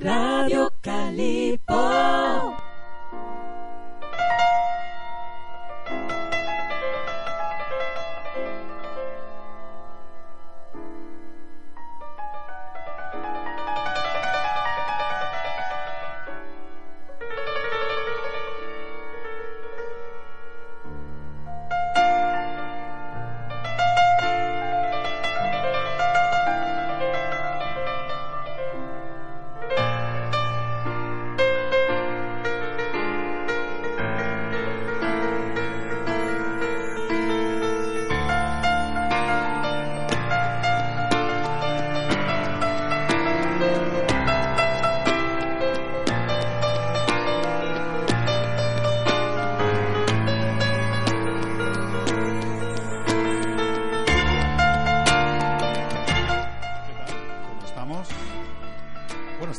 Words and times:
Radio 0.00 0.68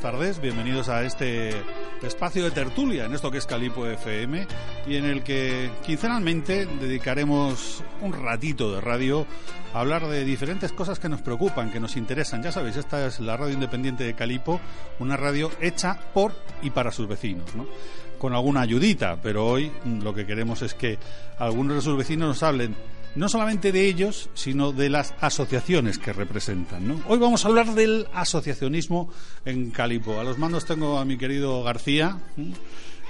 Calipo. 0.05 0.41
bienvenidos 0.41 0.87
a 0.87 1.03
este 1.03 1.49
espacio 2.03 2.43
de 2.43 2.51
tertulia 2.51 3.05
en 3.05 3.15
esto 3.15 3.31
que 3.31 3.39
es 3.39 3.47
Calipo 3.47 3.87
FM 3.87 4.45
y 4.85 4.97
en 4.97 5.05
el 5.05 5.23
que 5.23 5.71
quincenalmente 5.83 6.67
dedicaremos 6.67 7.83
un 8.01 8.13
ratito 8.13 8.75
de 8.75 8.81
radio 8.81 9.25
a 9.73 9.79
hablar 9.79 10.07
de 10.07 10.23
diferentes 10.23 10.71
cosas 10.73 10.99
que 10.99 11.09
nos 11.09 11.23
preocupan, 11.23 11.71
que 11.71 11.79
nos 11.79 11.97
interesan. 11.97 12.43
Ya 12.43 12.51
sabéis, 12.51 12.77
esta 12.77 13.03
es 13.07 13.19
la 13.19 13.35
radio 13.35 13.55
independiente 13.55 14.03
de 14.03 14.13
Calipo, 14.13 14.61
una 14.99 15.17
radio 15.17 15.49
hecha 15.59 15.97
por 16.13 16.33
y 16.61 16.69
para 16.69 16.91
sus 16.91 17.07
vecinos, 17.07 17.55
¿no? 17.55 17.65
con 18.19 18.33
alguna 18.33 18.61
ayudita, 18.61 19.17
pero 19.21 19.47
hoy 19.47 19.71
lo 20.03 20.13
que 20.13 20.27
queremos 20.27 20.61
es 20.61 20.75
que 20.75 20.99
algunos 21.39 21.77
de 21.77 21.81
sus 21.81 21.97
vecinos 21.97 22.27
nos 22.27 22.43
hablen 22.43 22.75
no 23.15 23.29
solamente 23.29 23.71
de 23.71 23.87
ellos, 23.87 24.29
sino 24.33 24.71
de 24.71 24.89
las 24.89 25.13
asociaciones 25.21 25.97
que 25.97 26.13
representan. 26.13 27.01
Hoy 27.07 27.17
vamos 27.17 27.45
a 27.45 27.47
hablar 27.47 27.73
del 27.73 28.07
asociacionismo 28.13 29.09
en 29.45 29.71
Calipo. 29.71 30.19
A 30.19 30.23
los 30.23 30.37
mandos 30.37 30.65
tengo 30.65 30.99
a 30.99 31.05
mi 31.05 31.17
querido 31.17 31.63
García. 31.63 32.17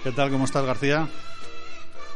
¿Qué 0.03 0.11
tal? 0.11 0.29
¿Cómo 0.29 0.45
estás, 0.45 0.65
García? 0.65 1.09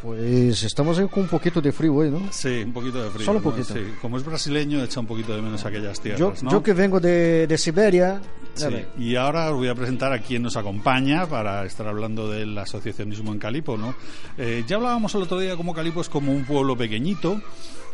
Pues 0.01 0.63
estamos 0.63 0.97
con 1.09 1.23
un 1.23 1.27
poquito 1.29 1.59
de 1.59 1.73
frío 1.73 1.93
hoy, 1.93 2.09
¿no? 2.09 2.21
Sí, 2.31 2.61
un 2.63 2.71
poquito 2.71 3.03
de 3.03 3.09
frío. 3.09 3.25
Solo 3.25 3.39
un 3.39 3.43
poquito. 3.43 3.73
Sí. 3.73 3.81
Como 4.01 4.17
es 4.17 4.23
brasileño, 4.23 4.81
echa 4.81 5.01
un 5.01 5.07
poquito 5.07 5.35
de 5.35 5.41
menos 5.41 5.65
aquellas 5.65 5.99
tierras, 5.99 6.19
yo, 6.19 6.33
¿no? 6.43 6.51
yo 6.51 6.63
que 6.63 6.73
vengo 6.73 6.99
de, 6.99 7.47
de 7.47 7.57
Siberia... 7.57 8.21
Sí. 8.53 8.65
Y 8.97 9.15
ahora 9.15 9.51
os 9.51 9.57
voy 9.57 9.69
a 9.69 9.75
presentar 9.75 10.11
a 10.11 10.19
quien 10.19 10.41
nos 10.41 10.57
acompaña 10.57 11.27
para 11.27 11.65
estar 11.65 11.87
hablando 11.87 12.29
del 12.29 12.57
asociacionismo 12.57 13.31
en 13.31 13.39
Calipo, 13.39 13.77
¿no? 13.77 13.95
Eh, 14.37 14.63
ya 14.67 14.75
hablábamos 14.77 15.15
el 15.15 15.21
otro 15.21 15.39
día 15.39 15.55
como 15.55 15.73
Calipo 15.73 16.01
es 16.01 16.09
como 16.09 16.33
un 16.33 16.43
pueblo 16.43 16.75
pequeñito, 16.75 17.41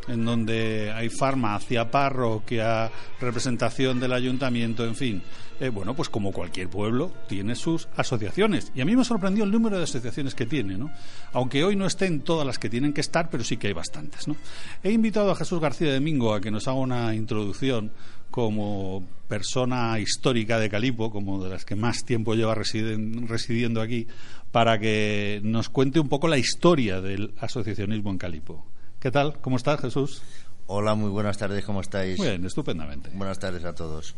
en 0.07 0.25
donde 0.25 0.91
hay 0.91 1.09
farmacia, 1.09 1.89
parroquia, 1.89 2.91
representación 3.19 3.99
del 3.99 4.13
ayuntamiento, 4.13 4.85
en 4.85 4.95
fin. 4.95 5.23
Eh, 5.59 5.69
bueno, 5.69 5.95
pues 5.95 6.09
como 6.09 6.33
cualquier 6.33 6.69
pueblo, 6.69 7.13
tiene 7.27 7.55
sus 7.55 7.87
asociaciones. 7.95 8.71
Y 8.75 8.81
a 8.81 8.85
mí 8.85 8.95
me 8.95 9.05
sorprendió 9.05 9.45
el 9.45 9.51
número 9.51 9.77
de 9.77 9.83
asociaciones 9.83 10.35
que 10.35 10.45
tiene, 10.45 10.77
¿no? 10.77 10.91
Aunque 11.31 11.63
hoy 11.63 11.77
no 11.77 11.85
estén 11.85 12.21
todas 12.21 12.45
las 12.45 12.59
que 12.59 12.69
tienen 12.69 12.91
que 12.91 13.01
estar, 13.01 13.29
pero 13.29 13.43
sí 13.43 13.55
que 13.55 13.67
hay 13.67 13.73
bastantes, 13.73 14.27
¿no? 14.27 14.35
He 14.83 14.91
invitado 14.91 15.31
a 15.31 15.35
Jesús 15.35 15.61
García 15.61 15.93
Domingo 15.93 16.33
a 16.33 16.41
que 16.41 16.51
nos 16.51 16.67
haga 16.67 16.77
una 16.77 17.15
introducción 17.15 17.91
como 18.31 19.07
persona 19.29 19.97
histórica 19.97 20.59
de 20.59 20.69
Calipo, 20.69 21.09
como 21.09 21.41
de 21.41 21.49
las 21.49 21.63
que 21.63 21.75
más 21.75 22.03
tiempo 22.03 22.35
lleva 22.35 22.53
residiendo 22.53 23.81
aquí, 23.81 24.07
para 24.51 24.77
que 24.77 25.39
nos 25.41 25.69
cuente 25.69 26.01
un 26.01 26.09
poco 26.09 26.27
la 26.27 26.37
historia 26.37 26.99
del 26.99 27.33
asociacionismo 27.39 28.11
en 28.11 28.17
Calipo. 28.17 28.65
¿Qué 29.05 29.11
tal? 29.11 29.39
¿Cómo 29.39 29.57
estás, 29.57 29.79
Jesús? 29.81 30.23
Hola, 30.65 30.95
muy 30.95 31.11
buenas 31.11 31.37
tardes, 31.37 31.63
¿cómo 31.63 31.81
estáis? 31.81 32.19
Bien, 32.19 32.43
estupendamente. 32.43 33.11
Buenas 33.13 33.37
tardes 33.37 33.63
a 33.63 33.75
todos. 33.75 34.15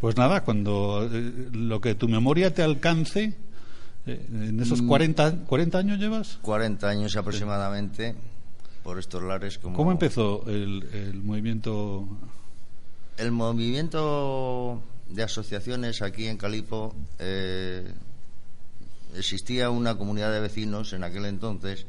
Pues 0.00 0.16
nada, 0.16 0.42
cuando 0.42 1.08
eh, 1.08 1.50
lo 1.52 1.80
que 1.80 1.94
tu 1.94 2.08
memoria 2.08 2.52
te 2.52 2.64
alcance, 2.64 3.36
eh, 4.06 4.26
en 4.28 4.58
esos 4.58 4.82
40, 4.82 5.30
Mm. 5.30 5.44
40 5.44 5.78
años 5.78 5.98
llevas. 6.00 6.40
40 6.42 6.88
años 6.88 7.16
aproximadamente 7.16 8.16
por 8.82 8.98
estos 8.98 9.22
lares. 9.22 9.56
Como... 9.58 9.76
¿Cómo 9.76 9.92
empezó 9.92 10.42
el, 10.48 10.88
el 10.92 11.22
movimiento? 11.22 12.04
El 13.18 13.30
movimiento 13.30 14.82
de 15.10 15.22
asociaciones 15.22 16.02
aquí 16.02 16.26
en 16.26 16.38
Calipo 16.38 16.92
eh, 17.20 17.88
existía 19.14 19.70
una 19.70 19.96
comunidad 19.96 20.32
de 20.32 20.40
vecinos 20.40 20.92
en 20.92 21.04
aquel 21.04 21.24
entonces 21.26 21.86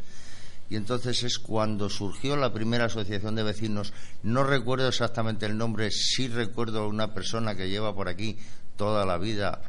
y 0.69 0.75
entonces 0.75 1.23
es 1.23 1.39
cuando 1.39 1.89
surgió 1.89 2.35
la 2.35 2.53
primera 2.53 2.85
asociación 2.85 3.35
de 3.35 3.43
vecinos. 3.43 3.91
No 4.21 4.43
recuerdo 4.43 4.87
exactamente 4.87 5.47
el 5.47 5.57
nombre, 5.57 5.89
sí 5.91 6.27
recuerdo 6.27 6.87
una 6.87 7.13
persona 7.13 7.55
que 7.55 7.69
lleva 7.69 7.95
por 7.95 8.07
aquí 8.07 8.37
toda 8.77 9.05
la 9.05 9.17
vida 9.17 9.61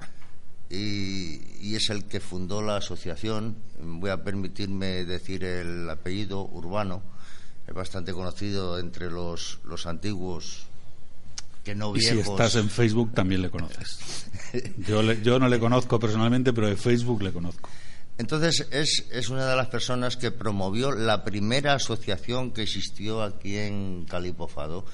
y, 0.69 1.41
y, 1.60 1.75
es 1.75 1.91
el 1.91 2.05
que 2.05 2.21
fundó 2.21 2.60
la 2.60 2.77
asociación. 2.77 3.56
Voy 3.83 4.10
a 4.10 4.22
permitirme 4.22 5.05
decir 5.05 5.43
el 5.43 5.89
apellido 5.89 6.44
urbano, 6.44 7.03
es 7.66 7.75
bastante 7.75 8.12
conocido 8.12 8.78
entre 8.78 9.10
los, 9.10 9.59
los 9.65 9.87
antiguos. 9.87 10.66
Que 11.65 11.75
no 11.75 11.97
y 11.97 12.00
si 12.00 12.19
estás 12.19 12.56
en 12.56 12.69
Facebook 12.71 13.12
también 13.15 13.43
le 13.43 13.50
conoces. 13.50 14.27
Yo, 14.87 15.03
le, 15.03 15.22
yo 15.22 15.39
no 15.39 15.49
le 15.49 15.60
conozco 15.60 16.00
personalmente, 16.00 16.53
pero 16.53 16.66
de 16.66 16.77
Facebook 16.77 17.22
le 17.22 17.33
conozco. 17.33 17.71
Entonces 18.20 18.66
es, 18.70 19.06
es, 19.10 19.31
una 19.31 19.48
de 19.48 19.56
las 19.56 19.69
personas 19.69 20.19
que 20.19 20.31
promovió 20.31 20.92
la 20.92 21.25
primera 21.25 21.72
asociación 21.72 22.50
que 22.50 22.64
existió 22.64 23.22
aquí 23.22 23.56
en 23.56 24.04
Calipofado. 24.04 24.84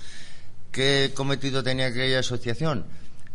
¿Qué 0.71 1.11
cometido 1.13 1.65
tenía 1.65 1.87
aquella 1.87 2.21
asociación? 2.21 2.87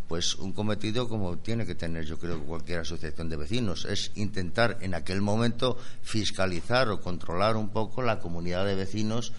Pues 0.07 0.35
un 0.35 0.53
cometido 0.53 1.09
como 1.09 1.39
tiene 1.39 1.65
que 1.65 1.75
tener 1.75 2.05
yo 2.05 2.17
creo 2.17 2.41
cualquier 2.45 2.79
asociación 2.79 3.27
de 3.27 3.35
vecinos, 3.35 3.83
es 3.83 4.13
intentar 4.15 4.77
en 4.79 4.93
aquel 4.93 5.21
momento 5.21 5.77
fiscalizar 6.01 6.87
o 6.87 7.01
controlar 7.01 7.57
un 7.57 7.67
poco 7.67 8.01
la 8.01 8.19
comunidad 8.19 8.65
de 8.65 8.75
vecinos, 8.75 9.33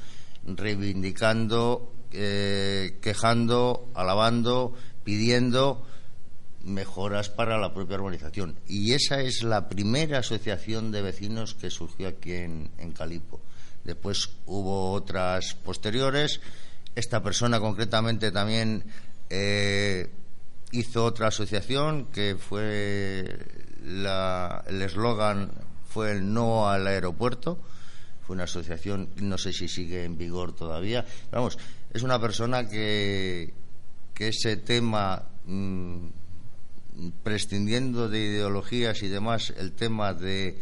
reivindicando, 0.44 1.94
eh, 2.10 2.98
quejando, 3.00 3.90
alabando, 3.94 4.74
pidiendo 5.02 5.86
mejoras 6.64 7.28
para 7.28 7.58
la 7.58 7.72
propia 7.74 7.96
urbanización. 7.96 8.58
Y 8.68 8.92
esa 8.92 9.20
es 9.20 9.42
la 9.42 9.68
primera 9.68 10.18
asociación 10.18 10.92
de 10.92 11.02
vecinos 11.02 11.54
que 11.54 11.70
surgió 11.70 12.08
aquí 12.08 12.32
en, 12.32 12.70
Calipo. 12.96 13.40
Después 13.84 14.30
hubo 14.46 14.92
otras 14.92 15.54
posteriores. 15.54 16.40
Esta 16.94 17.22
persona 17.22 17.58
concretamente 17.58 18.30
también 18.30 18.84
eh, 19.30 20.10
hizo 20.72 21.04
otra 21.04 21.28
asociación 21.28 22.06
que 22.06 22.36
fue 22.36 23.26
la, 23.84 24.62
el 24.68 24.82
eslogan 24.82 25.50
fue 25.92 26.12
el 26.12 26.32
no 26.32 26.68
al 26.68 26.86
aeropuerto. 26.86 27.58
Fue 28.26 28.34
una 28.34 28.44
asociación, 28.44 29.10
no 29.16 29.36
sé 29.36 29.52
si 29.52 29.68
sigue 29.68 30.04
en 30.04 30.16
vigor 30.16 30.54
todavía. 30.54 31.04
Vamos, 31.30 31.58
es 31.92 32.02
una 32.02 32.20
persona 32.20 32.68
que, 32.68 33.52
ese 34.18 34.56
tema. 34.58 35.20
Mmm, 35.46 36.06
prescindiendo 37.22 38.08
de 38.08 38.20
ideologías 38.20 39.02
y 39.02 39.08
demás, 39.08 39.52
el 39.56 39.72
tema 39.72 40.14
de, 40.14 40.58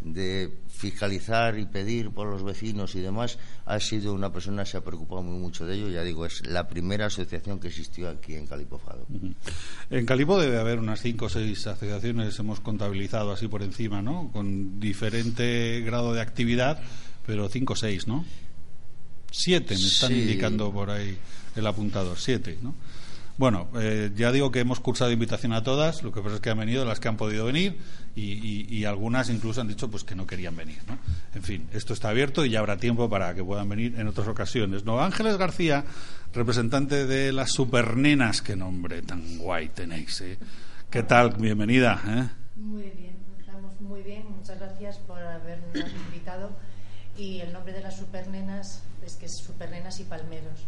de 0.00 0.50
fiscalizar 0.68 1.58
y 1.58 1.66
pedir 1.66 2.10
por 2.10 2.28
los 2.28 2.42
vecinos 2.42 2.94
y 2.94 3.00
demás, 3.00 3.38
ha 3.64 3.80
sido 3.80 4.12
una 4.12 4.32
persona 4.32 4.64
que 4.64 4.70
se 4.70 4.76
ha 4.76 4.82
preocupado 4.82 5.22
muy 5.22 5.38
mucho 5.38 5.66
de 5.66 5.76
ello. 5.76 5.88
Ya 5.88 6.02
digo, 6.02 6.26
es 6.26 6.46
la 6.46 6.68
primera 6.68 7.06
asociación 7.06 7.58
que 7.58 7.68
existió 7.68 8.08
aquí 8.08 8.34
en 8.34 8.46
Calipofado. 8.46 9.06
En 9.90 10.06
Calipo 10.06 10.38
debe 10.38 10.58
haber 10.58 10.78
unas 10.78 11.00
cinco 11.00 11.26
o 11.26 11.28
seis 11.28 11.66
asociaciones, 11.66 12.38
hemos 12.38 12.60
contabilizado 12.60 13.32
así 13.32 13.48
por 13.48 13.62
encima, 13.62 14.02
¿no? 14.02 14.30
Con 14.32 14.78
diferente 14.80 15.80
grado 15.80 16.12
de 16.12 16.20
actividad, 16.20 16.80
pero 17.26 17.48
cinco 17.48 17.72
o 17.72 17.76
seis, 17.76 18.06
¿no? 18.06 18.24
Siete 19.30 19.74
me 19.74 19.86
están 19.86 20.12
indicando 20.12 20.72
por 20.72 20.90
ahí 20.90 21.18
el 21.56 21.66
apuntador, 21.66 22.18
siete, 22.18 22.58
¿no? 22.62 22.74
Bueno, 23.38 23.68
eh, 23.78 24.12
ya 24.14 24.32
digo 24.32 24.50
que 24.50 24.60
hemos 24.60 24.80
cursado 24.80 25.10
invitación 25.10 25.52
a 25.52 25.62
todas, 25.62 26.02
lo 26.02 26.10
que 26.10 26.22
pasa 26.22 26.36
es 26.36 26.40
que 26.40 26.48
han 26.48 26.58
venido 26.58 26.86
las 26.86 27.00
que 27.00 27.08
han 27.08 27.18
podido 27.18 27.44
venir 27.44 27.78
y, 28.14 28.84
algunas 28.86 29.28
incluso 29.28 29.60
han 29.60 29.68
dicho 29.68 29.90
pues 29.90 30.04
que 30.04 30.14
no 30.14 30.26
querían 30.26 30.56
venir. 30.56 30.78
¿no? 30.86 30.98
En 31.34 31.42
fin, 31.42 31.68
esto 31.72 31.92
está 31.92 32.08
abierto 32.08 32.46
y 32.46 32.50
ya 32.50 32.60
habrá 32.60 32.78
tiempo 32.78 33.10
para 33.10 33.34
que 33.34 33.44
puedan 33.44 33.68
venir 33.68 33.94
en 33.98 34.08
otras 34.08 34.26
ocasiones. 34.28 34.84
¿no? 34.84 35.02
Ángeles 35.02 35.36
García, 35.36 35.84
representante 36.32 37.06
de 37.06 37.30
las 37.32 37.50
supernenas, 37.52 38.40
qué 38.40 38.56
nombre 38.56 39.02
tan 39.02 39.36
guay 39.36 39.68
tenéis. 39.68 40.18
¿eh? 40.22 40.38
¿Qué 40.88 41.02
tal? 41.02 41.34
Bienvenida. 41.36 42.00
¿eh? 42.06 42.28
Muy 42.56 42.84
bien, 42.84 43.16
estamos 43.38 43.78
muy 43.82 44.00
bien. 44.00 44.24
Muchas 44.34 44.58
gracias 44.58 44.96
por 44.98 45.18
habernos 45.18 45.76
invitado. 46.06 46.52
Y 47.18 47.40
el 47.40 47.52
nombre 47.52 47.74
de 47.74 47.82
las 47.82 47.98
supernenas 47.98 48.82
es 49.04 49.16
que 49.16 49.26
es 49.26 49.36
Supernenas 49.36 50.00
y 50.00 50.04
Palmeros. 50.04 50.66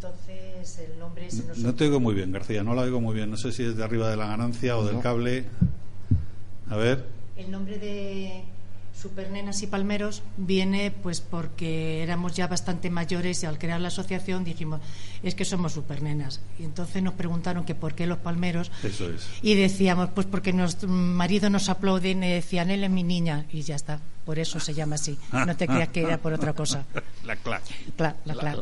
Entonces, 0.00 0.78
el 0.78 0.96
nombre 0.96 1.26
es... 1.26 1.58
No, 1.58 1.74
te 1.74 1.84
oigo 1.84 1.98
muy 1.98 2.14
bien, 2.14 2.30
García, 2.30 2.62
no 2.62 2.72
la 2.72 2.82
oigo 2.82 3.00
muy 3.00 3.16
bien. 3.16 3.32
No 3.32 3.36
sé 3.36 3.50
si 3.50 3.64
es 3.64 3.76
de 3.76 3.82
arriba 3.82 4.08
de 4.08 4.16
la 4.16 4.28
ganancia 4.28 4.78
o 4.78 4.86
del 4.86 5.00
cable. 5.00 5.44
A 6.70 6.76
ver. 6.76 7.04
El 7.36 7.50
nombre 7.50 7.78
de 7.80 8.44
Supernenas 9.00 9.62
y 9.62 9.68
Palmeros 9.68 10.22
viene 10.36 10.90
pues 10.90 11.20
porque 11.20 12.02
éramos 12.02 12.34
ya 12.34 12.48
bastante 12.48 12.90
mayores 12.90 13.42
y 13.42 13.46
al 13.46 13.58
crear 13.58 13.80
la 13.80 13.88
asociación 13.88 14.42
dijimos, 14.42 14.80
es 15.22 15.34
que 15.36 15.44
somos 15.44 15.72
supernenas. 15.72 16.40
Y 16.58 16.64
entonces 16.64 17.02
nos 17.02 17.14
preguntaron 17.14 17.64
que 17.64 17.76
por 17.76 17.94
qué 17.94 18.06
los 18.06 18.18
palmeros. 18.18 18.72
Eso 18.82 19.08
es. 19.08 19.28
Y 19.40 19.54
decíamos, 19.54 20.10
pues 20.14 20.26
porque 20.26 20.52
nuestro 20.52 20.88
marido 20.88 21.48
nos 21.48 21.68
aplauden 21.68 22.24
y 22.24 22.28
decían, 22.32 22.70
él 22.70 22.82
es 22.82 22.90
mi 22.90 23.04
niña. 23.04 23.46
Y 23.52 23.62
ya 23.62 23.76
está. 23.76 24.00
Por 24.24 24.38
eso 24.38 24.60
se 24.60 24.74
llama 24.74 24.96
así. 24.96 25.16
No 25.32 25.56
te 25.56 25.66
creas 25.66 25.88
que 25.88 26.02
era 26.02 26.18
por 26.18 26.32
otra 26.32 26.52
cosa. 26.52 26.84
La 27.24 27.36
la, 27.98 28.10
la, 28.24 28.56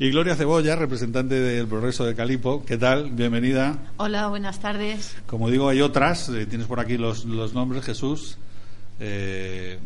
y 0.00 0.10
Gloria 0.10 0.34
Cebolla, 0.34 0.74
representante 0.74 1.36
del 1.38 1.68
Progreso 1.68 2.04
de 2.04 2.16
Calipo. 2.16 2.64
¿Qué 2.64 2.76
tal? 2.76 3.10
Bienvenida. 3.12 3.78
Hola, 3.96 4.26
buenas 4.26 4.58
tardes. 4.58 5.14
Como 5.26 5.48
digo, 5.50 5.68
hay 5.68 5.80
otras. 5.80 6.28
Eh, 6.30 6.46
tienes 6.46 6.66
por 6.66 6.80
aquí 6.80 6.98
los, 6.98 7.24
los 7.26 7.54
nombres, 7.54 7.84
Jesús. 7.84 8.38
Eh, 9.00 9.78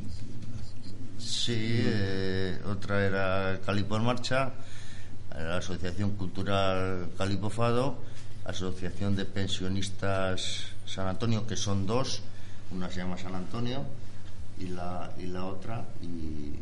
sí, 1.18 1.82
eh, 1.84 2.60
otra 2.66 3.04
era 3.04 3.60
Calipo 3.64 3.96
en 3.96 4.04
Marcha, 4.04 4.52
la 5.34 5.58
Asociación 5.58 6.10
Cultural 6.12 7.08
Calipo 7.16 7.48
Fado, 7.48 7.98
Asociación 8.44 9.16
de 9.16 9.24
Pensionistas 9.24 10.72
San 10.84 11.06
Antonio, 11.06 11.46
que 11.46 11.56
son 11.56 11.86
dos, 11.86 12.22
una 12.70 12.90
se 12.90 12.96
llama 13.00 13.18
San 13.18 13.34
Antonio 13.34 13.84
y 14.58 14.68
la, 14.68 15.10
y 15.18 15.26
la 15.26 15.44
otra, 15.44 15.84
y 16.02 16.54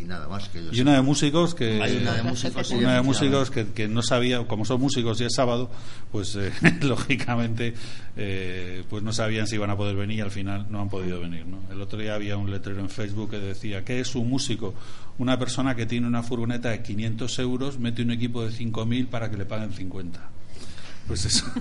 y 0.00 0.04
nada 0.04 0.28
más 0.28 0.48
que 0.48 0.62
y 0.72 0.80
una 0.80 0.94
de 0.94 1.02
músicos 1.02 1.54
que 1.54 1.82
hay 1.82 1.96
una 1.98 2.14
de 2.14 2.22
músicos, 2.22 2.70
una 2.70 2.94
de 2.94 3.02
músicos 3.02 3.50
que, 3.50 3.66
que, 3.68 3.88
no 3.88 4.02
sabía 4.02 4.46
como 4.46 4.64
son 4.64 4.80
músicos 4.80 5.20
y 5.20 5.24
es 5.24 5.34
sábado 5.34 5.70
pues 6.10 6.36
eh, 6.36 6.52
lógicamente 6.82 7.74
eh, 8.16 8.84
pues 8.88 9.02
no 9.02 9.12
sabían 9.12 9.46
si 9.46 9.56
iban 9.56 9.70
a 9.70 9.76
poder 9.76 9.96
venir 9.96 10.18
y 10.18 10.20
al 10.22 10.30
final 10.30 10.66
no 10.70 10.80
han 10.80 10.88
podido 10.88 11.20
venir 11.20 11.46
¿no? 11.46 11.60
el 11.70 11.80
otro 11.80 11.98
día 11.98 12.14
había 12.14 12.36
un 12.36 12.50
letrero 12.50 12.80
en 12.80 12.88
Facebook 12.88 13.30
que 13.30 13.38
decía 13.38 13.84
¿qué 13.84 14.00
es 14.00 14.14
un 14.14 14.28
músico? 14.28 14.74
una 15.18 15.38
persona 15.38 15.74
que 15.74 15.86
tiene 15.86 16.06
una 16.06 16.22
furgoneta 16.22 16.70
de 16.70 16.82
500 16.82 17.38
euros 17.38 17.78
mete 17.78 18.02
un 18.02 18.10
equipo 18.10 18.44
de 18.44 18.50
5.000 18.50 19.06
para 19.08 19.30
que 19.30 19.36
le 19.36 19.44
paguen 19.44 19.72
50 19.72 20.20
pues 21.10 21.24
eso. 21.24 21.44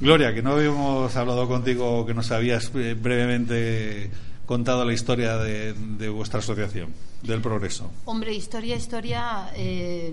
Gloria, 0.00 0.34
que 0.34 0.42
no 0.42 0.52
habíamos 0.52 1.16
hablado 1.16 1.48
contigo, 1.48 2.04
que 2.04 2.12
nos 2.12 2.30
habías 2.30 2.70
eh, 2.74 2.94
brevemente 3.00 4.10
contado 4.52 4.84
la 4.84 4.92
historia 4.92 5.38
de, 5.38 6.08
vuestra 6.10 6.40
asociación, 6.40 6.92
del 7.22 7.40
progreso? 7.40 7.90
Hombre, 8.04 8.34
historia, 8.34 8.76
historia, 8.76 9.50
eh, 9.56 10.12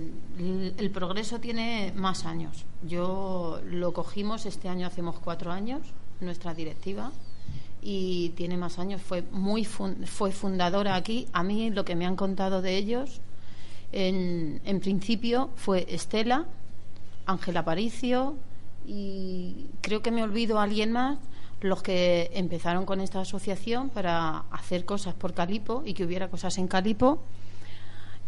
el, 0.78 0.92
progreso 0.92 1.42
tiene 1.42 1.92
más 1.94 2.24
años. 2.24 2.64
Yo 2.88 3.60
lo 3.66 3.92
cogimos 3.92 4.46
este 4.46 4.70
año, 4.70 4.88
hacemos 4.88 5.20
cuatro 5.20 5.52
años, 5.52 5.82
nuestra 6.22 6.54
directiva, 6.54 7.12
y 7.82 8.30
tiene 8.30 8.56
más 8.56 8.80
años. 8.80 9.02
Fue 9.02 9.24
muy 9.24 9.66
fue 9.66 10.32
fundadora 10.32 10.96
aquí. 10.96 11.28
A 11.34 11.44
mí 11.44 11.70
lo 11.70 11.84
que 11.84 11.98
me 11.98 12.06
han 12.06 12.16
contado 12.16 12.62
de 12.62 12.78
ellos, 12.78 13.20
en, 13.92 14.62
en 14.64 14.80
principio, 14.80 15.50
fue 15.58 15.86
Estela, 15.90 16.46
Ángela 17.26 17.66
Paricio 17.66 18.38
y 18.88 19.66
creo 19.82 20.02
que 20.02 20.12
me 20.12 20.24
olvido 20.24 20.60
a 20.60 20.64
alguien 20.64 20.94
más 20.94 21.20
los 21.62 21.84
que 21.84 22.32
empezaron 22.34 22.86
con 22.86 23.02
esta 23.02 23.22
asociación 23.22 23.90
para 23.90 24.46
hacer 24.52 24.86
cosas 24.86 25.14
por 25.14 25.34
Calipo 25.34 25.84
y 25.86 25.94
que 25.94 26.06
hubiera 26.06 26.30
cosas 26.30 26.58
en 26.58 26.68
Calipo. 26.68 27.22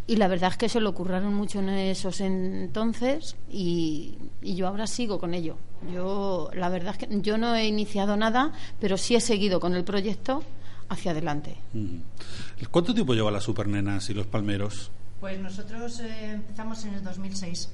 Y 0.08 0.16
la 0.18 0.28
verdad 0.28 0.52
es 0.52 0.58
que 0.58 0.68
se 0.68 0.82
lo 0.82 0.90
ocurrieron 0.90 1.34
mucho 1.34 1.60
en 1.60 1.70
esos 1.70 2.22
entonces 2.22 3.38
y, 3.50 4.18
yo 4.42 4.68
ahora 4.68 4.88
sigo 4.88 5.20
con 5.20 5.34
ello. 5.34 5.58
Yo, 5.94 6.50
la 6.54 6.70
verdad 6.70 6.96
es 6.98 7.08
que 7.08 7.22
yo 7.22 7.38
no 7.38 7.56
he 7.56 7.68
iniciado 7.68 8.18
nada, 8.18 8.52
pero 8.80 8.98
sí 8.98 9.16
he 9.16 9.22
seguido 9.22 9.60
con 9.60 9.76
el 9.76 9.84
proyecto 9.84 10.44
hacia 10.90 11.12
adelante. 11.12 11.56
¿Cuánto 12.72 12.94
tiempo 12.94 13.14
lleva 13.14 13.32
las 13.32 13.44
supernenas 13.44 14.10
y 14.10 14.14
los 14.14 14.26
palmeros? 14.26 14.92
Pues 15.22 15.40
nosotros 15.40 16.00
eh, 16.00 16.32
empezamos 16.32 16.84
en 16.84 16.96
el 16.96 17.04
2006. 17.04 17.70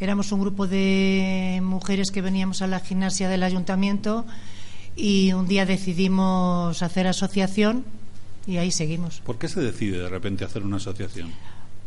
Éramos 0.00 0.32
un 0.32 0.40
grupo 0.40 0.66
de 0.66 1.60
mujeres 1.62 2.10
que 2.10 2.20
veníamos 2.20 2.62
a 2.62 2.66
la 2.66 2.80
gimnasia 2.80 3.28
del 3.28 3.42
ayuntamiento 3.42 4.26
y 4.96 5.32
un 5.32 5.46
día 5.46 5.66
decidimos 5.66 6.82
hacer 6.82 7.06
asociación 7.06 7.84
y 8.46 8.58
ahí 8.58 8.70
seguimos. 8.70 9.20
¿Por 9.24 9.38
qué 9.38 9.48
se 9.48 9.60
decide 9.60 9.98
de 9.98 10.08
repente 10.08 10.44
hacer 10.44 10.62
una 10.62 10.76
asociación? 10.76 11.30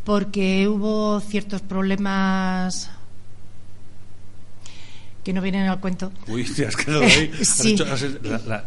Porque 0.03 0.67
hubo 0.67 1.19
ciertos 1.19 1.61
problemas 1.61 2.89
que 5.27 5.33
no 5.33 5.41
vienen 5.41 5.67
al 5.67 5.81
cuento. 5.81 6.13
Uy, 6.29 6.45
te 6.45 6.65
has 6.67 6.75
quedado 6.77 7.03
ahí. 7.03 7.29
sí. 7.43 7.75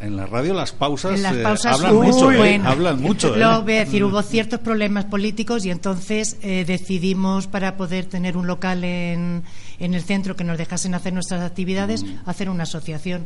en 0.02 0.16
la 0.16 0.26
radio 0.26 0.52
las 0.52 0.72
pausas, 0.72 1.16
en 1.16 1.22
las 1.22 1.34
eh, 1.34 1.42
pausas 1.42 1.80
hablan, 1.80 1.94
mucho, 1.94 2.32
¿eh? 2.32 2.60
hablan 2.62 3.00
mucho. 3.00 3.34
Lo 3.34 3.62
voy 3.62 3.76
a 3.76 3.78
decir, 3.86 4.04
hubo 4.04 4.20
ciertos 4.20 4.60
problemas 4.60 5.06
políticos 5.06 5.64
y 5.64 5.70
entonces 5.70 6.36
eh, 6.42 6.66
decidimos 6.66 7.46
para 7.46 7.78
poder 7.78 8.04
tener 8.04 8.36
un 8.36 8.46
local 8.46 8.84
en, 8.84 9.42
en 9.78 9.94
el 9.94 10.02
centro 10.02 10.36
que 10.36 10.44
nos 10.44 10.58
dejasen 10.58 10.94
hacer 10.94 11.14
nuestras 11.14 11.40
actividades, 11.40 12.04
mm. 12.04 12.28
hacer 12.28 12.50
una 12.50 12.64
asociación. 12.64 13.24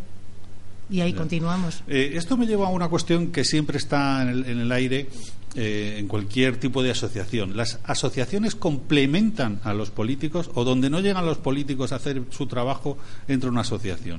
Y 0.90 1.00
ahí 1.00 1.12
continuamos. 1.12 1.82
Eh, 1.86 2.12
esto 2.14 2.36
me 2.36 2.46
lleva 2.46 2.66
a 2.66 2.70
una 2.70 2.88
cuestión 2.88 3.32
que 3.32 3.44
siempre 3.44 3.78
está 3.78 4.22
en 4.22 4.28
el, 4.28 4.44
en 4.46 4.60
el 4.60 4.72
aire 4.72 5.08
eh, 5.56 5.98
en 5.98 6.08
cualquier 6.08 6.56
tipo 6.58 6.82
de 6.82 6.90
asociación. 6.90 7.56
¿Las 7.56 7.78
asociaciones 7.84 8.56
complementan 8.56 9.60
a 9.62 9.72
los 9.72 9.90
políticos 9.90 10.50
o 10.54 10.64
donde 10.64 10.90
no 10.90 10.98
llegan 10.98 11.24
los 11.24 11.38
políticos 11.38 11.92
a 11.92 11.96
hacer 11.96 12.22
su 12.30 12.48
trabajo 12.48 12.98
entra 13.28 13.50
una 13.50 13.60
asociación? 13.60 14.18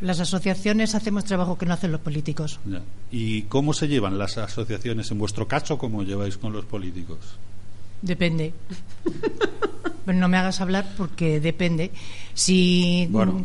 Las 0.00 0.20
asociaciones 0.20 0.94
hacemos 0.94 1.24
trabajo 1.24 1.58
que 1.58 1.66
no 1.66 1.74
hacen 1.74 1.90
los 1.90 2.00
políticos. 2.00 2.60
¿Y 3.10 3.42
cómo 3.42 3.72
se 3.72 3.88
llevan 3.88 4.18
las 4.18 4.38
asociaciones 4.38 5.10
en 5.10 5.18
vuestro 5.18 5.48
caso? 5.48 5.78
¿Cómo 5.78 6.04
lleváis 6.04 6.38
con 6.38 6.52
los 6.52 6.64
políticos? 6.64 7.18
Depende. 8.02 8.52
Pero 10.04 10.18
no 10.18 10.28
me 10.28 10.38
hagas 10.38 10.60
hablar 10.60 10.86
porque 10.96 11.38
depende. 11.38 11.90
Si 12.32 13.06
bueno, 13.10 13.44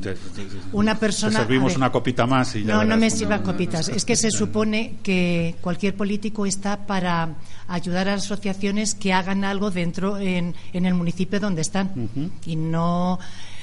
una 0.71 0.97
persona. 0.97 1.39
Te 1.39 1.45
servimos 1.45 1.75
una 1.75 1.91
copita 1.91 2.25
más 2.25 2.55
y 2.55 2.63
ya. 2.63 2.75
No, 2.75 2.85
no 2.85 2.95
me 2.95 3.09
sirvas 3.09 3.41
copitas. 3.41 3.89
Es 3.89 4.05
que 4.05 4.15
se 4.15 4.31
supone 4.31 4.95
que 5.03 5.55
cualquier 5.61 5.95
político 5.95 6.45
está 6.45 6.85
para 6.85 7.35
ayudar 7.67 8.07
a 8.07 8.11
las 8.11 8.25
asociaciones 8.25 8.95
que 8.95 9.11
hagan 9.11 9.43
algo 9.43 9.71
dentro 9.71 10.17
en, 10.19 10.55
en 10.71 10.85
el 10.85 10.93
municipio 10.93 11.39
donde 11.39 11.61
están. 11.61 12.09
Y 12.45 12.55
no. 12.55 13.19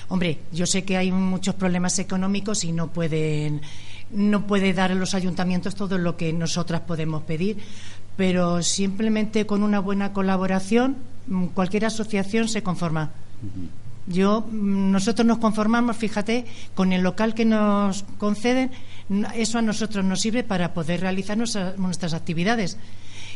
Hombre, 0.08 0.40
yo 0.52 0.66
sé 0.66 0.84
que 0.84 0.96
hay 0.96 1.12
muchos 1.12 1.54
problemas 1.54 1.98
económicos 2.00 2.64
y 2.64 2.72
no 2.72 2.88
pueden 2.88 3.62
no 4.12 4.46
puede 4.46 4.72
dar 4.72 4.90
a 4.90 4.94
los 4.94 5.14
ayuntamientos 5.14 5.74
todo 5.74 5.98
lo 5.98 6.16
que 6.16 6.32
nosotras 6.32 6.80
podemos 6.80 7.22
pedir, 7.22 7.58
pero 8.16 8.62
simplemente 8.62 9.46
con 9.46 9.62
una 9.62 9.80
buena 9.80 10.12
colaboración 10.12 10.96
mm, 11.26 11.46
cualquier 11.46 11.86
asociación 11.86 12.48
se 12.48 12.62
conforma. 12.62 13.10
Yo, 14.06 14.42
mm, 14.50 14.90
nosotros 14.90 15.26
nos 15.26 15.38
conformamos, 15.38 15.96
fíjate, 15.96 16.44
con 16.74 16.92
el 16.92 17.02
local 17.02 17.34
que 17.34 17.44
nos 17.44 18.04
conceden, 18.18 18.70
eso 19.34 19.58
a 19.58 19.62
nosotros 19.62 20.04
nos 20.04 20.20
sirve 20.20 20.42
para 20.42 20.74
poder 20.74 21.00
realizar 21.00 21.36
nuestras, 21.36 22.14
actividades. 22.14 22.76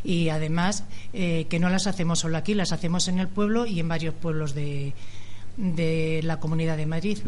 Y 0.03 0.29
además, 0.29 0.85
eh, 1.13 1.47
que 1.49 1.59
no 1.59 1.71
las 1.71 1.87
hacemos 1.87 2.19
solo 2.19 2.37
aquí, 2.37 2.55
las 2.55 2.73
hacemos 2.73 3.09
en 3.09 3.19
el 3.19 3.29
pueblo 3.29 3.67
y 3.67 3.81
en 3.81 3.89
varios 3.89 4.15
pueblos 4.15 4.55
de, 4.55 4.93
de 5.57 6.21
la 6.25 6.41
Comunidad 6.41 6.77
de 6.77 6.87
Madrid. 6.87 7.19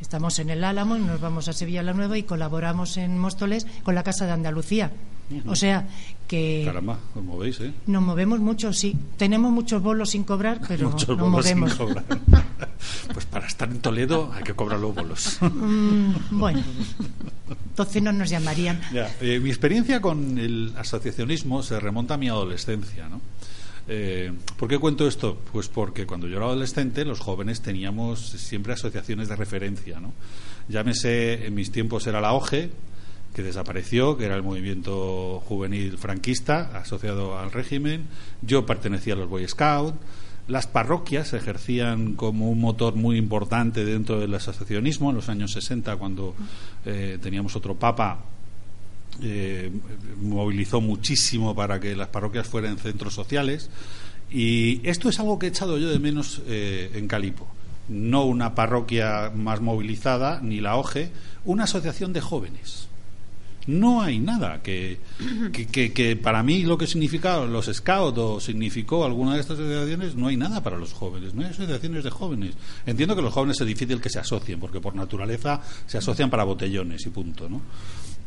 Estamos 0.00 0.38
en 0.38 0.50
el 0.50 0.64
Álamo 0.64 0.96
y 0.96 1.00
nos 1.00 1.20
vamos 1.20 1.48
a 1.48 1.52
Sevilla 1.52 1.82
la 1.82 1.92
Nueva 1.92 2.18
y 2.18 2.22
colaboramos 2.22 2.96
en 2.96 3.18
Móstoles 3.18 3.66
con 3.82 3.94
la 3.94 4.02
Casa 4.02 4.26
de 4.26 4.32
Andalucía. 4.32 4.90
O 5.46 5.56
sea 5.56 5.86
que. 6.28 6.62
Caramba, 6.66 6.98
os 7.14 7.24
movéis, 7.24 7.60
¿eh? 7.60 7.72
Nos 7.86 8.02
movemos 8.02 8.40
mucho, 8.40 8.72
sí. 8.72 8.96
Tenemos 9.16 9.50
muchos 9.52 9.82
bolos 9.82 10.10
sin 10.10 10.24
cobrar, 10.24 10.60
pero 10.68 10.90
muchos 10.90 11.16
nos 11.16 11.28
movemos. 11.28 11.70
Sin 11.70 11.78
cobrar. 11.78 12.04
pues 13.12 13.26
para 13.26 13.46
estar 13.46 13.70
en 13.70 13.80
Toledo 13.80 14.30
hay 14.34 14.42
que 14.42 14.54
cobrar 14.54 14.80
los 14.80 14.94
bolos. 14.94 15.38
Mm, 15.40 16.12
bueno, 16.30 16.62
entonces 17.70 18.02
no 18.02 18.12
nos 18.12 18.28
llamarían. 18.28 18.80
Eh, 19.20 19.40
mi 19.40 19.48
experiencia 19.48 20.00
con 20.00 20.38
el 20.38 20.72
asociacionismo 20.76 21.62
se 21.62 21.80
remonta 21.80 22.14
a 22.14 22.16
mi 22.18 22.28
adolescencia, 22.28 23.08
¿no? 23.08 23.20
Eh, 23.86 24.32
¿Por 24.56 24.68
qué 24.68 24.78
cuento 24.78 25.06
esto? 25.06 25.38
Pues 25.52 25.68
porque 25.68 26.06
cuando 26.06 26.26
yo 26.26 26.36
era 26.36 26.46
adolescente 26.46 27.04
los 27.04 27.20
jóvenes 27.20 27.60
teníamos 27.60 28.20
siempre 28.30 28.72
asociaciones 28.72 29.28
de 29.28 29.36
referencia. 29.36 30.00
¿no? 30.00 30.12
Llámese, 30.68 31.46
en 31.46 31.54
mis 31.54 31.70
tiempos 31.70 32.06
era 32.06 32.20
la 32.20 32.32
OGE, 32.32 32.70
que 33.34 33.42
desapareció, 33.42 34.16
que 34.16 34.26
era 34.26 34.36
el 34.36 34.42
movimiento 34.42 35.40
juvenil 35.40 35.98
franquista 35.98 36.70
asociado 36.78 37.38
al 37.38 37.52
régimen. 37.52 38.06
Yo 38.42 38.64
pertenecía 38.64 39.14
a 39.14 39.16
los 39.16 39.28
Boy 39.28 39.46
Scouts. 39.46 39.98
Las 40.46 40.66
parroquias 40.66 41.32
ejercían 41.32 42.14
como 42.14 42.50
un 42.50 42.60
motor 42.60 42.94
muy 42.94 43.16
importante 43.16 43.84
dentro 43.84 44.20
del 44.20 44.34
asociacionismo 44.34 45.10
en 45.10 45.16
los 45.16 45.28
años 45.30 45.52
60, 45.52 45.96
cuando 45.96 46.34
eh, 46.84 47.18
teníamos 47.20 47.56
otro 47.56 47.74
papa 47.74 48.24
eh, 49.22 49.70
movilizó 50.20 50.80
muchísimo 50.80 51.54
para 51.54 51.80
que 51.80 51.94
las 51.94 52.08
parroquias 52.08 52.46
fueran 52.46 52.78
centros 52.78 53.14
sociales 53.14 53.70
y 54.30 54.80
esto 54.82 55.08
es 55.08 55.20
algo 55.20 55.38
que 55.38 55.46
he 55.46 55.48
echado 55.50 55.78
yo 55.78 55.88
de 55.88 55.98
menos 55.98 56.42
eh, 56.46 56.90
en 56.94 57.06
Calipo. 57.06 57.46
No 57.88 58.24
una 58.24 58.54
parroquia 58.54 59.30
más 59.34 59.60
movilizada, 59.60 60.40
ni 60.42 60.60
la 60.60 60.76
OGE, 60.76 61.10
una 61.44 61.64
asociación 61.64 62.12
de 62.12 62.20
jóvenes. 62.20 62.88
No 63.66 64.02
hay 64.02 64.18
nada 64.18 64.60
que, 64.62 64.98
que, 65.52 65.92
que, 65.92 66.16
para 66.16 66.42
mí 66.42 66.64
lo 66.64 66.76
que 66.76 66.86
significa 66.86 67.44
los 67.46 67.66
scouts 67.72 68.18
o 68.18 68.40
significó 68.40 69.04
alguna 69.04 69.34
de 69.34 69.40
estas 69.40 69.58
asociaciones, 69.58 70.16
no 70.16 70.26
hay 70.26 70.36
nada 70.36 70.62
para 70.62 70.76
los 70.76 70.92
jóvenes, 70.92 71.32
no 71.32 71.42
hay 71.42 71.48
asociaciones 71.48 72.04
de 72.04 72.10
jóvenes. 72.10 72.54
Entiendo 72.84 73.16
que 73.16 73.22
los 73.22 73.32
jóvenes 73.32 73.58
es 73.60 73.66
difícil 73.66 74.02
que 74.02 74.10
se 74.10 74.18
asocien, 74.18 74.60
porque 74.60 74.80
por 74.80 74.94
naturaleza 74.94 75.62
se 75.86 75.96
asocian 75.96 76.28
para 76.28 76.44
botellones 76.44 77.06
y 77.06 77.10
punto, 77.10 77.48
¿no? 77.48 77.62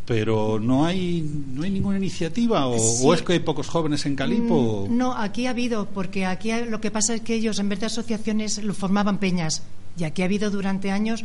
Pero 0.07 0.57
no 0.59 0.85
hay 0.85 1.21
no 1.53 1.63
hay 1.63 1.69
ninguna 1.69 1.97
iniciativa 1.97 2.65
o, 2.67 3.13
es 3.13 3.21
que 3.21 3.33
hay 3.33 3.39
pocos 3.39 3.67
jóvenes 3.67 4.05
en 4.05 4.15
Calipo 4.15 4.87
mm, 4.89 4.97
no 4.97 5.13
aquí 5.13 5.47
ha 5.47 5.49
habido 5.49 5.85
porque 5.85 6.25
aquí 6.25 6.51
lo 6.69 6.79
que 6.79 6.91
pasa 6.91 7.13
es 7.13 7.21
que 7.21 7.35
ellos 7.35 7.59
en 7.59 7.69
vez 7.69 7.81
de 7.81 7.87
asociaciones 7.87 8.63
lo 8.63 8.73
formaban 8.73 9.17
peñas. 9.17 9.63
Y 9.97 10.03
aquí 10.03 10.21
ha 10.21 10.25
habido 10.25 10.51
durante 10.51 10.91
años 10.91 11.23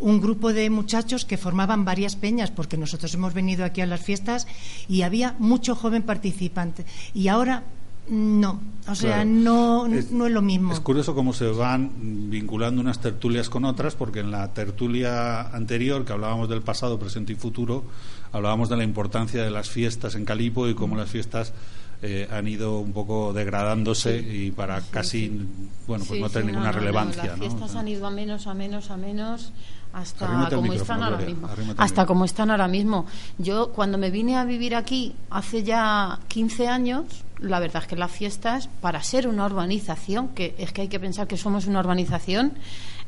un 0.00 0.20
grupo 0.20 0.52
de 0.52 0.70
muchachos 0.70 1.24
que 1.24 1.36
formaban 1.36 1.84
varias 1.84 2.16
peñas 2.16 2.50
porque 2.50 2.76
nosotros 2.76 3.14
hemos 3.14 3.34
venido 3.34 3.64
aquí 3.64 3.80
a 3.80 3.86
las 3.86 4.00
fiestas 4.00 4.46
y 4.88 5.02
había 5.02 5.34
mucho 5.38 5.74
joven 5.74 6.02
participante. 6.02 6.84
Y 7.14 7.28
ahora 7.28 7.64
no, 8.08 8.60
o 8.88 8.94
sea, 8.94 9.24
no, 9.24 9.86
no 9.86 10.26
es 10.26 10.32
lo 10.32 10.42
mismo. 10.42 10.72
Es 10.72 10.80
curioso 10.80 11.14
cómo 11.14 11.32
se 11.32 11.46
van 11.46 12.30
vinculando 12.30 12.80
unas 12.80 13.00
tertulias 13.00 13.50
con 13.50 13.64
otras, 13.66 13.94
porque 13.94 14.20
en 14.20 14.30
la 14.30 14.52
tertulia 14.54 15.42
anterior, 15.42 16.04
que 16.04 16.12
hablábamos 16.12 16.48
del 16.48 16.62
pasado, 16.62 16.98
presente 16.98 17.34
y 17.34 17.36
futuro, 17.36 17.84
hablábamos 18.32 18.68
de 18.68 18.76
la 18.76 18.84
importancia 18.84 19.42
de 19.42 19.50
las 19.50 19.70
fiestas 19.70 20.14
en 20.14 20.24
Calipo 20.24 20.68
y 20.68 20.74
cómo 20.74 20.96
las 20.96 21.10
fiestas 21.10 21.52
eh, 22.00 22.28
han 22.30 22.46
ido 22.46 22.78
un 22.78 22.92
poco 22.92 23.32
degradándose 23.32 24.18
y 24.18 24.52
para 24.52 24.80
casi 24.82 25.46
bueno 25.86 26.04
pues 26.06 26.20
no 26.20 26.30
tener 26.30 26.46
ninguna 26.46 26.70
relevancia. 26.70 27.24
las 27.24 27.38
fiestas 27.38 27.74
han 27.74 27.88
ido 27.88 28.06
a 28.06 28.10
menos, 28.10 28.46
a 28.46 28.54
menos, 28.54 28.90
a 28.90 28.96
menos 28.96 29.52
hasta 29.92 30.48
como 30.54 30.72
están 30.72 31.02
ahora 31.02 31.18
mismo. 31.18 31.48
Hasta 31.76 32.06
como 32.06 32.24
están 32.24 32.50
ahora 32.50 32.68
mismo. 32.68 33.06
Yo 33.38 33.72
cuando 33.72 33.98
me 33.98 34.10
vine 34.10 34.36
a 34.36 34.44
vivir 34.44 34.74
aquí 34.74 35.14
hace 35.30 35.62
ya 35.62 36.20
15 36.28 36.68
años, 36.68 37.04
la 37.38 37.58
verdad 37.58 37.82
es 37.82 37.88
que 37.88 37.96
las 37.96 38.10
fiestas 38.10 38.68
para 38.80 39.02
ser 39.02 39.26
una 39.26 39.46
urbanización, 39.46 40.28
que 40.28 40.54
es 40.58 40.72
que 40.72 40.82
hay 40.82 40.88
que 40.88 41.00
pensar 41.00 41.26
que 41.26 41.36
somos 41.36 41.66
una 41.66 41.80
urbanización, 41.80 42.52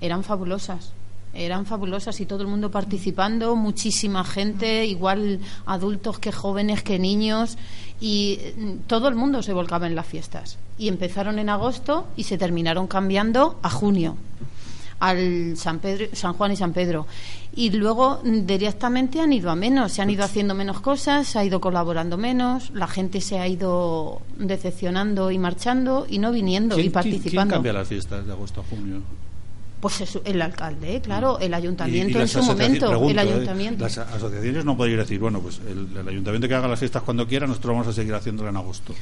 eran 0.00 0.24
fabulosas 0.24 0.92
eran 1.32 1.66
fabulosas 1.66 2.20
y 2.20 2.26
todo 2.26 2.42
el 2.42 2.48
mundo 2.48 2.70
participando, 2.70 3.54
muchísima 3.56 4.24
gente, 4.24 4.86
igual 4.86 5.40
adultos 5.66 6.18
que 6.18 6.32
jóvenes 6.32 6.82
que 6.82 6.98
niños 6.98 7.56
y 8.00 8.38
mm, 8.56 8.70
todo 8.86 9.08
el 9.08 9.14
mundo 9.14 9.42
se 9.42 9.52
volcaba 9.52 9.86
en 9.86 9.94
las 9.94 10.06
fiestas. 10.06 10.58
Y 10.78 10.88
empezaron 10.88 11.38
en 11.38 11.48
agosto 11.48 12.06
y 12.16 12.24
se 12.24 12.38
terminaron 12.38 12.86
cambiando 12.86 13.58
a 13.62 13.70
junio 13.70 14.16
al 15.00 15.56
San, 15.56 15.78
Pedro, 15.78 16.06
San 16.12 16.34
Juan 16.34 16.52
y 16.52 16.56
San 16.56 16.72
Pedro. 16.72 17.06
Y 17.56 17.70
luego 17.70 18.20
mm, 18.22 18.46
directamente 18.46 19.20
han 19.20 19.32
ido 19.32 19.50
a 19.50 19.56
menos, 19.56 19.92
se 19.92 20.02
han 20.02 20.10
ido 20.10 20.24
haciendo 20.24 20.54
menos 20.54 20.80
cosas, 20.80 21.26
se 21.26 21.38
ha 21.38 21.44
ido 21.44 21.60
colaborando 21.60 22.16
menos, 22.16 22.70
la 22.70 22.86
gente 22.86 23.20
se 23.20 23.38
ha 23.38 23.48
ido 23.48 24.20
decepcionando 24.36 25.30
y 25.30 25.38
marchando 25.38 26.06
y 26.08 26.18
no 26.18 26.30
viniendo 26.32 26.78
y 26.78 26.90
participando. 26.90 27.52
¿quién, 27.52 27.62
cambia 27.62 27.72
las 27.72 27.88
fiestas 27.88 28.26
de 28.26 28.32
agosto 28.32 28.60
a 28.60 28.64
junio? 28.64 29.02
Pues 29.80 30.18
el 30.24 30.42
alcalde, 30.42 31.00
claro, 31.00 31.38
el 31.38 31.54
ayuntamiento 31.54 32.20
en 32.20 32.28
su 32.28 32.42
momento. 32.42 33.08
el 33.08 33.16
¿eh? 33.16 33.20
ayuntamiento. 33.20 33.84
las 33.84 33.96
asociaciones 33.96 34.64
no 34.64 34.76
podrían 34.76 34.98
decir, 34.98 35.18
bueno, 35.18 35.40
pues 35.40 35.60
el, 35.66 36.06
ayuntamiento 36.06 36.48
que 36.48 36.54
haga 36.54 36.68
las 36.68 36.78
fiestas 36.78 37.02
cuando 37.02 37.26
quiera, 37.26 37.46
nosotros 37.46 37.72
vamos 37.72 37.88
a 37.88 37.92
seguir 37.92 38.14
haciéndolo 38.14 38.50
en 38.50 38.56
agosto. 38.56 38.94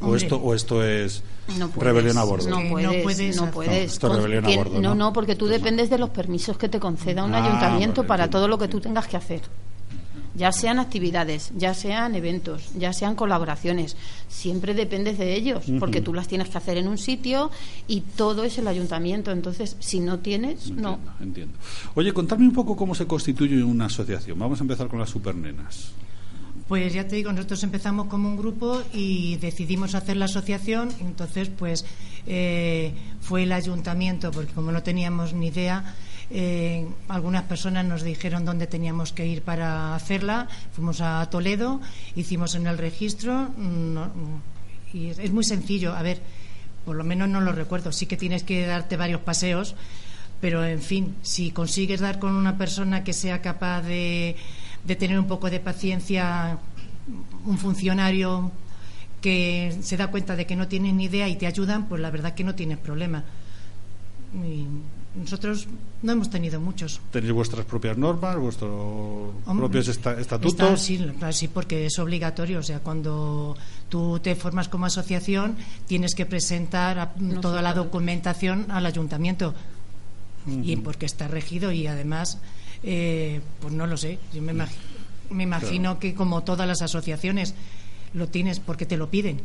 O 0.00 0.14
esto, 0.14 0.36
o 0.36 0.52
esto 0.52 0.84
es 0.84 1.22
rebelión 1.76 2.18
a 2.18 2.24
bordo. 2.24 2.50
No 2.50 2.68
puedes, 2.68 3.36
no 3.36 3.50
puedes. 3.50 3.92
esto 3.92 4.08
es 4.08 4.16
rebelión 4.16 4.44
a 4.46 4.56
bordo. 4.56 4.80
No, 4.80 4.94
no, 4.94 5.12
porque 5.12 5.36
tú 5.36 5.46
dependes 5.46 5.88
de 5.88 5.96
los 5.96 6.10
permisos 6.10 6.58
que 6.58 6.68
te 6.68 6.78
conceda 6.78 7.24
un 7.24 7.34
ah, 7.34 7.42
ayuntamiento 7.42 8.04
para 8.04 8.28
todo 8.28 8.46
lo 8.46 8.58
que 8.58 8.68
tú 8.68 8.80
tengas 8.80 9.06
que 9.06 9.16
hacer 9.16 9.40
ya 10.36 10.52
sean 10.52 10.78
actividades, 10.78 11.50
ya 11.56 11.72
sean 11.72 12.14
eventos, 12.14 12.70
ya 12.76 12.92
sean 12.92 13.14
colaboraciones, 13.14 13.96
siempre 14.28 14.74
dependes 14.74 15.18
de 15.18 15.34
ellos, 15.34 15.64
porque 15.78 16.00
tú 16.00 16.12
las 16.12 16.28
tienes 16.28 16.48
que 16.48 16.58
hacer 16.58 16.76
en 16.76 16.88
un 16.88 16.98
sitio 16.98 17.50
y 17.88 18.02
todo 18.02 18.44
es 18.44 18.58
el 18.58 18.68
ayuntamiento. 18.68 19.30
Entonces, 19.30 19.76
si 19.80 20.00
no 20.00 20.18
tienes, 20.18 20.70
no. 20.70 20.98
Entiendo. 21.20 21.54
Oye, 21.94 22.12
contadme 22.12 22.46
un 22.46 22.52
poco 22.52 22.76
cómo 22.76 22.94
se 22.94 23.06
constituye 23.06 23.62
una 23.62 23.86
asociación. 23.86 24.38
Vamos 24.38 24.60
a 24.60 24.64
empezar 24.64 24.88
con 24.88 24.98
las 24.98 25.10
supernenas. 25.10 25.92
Pues 26.68 26.92
ya 26.92 27.06
te 27.06 27.16
digo, 27.16 27.32
nosotros 27.32 27.62
empezamos 27.62 28.08
como 28.08 28.28
un 28.28 28.36
grupo 28.36 28.82
y 28.92 29.36
decidimos 29.36 29.94
hacer 29.94 30.16
la 30.16 30.24
asociación. 30.24 30.90
Entonces, 31.00 31.48
pues 31.48 31.84
eh, 32.26 32.92
fue 33.20 33.44
el 33.44 33.52
ayuntamiento, 33.52 34.32
porque 34.32 34.52
como 34.52 34.72
no 34.72 34.82
teníamos 34.82 35.32
ni 35.32 35.46
idea, 35.46 35.94
eh, 36.30 36.86
algunas 37.08 37.44
personas 37.44 37.84
nos 37.84 38.02
dijeron 38.02 38.44
dónde 38.44 38.66
teníamos 38.66 39.12
que 39.12 39.26
ir 39.26 39.42
para 39.42 39.94
hacerla. 39.94 40.48
Fuimos 40.72 41.00
a 41.00 41.28
Toledo, 41.30 41.80
hicimos 42.14 42.54
en 42.54 42.66
el 42.66 42.78
registro. 42.78 43.48
Mm, 43.56 43.98
y 44.92 45.08
es 45.10 45.30
muy 45.32 45.44
sencillo. 45.44 45.94
A 45.94 46.02
ver, 46.02 46.20
por 46.84 46.96
lo 46.96 47.04
menos 47.04 47.28
no 47.28 47.40
lo 47.40 47.52
recuerdo. 47.52 47.92
Sí 47.92 48.06
que 48.06 48.16
tienes 48.16 48.42
que 48.42 48.66
darte 48.66 48.96
varios 48.96 49.20
paseos, 49.20 49.74
pero 50.40 50.64
en 50.64 50.80
fin, 50.80 51.16
si 51.22 51.50
consigues 51.50 52.00
dar 52.00 52.18
con 52.18 52.34
una 52.34 52.58
persona 52.58 53.04
que 53.04 53.12
sea 53.12 53.40
capaz 53.40 53.82
de, 53.82 54.36
tener 54.98 55.18
un 55.18 55.26
poco 55.26 55.50
de 55.50 55.60
paciencia, 55.60 56.58
un 57.44 57.58
funcionario 57.58 58.50
que 59.20 59.76
se 59.80 59.96
da 59.96 60.08
cuenta 60.08 60.36
de 60.36 60.46
que 60.46 60.56
no 60.56 60.68
tiene 60.68 60.92
ni 60.92 61.04
idea 61.04 61.28
y 61.28 61.36
te 61.36 61.46
ayudan, 61.46 61.88
pues 61.88 62.00
la 62.00 62.10
verdad 62.10 62.34
que 62.34 62.44
no 62.44 62.54
tienes 62.54 62.78
problema. 62.78 63.24
Nosotros 65.16 65.66
no 66.02 66.12
hemos 66.12 66.30
tenido 66.30 66.60
muchos. 66.60 67.00
¿Tenéis 67.10 67.32
vuestras 67.32 67.64
propias 67.64 67.96
normas, 67.96 68.36
vuestros 68.36 69.32
propios 69.44 69.88
estatutos? 69.88 70.80
sí, 70.80 71.00
sí, 71.30 71.48
porque 71.48 71.86
es 71.86 71.98
obligatorio. 71.98 72.58
O 72.58 72.62
sea, 72.62 72.80
cuando 72.80 73.56
tú 73.88 74.20
te 74.20 74.34
formas 74.34 74.68
como 74.68 74.86
asociación, 74.86 75.56
tienes 75.86 76.14
que 76.14 76.26
presentar 76.26 77.14
toda 77.40 77.62
la 77.62 77.72
documentación 77.72 78.66
al 78.70 78.86
ayuntamiento. 78.86 79.54
Y 80.62 80.76
porque 80.76 81.06
está 81.06 81.26
regido 81.26 81.72
y 81.72 81.88
además, 81.88 82.38
eh, 82.84 83.40
pues 83.60 83.72
no 83.72 83.86
lo 83.86 83.96
sé. 83.96 84.20
Yo 84.32 84.42
me, 84.42 84.52
me 85.30 85.42
imagino 85.42 85.98
que 85.98 86.14
como 86.14 86.44
todas 86.44 86.68
las 86.68 86.82
asociaciones 86.82 87.54
lo 88.12 88.28
tienes 88.28 88.60
porque 88.60 88.86
te 88.86 88.96
lo 88.96 89.10
piden. 89.10 89.40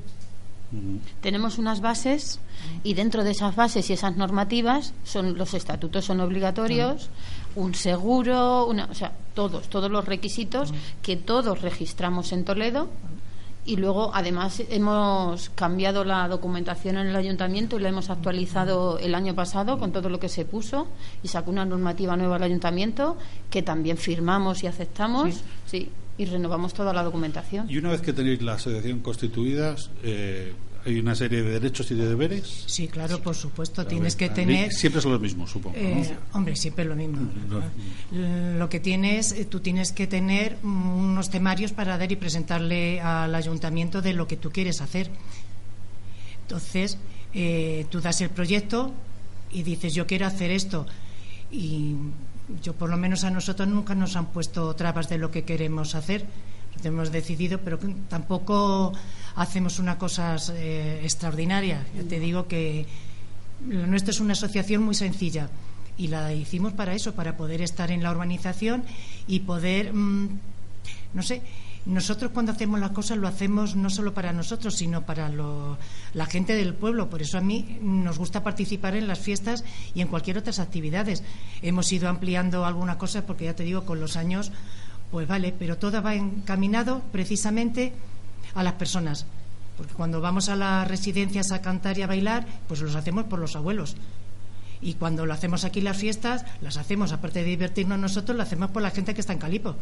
Tenemos 1.20 1.58
unas 1.58 1.82
bases 1.82 2.40
y 2.84 2.94
dentro 2.94 3.24
de 3.24 3.32
esas 3.32 3.56
bases 3.56 3.90
y 3.90 3.94
esas 3.94 4.16
normativas 4.16 4.94
son 5.04 5.38
los 5.38 5.54
estatutos 5.54 6.06
son 6.06 6.22
obligatorios, 6.22 7.10
un 7.56 7.76
seguro, 7.76 8.66
una, 8.68 8.86
o 8.86 8.94
sea, 8.94 9.12
todos, 9.34 9.68
todos 9.68 9.92
los 9.92 10.06
requisitos 10.06 10.74
que 11.02 11.18
todos 11.18 11.62
registramos 11.62 12.32
en 12.32 12.46
Toledo 12.46 12.88
y 13.66 13.76
luego 13.76 14.12
además 14.14 14.64
hemos 14.70 15.50
cambiado 15.52 16.04
la 16.04 16.28
documentación 16.28 16.98
en 16.98 17.08
el 17.08 17.16
ayuntamiento 17.16 17.78
y 17.78 17.82
la 17.82 17.90
hemos 17.90 18.10
actualizado 18.10 18.98
el 18.98 19.14
año 19.14 19.36
pasado 19.36 19.78
con 19.78 19.92
todo 19.92 20.10
lo 20.10 20.20
que 20.20 20.30
se 20.30 20.46
puso 20.46 20.88
y 21.22 21.28
sacó 21.28 21.52
una 21.52 21.66
normativa 21.66 22.16
nueva 22.16 22.38
al 22.38 22.44
ayuntamiento 22.44 23.18
que 23.50 23.62
también 23.62 23.98
firmamos 23.98 24.64
y 24.64 24.68
aceptamos. 24.68 25.44
sí 25.66 25.90
y 26.18 26.26
renovamos 26.26 26.74
toda 26.74 26.94
la 26.94 27.04
documentación. 27.04 27.70
Y 27.70 27.78
una 27.78 27.92
vez 27.92 28.02
que 28.02 28.14
tenéis 28.14 28.42
la 28.42 28.54
asociación 28.54 29.00
constituida, 29.00 29.76
eh, 30.04 30.54
hay 30.86 31.00
una 31.00 31.16
serie 31.16 31.44
de 31.44 31.52
derechos 31.52 31.92
y 31.92 31.96
de 31.96 32.08
deberes. 32.08 32.64
Sí, 32.66 32.88
claro, 32.88 33.22
por 33.22 33.36
supuesto. 33.36 33.86
Tienes 33.86 34.16
que 34.16 34.30
tener. 34.30 34.72
Siempre 34.72 35.02
son 35.02 35.12
los 35.12 35.22
mismos, 35.22 35.52
supongo. 35.52 35.78
Eh, 35.78 36.10
hombre, 36.34 36.56
siempre 36.56 36.86
lo 36.86 36.96
mismo. 36.96 37.30
Lo 38.12 38.70
que 38.70 38.80
tienes, 38.80 39.32
eh, 39.32 39.46
tú 39.46 39.60
tienes 39.60 39.92
que 39.92 40.08
tener 40.08 40.58
unos 40.64 41.30
temarios 41.30 41.72
para 41.72 41.98
dar 41.98 42.12
y 42.12 42.16
presentarle 42.16 43.00
al 43.00 43.34
ayuntamiento 43.36 44.02
de 44.02 44.14
lo 44.14 44.28
que 44.28 44.38
tú 44.38 44.52
quieres 44.52 44.82
hacer. 44.82 45.12
Entonces, 46.44 46.98
eh, 47.34 47.86
tú 47.90 48.02
das 48.02 48.20
el 48.22 48.30
proyecto 48.30 48.92
y 49.52 49.64
dices, 49.64 49.94
yo 49.94 50.08
quiero 50.08 50.26
hacer 50.26 50.50
esto. 50.50 50.88
Y 51.52 51.96
yo, 52.62 52.74
por 52.74 52.90
lo 52.90 52.98
menos 52.98 53.24
a 53.24 53.30
nosotros, 53.30 53.68
nunca 53.68 53.96
nos 53.96 54.16
han 54.16 54.28
puesto 54.28 54.76
trabas 54.76 55.10
de 55.10 55.18
lo 55.18 55.32
que 55.32 55.44
queremos 55.44 55.96
hacer 55.96 56.26
hemos 56.84 57.12
decidido, 57.12 57.60
pero 57.60 57.80
tampoco 58.10 58.94
hacemos 59.36 59.80
una 59.80 59.98
cosa 59.98 60.36
eh, 60.54 61.02
extraordinaria. 61.04 61.86
te 62.08 62.20
digo 62.20 62.48
que 62.48 62.86
lo 63.68 63.86
nuestro 63.88 64.12
es 64.12 64.20
una 64.20 64.34
asociación 64.34 64.84
muy 64.84 64.96
sencilla 64.96 65.50
y 65.98 66.08
la 66.08 66.34
hicimos 66.34 66.74
para 66.74 66.94
eso, 66.96 67.14
para 67.14 67.38
poder 67.38 67.62
estar 67.62 67.92
en 67.92 68.02
la 68.02 68.12
urbanización 68.12 68.84
y 69.28 69.42
poder, 69.42 69.94
mm, 69.94 70.40
no 71.14 71.22
sé, 71.22 71.42
nosotros 71.86 72.32
cuando 72.32 72.52
hacemos 72.52 72.80
las 72.80 72.92
cosas 72.92 73.18
lo 73.18 73.28
hacemos 73.28 73.76
no 73.76 73.90
solo 73.90 74.14
para 74.14 74.34
nosotros, 74.34 74.76
sino 74.76 75.06
para 75.06 75.30
la 75.30 76.26
gente 76.28 76.56
del 76.56 76.76
pueblo. 76.76 77.10
Por 77.10 77.22
eso 77.22 77.38
a 77.38 77.42
mí 77.42 77.80
nos 77.82 78.20
gusta 78.20 78.44
participar 78.44 78.96
en 78.96 79.08
las 79.08 79.20
fiestas 79.20 79.64
y 79.96 80.02
en 80.02 80.08
cualquier 80.08 80.38
otras 80.38 80.60
actividades. 80.60 81.24
Hemos 81.62 81.92
ido 81.92 82.08
ampliando 82.08 82.66
alguna 82.66 82.98
cosa 82.98 83.26
porque 83.26 83.46
ya 83.46 83.56
te 83.56 83.64
digo, 83.64 83.86
con 83.86 84.00
los 84.00 84.16
años 84.16 84.52
pues 85.12 85.28
vale, 85.28 85.54
pero 85.58 85.78
todo 85.78 86.02
va 86.02 86.16
encaminado 86.16 87.02
precisamente 87.12 87.92
a 88.56 88.64
las 88.64 88.74
personas. 88.74 89.26
Porque 89.76 89.94
cuando 89.94 90.22
vamos 90.22 90.48
a 90.48 90.56
las 90.56 90.88
residencias 90.88 91.52
a 91.52 91.62
cantar 91.62 91.98
y 91.98 92.02
a 92.02 92.08
bailar, 92.08 92.46
pues 92.68 92.82
los 92.82 92.96
hacemos 92.96 93.26
por 93.26 93.40
los 93.40 93.56
abuelos. 93.56 93.96
Y 94.82 94.94
cuando 94.94 95.26
lo 95.26 95.34
hacemos 95.34 95.66
aquí 95.66 95.82
las 95.82 95.98
fiestas, 95.98 96.46
las 96.62 96.78
hacemos, 96.78 97.12
aparte 97.12 97.40
de 97.40 97.50
divertirnos 97.50 98.00
nosotros, 98.00 98.36
lo 98.38 98.44
hacemos 98.44 98.72
por 98.72 98.82
la 98.82 98.92
gente 98.92 99.14
que 99.14 99.22
está 99.22 99.34
en 99.34 99.40
Calipo. 99.40 99.76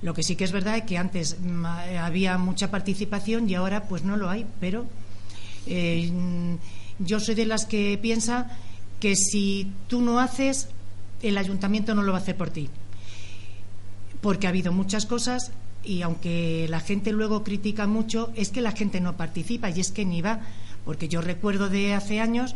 Lo 0.00 0.14
que 0.14 0.22
sí 0.22 0.36
que 0.36 0.44
es 0.44 0.52
verdad 0.52 0.76
es 0.76 0.84
que 0.84 0.96
antes 0.96 1.38
mm, 1.40 1.64
había 2.00 2.38
mucha 2.38 2.70
participación 2.70 3.48
y 3.50 3.54
ahora 3.54 3.84
pues 3.84 4.04
no 4.04 4.16
lo 4.16 4.30
hay, 4.30 4.46
pero 4.60 4.86
eh, 5.66 6.10
yo 6.98 7.20
soy 7.20 7.34
de 7.34 7.46
las 7.46 7.66
que 7.66 7.98
piensa 8.00 8.50
que 9.00 9.16
si 9.16 9.72
tú 9.88 10.00
no 10.00 10.20
haces, 10.20 10.68
el 11.22 11.38
ayuntamiento 11.38 11.94
no 11.94 12.02
lo 12.02 12.12
va 12.12 12.18
a 12.18 12.20
hacer 12.22 12.36
por 12.36 12.50
ti. 12.50 12.68
Porque 14.20 14.46
ha 14.46 14.50
habido 14.50 14.72
muchas 14.72 15.06
cosas 15.06 15.52
y 15.84 16.02
aunque 16.02 16.66
la 16.68 16.80
gente 16.80 17.12
luego 17.12 17.44
critica 17.44 17.86
mucho, 17.86 18.32
es 18.34 18.50
que 18.50 18.60
la 18.60 18.72
gente 18.72 19.00
no 19.00 19.16
participa 19.16 19.70
y 19.70 19.80
es 19.80 19.90
que 19.90 20.04
ni 20.04 20.22
va, 20.22 20.40
porque 20.84 21.08
yo 21.08 21.20
recuerdo 21.20 21.68
de 21.68 21.94
hace 21.94 22.20
años 22.20 22.54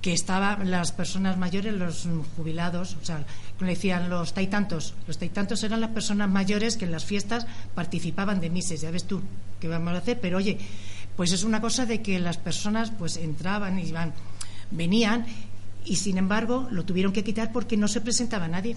que 0.00 0.12
estaban 0.12 0.70
las 0.70 0.92
personas 0.92 1.36
mayores, 1.36 1.74
los 1.74 2.08
jubilados, 2.36 2.96
o 3.00 3.04
sea, 3.04 3.24
le 3.60 3.66
decían 3.66 4.08
los 4.08 4.32
taitantos. 4.32 4.94
Los 5.06 5.18
taitantos 5.18 5.62
eran 5.62 5.80
las 5.80 5.90
personas 5.90 6.30
mayores 6.30 6.76
que 6.76 6.86
en 6.86 6.92
las 6.92 7.04
fiestas 7.04 7.46
participaban 7.74 8.40
de 8.40 8.50
mises, 8.50 8.80
ya 8.80 8.90
ves 8.90 9.04
tú 9.04 9.20
qué 9.60 9.68
vamos 9.68 9.92
a 9.94 9.98
hacer, 9.98 10.18
pero 10.20 10.38
oye, 10.38 10.58
pues 11.16 11.32
es 11.32 11.44
una 11.44 11.60
cosa 11.60 11.84
de 11.84 12.00
que 12.00 12.18
las 12.18 12.38
personas 12.38 12.90
pues 12.90 13.18
entraban 13.18 13.78
y 13.78 13.82
iban, 13.88 14.14
venían 14.70 15.26
y 15.84 15.96
sin 15.96 16.18
embargo 16.18 16.68
lo 16.70 16.84
tuvieron 16.84 17.12
que 17.12 17.22
quitar 17.24 17.52
porque 17.52 17.76
no 17.76 17.88
se 17.88 18.00
presentaba 18.00 18.48
nadie. 18.48 18.76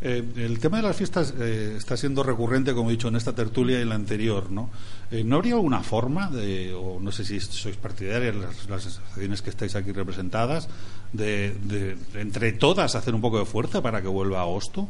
Eh, 0.00 0.24
el 0.36 0.58
tema 0.58 0.78
de 0.78 0.82
las 0.82 0.96
fiestas 0.96 1.34
eh, 1.38 1.74
está 1.76 1.96
siendo 1.96 2.22
recurrente, 2.22 2.74
como 2.74 2.90
he 2.90 2.92
dicho, 2.92 3.08
en 3.08 3.16
esta 3.16 3.34
tertulia 3.34 3.78
y 3.78 3.82
en 3.82 3.88
la 3.88 3.94
anterior, 3.94 4.50
¿no? 4.50 4.70
Eh, 5.12 5.24
¿No 5.24 5.36
habría 5.36 5.54
alguna 5.54 5.82
forma, 5.82 6.30
de, 6.30 6.72
o 6.72 6.98
no 6.98 7.12
sé 7.12 7.26
si 7.26 7.38
sois 7.38 7.76
partidarias, 7.76 8.34
las, 8.34 8.66
las 8.66 8.86
asociaciones 8.86 9.42
que 9.42 9.50
estáis 9.50 9.76
aquí 9.76 9.92
representadas, 9.92 10.70
de, 11.12 11.52
de, 11.64 11.98
entre 12.14 12.52
todas 12.52 12.94
hacer 12.94 13.14
un 13.14 13.20
poco 13.20 13.38
de 13.38 13.44
fuerza 13.44 13.82
para 13.82 14.00
que 14.00 14.08
vuelva 14.08 14.38
a 14.38 14.42
agosto? 14.42 14.88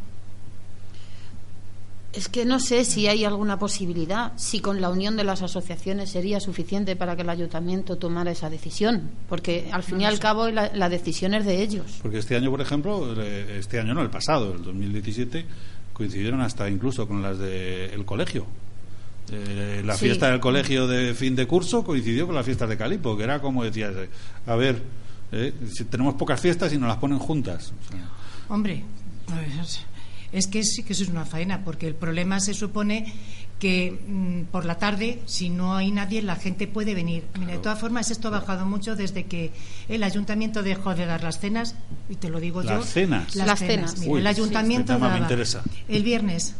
Es 2.12 2.29
que 2.29 2.45
no 2.45 2.61
sé 2.61 2.85
si 2.85 3.09
hay 3.09 3.25
alguna 3.25 3.59
posibilidad, 3.59 4.33
si 4.37 4.61
con 4.61 4.81
la 4.81 4.91
unión 4.91 5.17
de 5.17 5.25
las 5.25 5.43
asociaciones 5.43 6.11
sería 6.11 6.38
suficiente 6.38 6.95
para 6.95 7.17
que 7.17 7.23
el 7.23 7.31
ayuntamiento 7.31 7.97
tomara 7.97 8.31
esa 8.31 8.49
decisión, 8.49 9.11
porque 9.29 9.71
al 9.73 9.83
fin 9.83 10.02
y 10.02 10.05
al 10.05 10.21
cabo 10.21 10.50
la, 10.50 10.88
decisión 10.88 11.35
es 11.35 11.45
de 11.47 11.62
ellos. 11.62 11.99
Porque 12.00 12.19
este 12.19 12.37
año, 12.37 12.50
por 12.50 12.61
ejemplo, 12.61 13.21
este 13.21 13.81
año 13.81 13.93
no, 13.93 14.02
el 14.02 14.11
pasado, 14.11 14.52
el 14.55 14.62
2017, 14.62 15.47
coincidieron 15.93 16.43
hasta 16.43 16.69
incluso 16.69 17.09
con 17.09 17.23
las 17.23 17.38
del 17.38 18.05
colegio. 18.05 18.47
Eh, 19.31 19.83
la 19.85 19.97
fiesta 19.97 20.31
del 20.31 20.41
colegio 20.41 20.87
de 20.87 21.15
fin 21.15 21.37
de 21.37 21.47
curso 21.47 21.85
coincidió 21.85 22.27
con 22.27 22.35
la 22.35 22.43
fiesta 22.43 22.67
de 22.67 22.77
Calipo, 22.77 23.17
que 23.17 23.25
era 23.25 23.41
como 23.41 23.65
decías, 23.65 23.95
a 24.47 24.57
ver, 24.57 24.83
eh, 25.31 25.55
si 25.73 25.85
tenemos 25.85 26.15
pocas 26.15 26.41
fiestas 26.41 26.73
y 26.73 26.79
nos 26.79 26.89
las 26.89 26.99
ponen 26.99 27.19
juntas. 27.19 27.73
Hombre, 28.49 28.85
pues, 29.27 29.81
es 30.33 30.47
que 30.47 30.65
sí 30.65 30.83
que 30.83 30.93
eso 30.93 31.05
es 31.05 31.09
una 31.09 31.25
faena, 31.25 31.65
porque 31.65 31.87
el 31.87 31.95
problema 31.95 32.41
se 32.41 32.53
supone 32.53 33.13
que 33.59 33.93
mm, 34.07 34.51
por 34.51 34.65
la 34.65 34.77
tarde, 34.77 35.21
si 35.27 35.49
no 35.49 35.77
hay 35.77 35.93
nadie, 35.93 36.21
la 36.21 36.37
gente 36.37 36.67
puede 36.67 36.95
venir. 36.95 37.25
Mira, 37.39 37.53
de 37.53 37.59
todas 37.59 37.79
formas, 37.79 38.11
esto 38.11 38.29
ha 38.29 38.33
bajado 38.33 38.67
mucho 38.67 38.97
desde 38.97 39.25
que 39.25 39.53
el 39.89 40.03
ayuntamiento 40.03 40.63
dejó 40.63 40.95
de 40.95 41.07
dar 41.07 41.23
las 41.23 41.39
cenas, 41.39 41.77
y 42.11 42.17
te 42.17 42.29
lo 42.29 42.41
digo 42.41 42.63
yo. 42.63 42.83
Cenas. 42.83 43.37
Las, 43.37 43.61
cenas. 43.61 43.99
Mira, 43.99 44.19
el 44.19 44.27
ayuntamiento 44.27 44.99
daba 44.99 45.29
el 45.89 46.03
viernes 46.03 46.57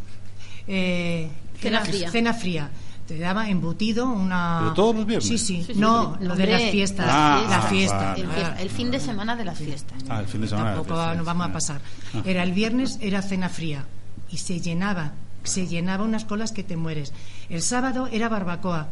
eh, 0.69 1.29
cena, 1.63 2.11
cena 2.11 2.35
fría 2.35 2.71
te 3.07 3.19
daba 3.19 3.49
embutido 3.49 4.09
una. 4.09 4.59
¿Pero 4.61 4.75
todos 4.75 4.97
los 4.97 5.07
viernes? 5.07 5.29
Sí, 5.29 5.39
sí. 5.39 5.67
no, 5.75 6.17
lo 6.21 6.37
de 6.37 6.47
las 6.47 6.63
fiestas. 6.71 7.07
Ah, 7.09 7.47
la 7.49 7.63
fiesta. 7.63 8.15
El, 8.59 8.71
fin 8.71 8.91
de 8.91 9.01
semana 9.01 9.37
de 9.37 9.45
las 9.45 9.59
fiestas. 9.59 10.03
Ah, 10.09 10.21
el 10.21 10.27
fin 10.27 10.41
de 10.41 10.49
semana. 10.49 10.75
Tampoco 10.75 11.15
nos 11.15 11.27
vamos 11.27 11.47
a 11.49 11.53
pasar. 11.53 11.81
Ah. 12.15 12.23
Era 12.25 12.43
el 12.43 12.53
viernes, 12.53 12.99
era 13.01 13.23
cena 13.23 13.49
fría. 13.49 13.85
Y 14.31 14.39
se 14.39 14.61
llenaba. 14.61 15.13
Se 15.45 15.67
llenaba 15.67 16.05
unas 16.05 16.25
colas 16.25 16.53
que 16.53 16.63
te 16.63 16.77
mueres. 16.77 17.13
El 17.49 17.63
sábado 17.63 18.09
era 18.11 18.29
barbacoa. 18.29 18.89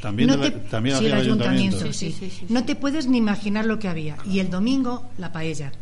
También, 0.00 0.28
no 0.28 0.52
también 0.70 0.98
sí, 0.98 1.06
el 1.06 1.14
ayuntamiento. 1.14 1.92
sí, 1.92 2.12
sí, 2.12 2.46
no 2.50 2.64
te 2.64 2.76
puedes 2.76 3.06
ni 3.06 3.18
imaginar 3.18 3.64
lo 3.64 3.78
que 3.78 3.88
había. 3.88 4.16
Y 4.26 4.40
el 4.40 4.50
domingo, 4.50 5.10
la 5.18 5.32
paella. 5.32 5.72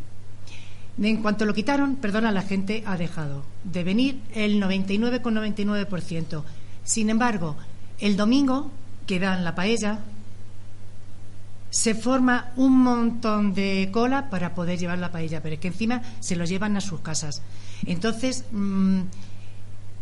En 1.00 1.22
cuanto 1.22 1.44
lo 1.44 1.54
quitaron, 1.54 1.96
perdona, 1.96 2.30
la 2.30 2.42
gente 2.42 2.84
ha 2.86 2.96
dejado 2.96 3.44
de 3.64 3.82
venir 3.82 4.20
el 4.32 4.62
99,99%. 4.62 6.44
Sin 6.84 7.10
embargo, 7.10 7.56
el 7.98 8.16
domingo, 8.16 8.70
que 9.06 9.18
dan 9.18 9.44
la 9.44 9.54
paella, 9.54 10.00
se 11.70 11.96
forma 11.96 12.52
un 12.54 12.78
montón 12.78 13.52
de 13.52 13.88
cola 13.92 14.30
para 14.30 14.54
poder 14.54 14.78
llevar 14.78 14.98
la 14.98 15.10
paella, 15.10 15.42
pero 15.42 15.56
es 15.56 15.60
que 15.60 15.68
encima 15.68 16.02
se 16.20 16.36
lo 16.36 16.44
llevan 16.44 16.76
a 16.76 16.80
sus 16.80 17.00
casas. 17.00 17.42
Entonces, 17.84 18.44
mm, 18.52 19.00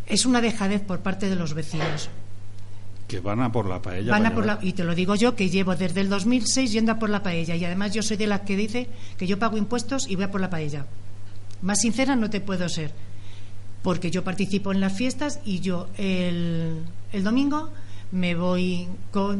es 0.06 0.26
una 0.26 0.42
dejadez 0.42 0.82
por 0.82 1.00
parte 1.00 1.30
de 1.30 1.36
los 1.36 1.54
vecinos. 1.54 2.10
Que 3.12 3.20
van 3.20 3.40
a 3.40 3.52
por 3.52 3.66
la 3.66 3.82
paella. 3.82 4.10
Van 4.10 4.24
a 4.24 4.34
por 4.34 4.46
la, 4.46 4.58
y 4.62 4.72
te 4.72 4.84
lo 4.84 4.94
digo 4.94 5.14
yo, 5.14 5.36
que 5.36 5.50
llevo 5.50 5.76
desde 5.76 6.00
el 6.00 6.08
2006 6.08 6.72
yendo 6.72 6.92
a 6.92 6.98
por 6.98 7.10
la 7.10 7.22
paella. 7.22 7.54
Y 7.54 7.64
además 7.64 7.92
yo 7.92 8.02
soy 8.02 8.16
de 8.16 8.26
las 8.26 8.40
que 8.40 8.56
dice 8.56 8.88
que 9.18 9.26
yo 9.26 9.38
pago 9.38 9.58
impuestos 9.58 10.08
y 10.08 10.16
voy 10.16 10.24
a 10.24 10.30
por 10.30 10.40
la 10.40 10.48
paella. 10.48 10.86
Más 11.60 11.80
sincera 11.80 12.16
no 12.16 12.30
te 12.30 12.40
puedo 12.40 12.68
ser 12.68 12.92
porque 13.82 14.10
yo 14.10 14.24
participo 14.24 14.72
en 14.72 14.80
las 14.80 14.96
fiestas 14.96 15.40
y 15.44 15.60
yo 15.60 15.88
el, 15.98 16.82
el 17.12 17.24
domingo 17.24 17.70
me 18.12 18.34
voy, 18.34 18.88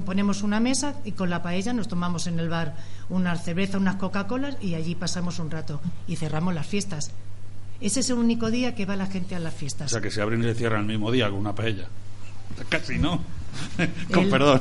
ponemos 0.05 0.43
una 0.43 0.59
mesa 0.59 0.97
y 1.05 1.13
con 1.13 1.31
la 1.31 1.43
paella 1.43 1.73
nos 1.73 1.89
tomamos 1.89 2.27
en 2.27 2.39
el 2.39 2.49
bar 2.49 2.75
una 3.11 3.37
cerveza, 3.37 3.79
unas 3.79 3.97
Coca-Colas 3.97 4.57
y 4.61 4.75
allí 4.75 4.95
pasamos 4.95 5.39
un 5.39 5.51
rato 5.51 5.81
y 6.09 6.17
cerramos 6.17 6.55
las 6.55 6.67
fiestas. 6.67 7.11
Ese 7.81 8.01
es 8.01 8.11
el 8.11 8.17
único 8.17 8.51
día 8.51 8.75
que 8.75 8.87
va 8.87 8.97
la 8.97 9.07
gente 9.07 9.35
a 9.35 9.41
las 9.41 9.55
fiestas. 9.55 9.87
O 9.87 9.91
sea, 9.91 10.01
que 10.01 10.11
se 10.11 10.23
abren 10.23 10.41
y 10.41 10.45
se 10.45 10.55
cierran 10.55 10.83
el 10.83 10.87
mismo 10.87 11.11
día 11.11 11.29
con 11.29 11.39
una 11.39 11.55
paella. 11.55 11.89
Casi 12.69 12.99
no. 12.99 13.21
con 14.13 14.31
perdón. 14.31 14.61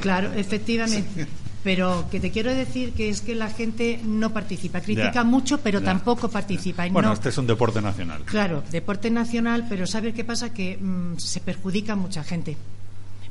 claro, 0.00 0.32
efectivamente. 0.32 1.26
pero 1.64 2.06
que 2.10 2.20
te 2.20 2.30
quiero 2.30 2.54
decir 2.54 2.92
que 2.92 3.08
es 3.08 3.22
que 3.22 3.34
la 3.34 3.48
gente 3.48 3.98
no 4.04 4.32
participa, 4.32 4.80
critica 4.80 5.24
mucho, 5.24 5.58
pero 5.58 5.82
tampoco 5.82 6.28
participa. 6.28 6.86
bueno, 6.88 7.12
este 7.12 7.30
es 7.30 7.38
un 7.38 7.46
deporte 7.46 7.80
nacional. 7.80 8.22
Claro, 8.24 8.62
deporte 8.70 9.10
nacional, 9.10 9.66
pero 9.68 9.86
¿sabes 9.86 10.14
qué 10.14 10.24
pasa? 10.24 10.52
Que 10.52 10.76
mm, 10.76 11.16
se 11.16 11.40
perjudica 11.40 11.96
mucha 11.96 12.22
gente. 12.22 12.56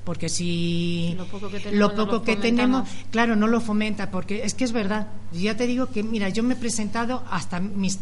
Porque 0.03 0.27
si 0.27 1.15
lo 1.15 1.95
poco 1.95 2.21
que 2.23 2.35
tenemos, 2.35 2.89
claro, 3.09 3.37
no 3.37 3.47
lo 3.47 3.61
fomenta, 3.61 4.11
porque 4.11 4.43
es 4.43 4.53
que 4.53 4.65
es 4.65 4.73
verdad. 4.73 5.07
Ya 5.31 5.55
te 5.55 5.65
digo 5.65 5.91
que, 5.91 6.03
mira, 6.03 6.27
yo 6.27 6.43
me 6.43 6.55
he 6.55 6.57
presentado 6.57 7.23
hasta 7.31 7.61
mis. 7.61 7.99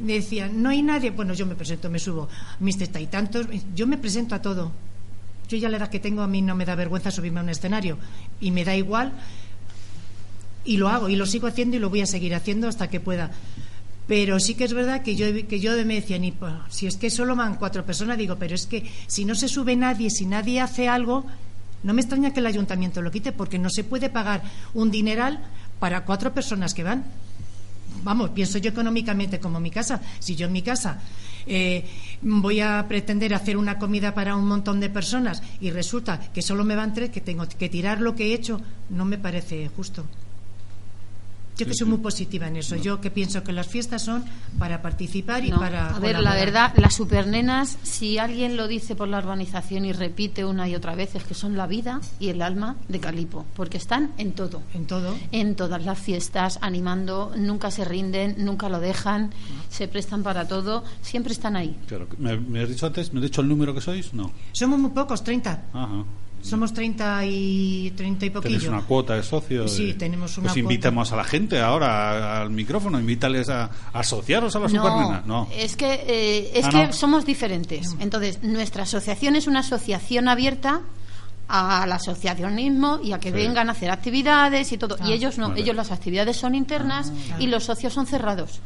Me 0.00 0.14
decían, 0.14 0.62
no 0.62 0.68
hay 0.68 0.82
nadie. 0.82 1.10
Bueno, 1.10 1.32
yo 1.32 1.46
me 1.46 1.54
presento, 1.54 1.88
me 1.88 1.98
subo. 1.98 2.28
Mis 2.58 2.76
testa 2.76 3.00
y 3.00 3.06
tantos. 3.06 3.46
Yo 3.74 3.86
me 3.86 3.96
presento 3.96 4.34
a 4.34 4.42
todo. 4.42 4.70
Yo 5.50 5.58
ya 5.58 5.68
la 5.68 5.78
edad 5.78 5.90
que 5.90 5.98
tengo, 5.98 6.22
a 6.22 6.28
mí 6.28 6.42
no 6.42 6.54
me 6.54 6.64
da 6.64 6.76
vergüenza 6.76 7.10
subirme 7.10 7.40
a 7.40 7.42
un 7.42 7.48
escenario. 7.48 7.98
Y 8.40 8.52
me 8.52 8.64
da 8.64 8.76
igual 8.76 9.12
y 10.64 10.76
lo 10.76 10.88
hago 10.88 11.08
y 11.08 11.16
lo 11.16 11.26
sigo 11.26 11.48
haciendo 11.48 11.76
y 11.76 11.80
lo 11.80 11.90
voy 11.90 12.02
a 12.02 12.06
seguir 12.06 12.34
haciendo 12.34 12.68
hasta 12.68 12.88
que 12.88 13.00
pueda. 13.00 13.32
Pero 14.06 14.38
sí 14.38 14.54
que 14.54 14.64
es 14.64 14.72
verdad 14.72 15.02
que 15.02 15.16
yo, 15.16 15.26
que 15.48 15.60
yo 15.60 15.72
me 15.84 15.94
decía, 15.94 16.18
ni, 16.18 16.32
si 16.68 16.86
es 16.86 16.96
que 16.96 17.10
solo 17.10 17.34
van 17.34 17.56
cuatro 17.56 17.84
personas, 17.84 18.18
digo, 18.18 18.36
pero 18.36 18.54
es 18.54 18.66
que 18.66 18.88
si 19.06 19.24
no 19.24 19.34
se 19.34 19.48
sube 19.48 19.74
nadie, 19.76 20.10
si 20.10 20.26
nadie 20.26 20.60
hace 20.60 20.88
algo, 20.88 21.26
No 21.82 21.94
me 21.94 22.02
extraña 22.02 22.32
que 22.32 22.40
el 22.40 22.46
ayuntamiento 22.46 23.00
lo 23.00 23.10
quite 23.10 23.32
porque 23.32 23.58
no 23.58 23.70
se 23.70 23.84
puede 23.84 24.10
pagar 24.10 24.42
un 24.74 24.90
dineral 24.90 25.40
para 25.78 26.04
cuatro 26.04 26.34
personas 26.34 26.74
que 26.74 26.84
van. 26.84 27.04
Vamos, 28.04 28.30
pienso 28.30 28.58
yo 28.58 28.68
económicamente 28.70 29.40
como 29.40 29.60
mi 29.60 29.70
casa. 29.70 30.00
Si 30.18 30.36
yo 30.36 30.46
en 30.46 30.52
mi 30.52 30.60
casa 30.60 31.00
eh, 31.46 31.84
voy 32.22 32.60
a 32.60 32.86
pretender 32.88 33.34
hacer 33.34 33.56
una 33.56 33.78
comida 33.78 34.14
para 34.14 34.36
un 34.36 34.46
montón 34.46 34.80
de 34.80 34.90
personas 34.90 35.42
y 35.60 35.70
resulta 35.70 36.20
que 36.32 36.42
solo 36.42 36.64
me 36.64 36.76
van 36.76 36.94
tres, 36.94 37.10
que 37.10 37.20
tengo 37.20 37.46
que 37.48 37.68
tirar 37.68 38.00
lo 38.00 38.14
que 38.14 38.26
he 38.26 38.34
hecho, 38.34 38.60
no 38.88 39.04
me 39.04 39.18
parece 39.18 39.68
justo. 39.74 40.04
Yo 41.64 41.70
que 41.70 41.74
soy 41.74 41.88
muy 41.88 41.98
positiva 41.98 42.48
en 42.48 42.56
eso. 42.56 42.76
Yo 42.76 43.00
que 43.00 43.10
pienso 43.10 43.42
que 43.42 43.52
las 43.52 43.66
fiestas 43.66 44.02
son 44.02 44.24
para 44.58 44.82
participar 44.82 45.44
y 45.44 45.50
No, 45.50 45.58
para. 45.58 45.94
A 45.94 45.98
ver, 45.98 46.18
la 46.20 46.34
verdad, 46.34 46.72
las 46.76 46.94
supernenas, 46.94 47.78
si 47.82 48.18
alguien 48.18 48.56
lo 48.56 48.68
dice 48.68 48.96
por 48.96 49.08
la 49.08 49.18
urbanización 49.18 49.84
y 49.84 49.92
repite 49.92 50.44
una 50.44 50.68
y 50.68 50.74
otra 50.74 50.94
vez, 50.94 51.14
es 51.14 51.24
que 51.24 51.34
son 51.34 51.56
la 51.56 51.66
vida 51.66 52.00
y 52.18 52.28
el 52.28 52.42
alma 52.42 52.76
de 52.88 53.00
Calipo, 53.00 53.44
porque 53.54 53.76
están 53.76 54.12
en 54.18 54.32
todo. 54.32 54.62
En 54.74 54.86
todo. 54.86 55.16
En 55.32 55.54
todas 55.54 55.84
las 55.84 55.98
fiestas, 55.98 56.58
animando, 56.62 57.32
nunca 57.36 57.70
se 57.70 57.84
rinden, 57.84 58.36
nunca 58.38 58.68
lo 58.68 58.80
dejan, 58.80 59.30
se 59.68 59.88
prestan 59.88 60.22
para 60.22 60.48
todo, 60.48 60.84
siempre 61.02 61.32
están 61.32 61.56
ahí. 61.56 61.76
Claro, 61.86 62.08
¿me, 62.18 62.36
me 62.38 62.62
has 62.62 62.68
dicho 62.68 62.86
antes? 62.86 63.12
¿Me 63.12 63.20
has 63.20 63.24
dicho 63.24 63.40
el 63.40 63.48
número 63.48 63.74
que 63.74 63.80
sois? 63.80 64.14
No. 64.14 64.32
Somos 64.52 64.78
muy 64.78 64.90
pocos, 64.90 65.22
30. 65.22 65.64
Ajá. 65.72 66.04
Somos 66.42 66.72
30 66.72 67.24
y 67.26 67.92
30 67.96 68.26
y 68.26 68.30
Tenéis 68.30 68.32
poquillo. 68.62 68.70
una 68.70 68.82
cuota 68.82 69.14
de 69.14 69.22
socios. 69.22 69.72
Sí, 69.72 69.94
tenemos 69.94 70.36
una 70.38 70.48
Pues 70.48 70.56
invitamos 70.56 71.12
a 71.12 71.16
la 71.16 71.24
gente 71.24 71.60
ahora 71.60 72.40
al 72.40 72.50
micrófono, 72.50 72.98
invítales 72.98 73.48
a, 73.50 73.64
a 73.92 74.00
asociaros 74.00 74.56
a 74.56 74.58
la 74.60 74.68
Supernena. 74.68 75.22
No. 75.26 75.48
es 75.54 75.76
que, 75.76 76.02
eh, 76.06 76.50
es 76.54 76.64
Ah, 76.66 76.70
que 76.70 76.86
no. 76.86 76.92
somos 76.92 77.26
diferentes. 77.26 77.94
Entonces, 78.00 78.42
nuestra 78.42 78.84
asociación 78.84 79.36
es 79.36 79.46
una 79.46 79.60
asociación 79.60 80.28
abierta 80.28 80.80
al 81.46 81.90
asociacionismo 81.92 83.00
y 83.02 83.12
a 83.12 83.18
que 83.20 83.30
Sí. 83.30 83.34
vengan 83.36 83.68
a 83.68 83.72
hacer 83.72 83.90
actividades 83.90 84.72
y 84.72 84.78
todo. 84.78 84.96
Ah. 85.00 85.08
y 85.08 85.12
ellos 85.12 85.36
no, 85.36 85.48
Vale. 85.50 85.60
ellos 85.60 85.76
las 85.76 85.90
actividades 85.90 86.36
son 86.36 86.54
internas 86.54 87.12
y 87.38 87.48
los 87.48 87.64
socios 87.64 87.92
son 87.92 88.06
cerrados. 88.06 88.60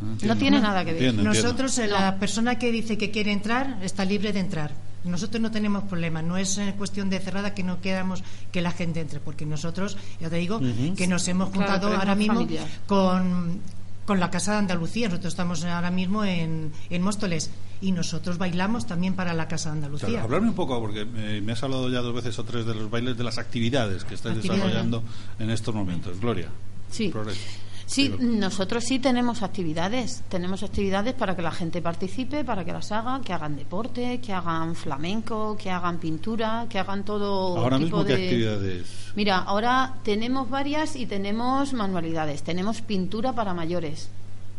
Ah, 0.00 0.04
entiendo. 0.12 0.34
No 0.34 0.38
tiene 0.38 0.60
nada 0.60 0.84
que 0.84 0.92
ver. 0.92 1.02
Entiendo, 1.02 1.22
entiendo. 1.22 1.42
Nosotros, 1.48 1.78
eh, 1.78 1.86
No. 1.88 1.94
la 1.98 2.16
persona 2.18 2.58
que 2.58 2.70
dice 2.70 2.96
que 2.98 3.10
quiere 3.10 3.32
entrar 3.32 3.78
está 3.82 4.04
libre 4.04 4.32
de 4.32 4.40
entrar. 4.40 4.85
Nosotros 5.06 5.40
no 5.40 5.50
tenemos 5.50 5.84
problema, 5.84 6.22
no 6.22 6.36
es 6.36 6.60
cuestión 6.76 7.08
de 7.10 7.18
cerrada 7.20 7.54
que 7.54 7.62
no 7.62 7.80
queramos 7.80 8.22
que 8.52 8.60
la 8.60 8.70
gente 8.72 9.00
entre, 9.00 9.20
porque 9.20 9.46
nosotros, 9.46 9.96
ya 10.20 10.28
te 10.30 10.36
digo, 10.36 10.60
que 10.96 11.06
nos 11.06 11.26
hemos 11.28 11.50
juntado 11.50 11.88
ahora 11.94 12.14
mismo 12.14 12.34
familiar. 12.40 12.66
con, 12.86 13.60
con 14.04 14.20
la 14.20 14.30
Casa 14.30 14.52
de 14.52 14.58
Andalucía. 14.58 15.08
Nosotros 15.08 15.32
estamos 15.32 15.64
ahora 15.64 15.90
mismo 15.90 16.24
en, 16.24 16.72
en 16.90 17.02
Móstoles 17.02 17.50
y 17.80 17.92
nosotros 17.92 18.38
bailamos 18.38 18.86
también 18.86 19.14
para 19.14 19.34
la 19.34 19.48
Casa 19.48 19.70
de 19.72 19.80
Claro, 19.80 19.94
Andalucía. 19.96 20.22
hablarme 20.22 20.48
un 20.48 20.54
poco, 20.54 20.80
porque 20.80 21.06
eh, 21.16 21.40
me 21.44 21.52
has 21.52 21.62
hablado 21.62 21.88
ya 21.90 22.00
dos 22.00 22.14
veces 22.14 22.38
o 22.38 22.44
tres 22.44 22.64
de 22.66 22.74
los 22.74 22.90
bailes, 22.90 23.16
de 23.16 23.24
las 23.24 23.38
actividades 23.38 24.04
que 24.04 24.14
estáis 24.14 24.36
Actividades. 24.36 24.62
desarrollando 24.64 25.02
en 25.38 25.50
estos 25.50 25.74
momentos. 25.74 26.18
Gloria. 26.20 26.48
Sí. 26.90 27.08
Progreso. 27.08 27.40
Sí, 27.86 28.12
nosotros 28.18 28.84
sí 28.84 28.98
tenemos 28.98 29.42
actividades. 29.42 30.22
Tenemos 30.28 30.62
actividades 30.64 31.14
para 31.14 31.36
que 31.36 31.42
la 31.42 31.52
gente 31.52 31.80
participe, 31.80 32.44
para 32.44 32.64
que 32.64 32.72
las 32.72 32.90
haga, 32.90 33.20
que 33.20 33.32
hagan 33.32 33.56
deporte, 33.56 34.20
que 34.20 34.32
hagan 34.32 34.74
flamenco, 34.74 35.56
que 35.56 35.70
hagan 35.70 35.98
pintura, 35.98 36.66
que 36.68 36.80
hagan 36.80 37.04
todo 37.04 37.56
Ahora 37.56 37.78
tipo 37.78 37.98
mismo, 37.98 38.04
¿qué 38.04 38.16
de... 38.16 38.24
actividades? 38.24 39.12
Mira, 39.14 39.38
ahora 39.38 39.94
tenemos 40.02 40.50
varias 40.50 40.96
y 40.96 41.06
tenemos 41.06 41.72
manualidades. 41.72 42.42
Tenemos 42.42 42.82
pintura 42.82 43.32
para 43.32 43.54
mayores, 43.54 44.08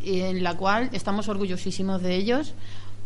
en 0.02 0.42
la 0.42 0.56
cual 0.56 0.88
estamos 0.92 1.28
orgullosísimos 1.28 2.02
de 2.02 2.16
ellos 2.16 2.54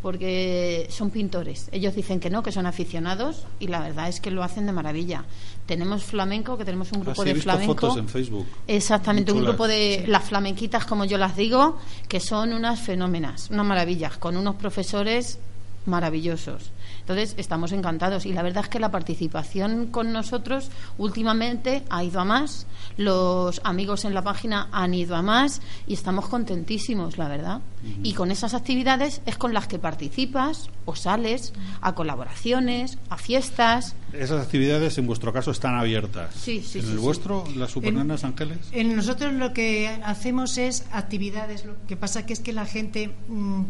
porque 0.02 0.88
son 0.90 1.10
pintores. 1.10 1.68
Ellos 1.72 1.94
dicen 1.94 2.18
que 2.18 2.28
no, 2.28 2.42
que 2.42 2.50
son 2.50 2.66
aficionados 2.66 3.46
y 3.60 3.68
la 3.68 3.80
verdad 3.80 4.08
es 4.08 4.20
que 4.20 4.30
lo 4.32 4.42
hacen 4.42 4.66
de 4.66 4.72
maravilla. 4.72 5.24
Tenemos 5.66 6.02
flamenco, 6.02 6.58
que 6.58 6.64
tenemos 6.64 6.90
un 6.92 7.00
grupo 7.02 7.22
Así 7.22 7.22
he 7.22 7.24
de 7.26 7.34
visto 7.34 7.50
flamenco. 7.50 7.74
fotos 7.74 7.96
en 7.96 8.08
Facebook. 8.08 8.46
Exactamente, 8.66 9.30
un 9.30 9.44
grupo 9.44 9.68
de 9.68 10.04
las 10.08 10.24
flamenquitas, 10.24 10.84
como 10.84 11.04
yo 11.04 11.18
las 11.18 11.36
digo, 11.36 11.78
que 12.08 12.18
son 12.18 12.52
unas 12.52 12.80
fenómenas, 12.80 13.48
unas 13.50 13.64
maravillas, 13.64 14.16
con 14.18 14.36
unos 14.36 14.56
profesores 14.56 15.38
maravillosos. 15.86 16.70
Entonces, 17.02 17.34
estamos 17.36 17.72
encantados 17.72 18.26
y 18.26 18.32
la 18.32 18.42
verdad 18.42 18.64
es 18.64 18.70
que 18.70 18.78
la 18.78 18.92
participación 18.92 19.88
con 19.88 20.12
nosotros 20.12 20.70
últimamente 20.98 21.82
ha 21.90 22.04
ido 22.04 22.20
a 22.20 22.24
más, 22.24 22.66
los 22.96 23.60
amigos 23.64 24.04
en 24.04 24.14
la 24.14 24.22
página 24.22 24.68
han 24.70 24.94
ido 24.94 25.16
a 25.16 25.22
más 25.22 25.60
y 25.86 25.94
estamos 25.94 26.28
contentísimos, 26.28 27.18
la 27.18 27.28
verdad. 27.28 27.60
Y 28.04 28.12
con 28.12 28.30
esas 28.30 28.54
actividades 28.54 29.20
es 29.26 29.36
con 29.36 29.52
las 29.52 29.66
que 29.66 29.80
participas 29.80 30.70
o 30.84 30.94
sales 30.94 31.52
a 31.80 31.96
colaboraciones, 31.96 32.98
a 33.10 33.16
fiestas. 33.16 33.96
Esas 34.12 34.44
actividades, 34.44 34.98
en 34.98 35.08
vuestro 35.08 35.32
caso, 35.32 35.50
están 35.50 35.74
abiertas. 35.74 36.32
Sí, 36.34 36.62
sí, 36.62 36.78
¿En 36.78 36.84
sí, 36.84 36.90
el 36.92 36.98
sí. 36.98 37.02
vuestro, 37.02 37.44
las 37.56 37.72
Supernenas 37.72 38.22
Ángeles? 38.22 38.58
En 38.70 38.94
nosotros 38.94 39.32
lo 39.32 39.52
que 39.52 39.88
hacemos 40.04 40.58
es 40.58 40.84
actividades. 40.92 41.64
Lo 41.64 41.74
que 41.88 41.96
pasa 41.96 42.24
que 42.24 42.32
es 42.32 42.40
que 42.40 42.52
la 42.52 42.66
gente 42.66 43.10
mm, 43.28 43.62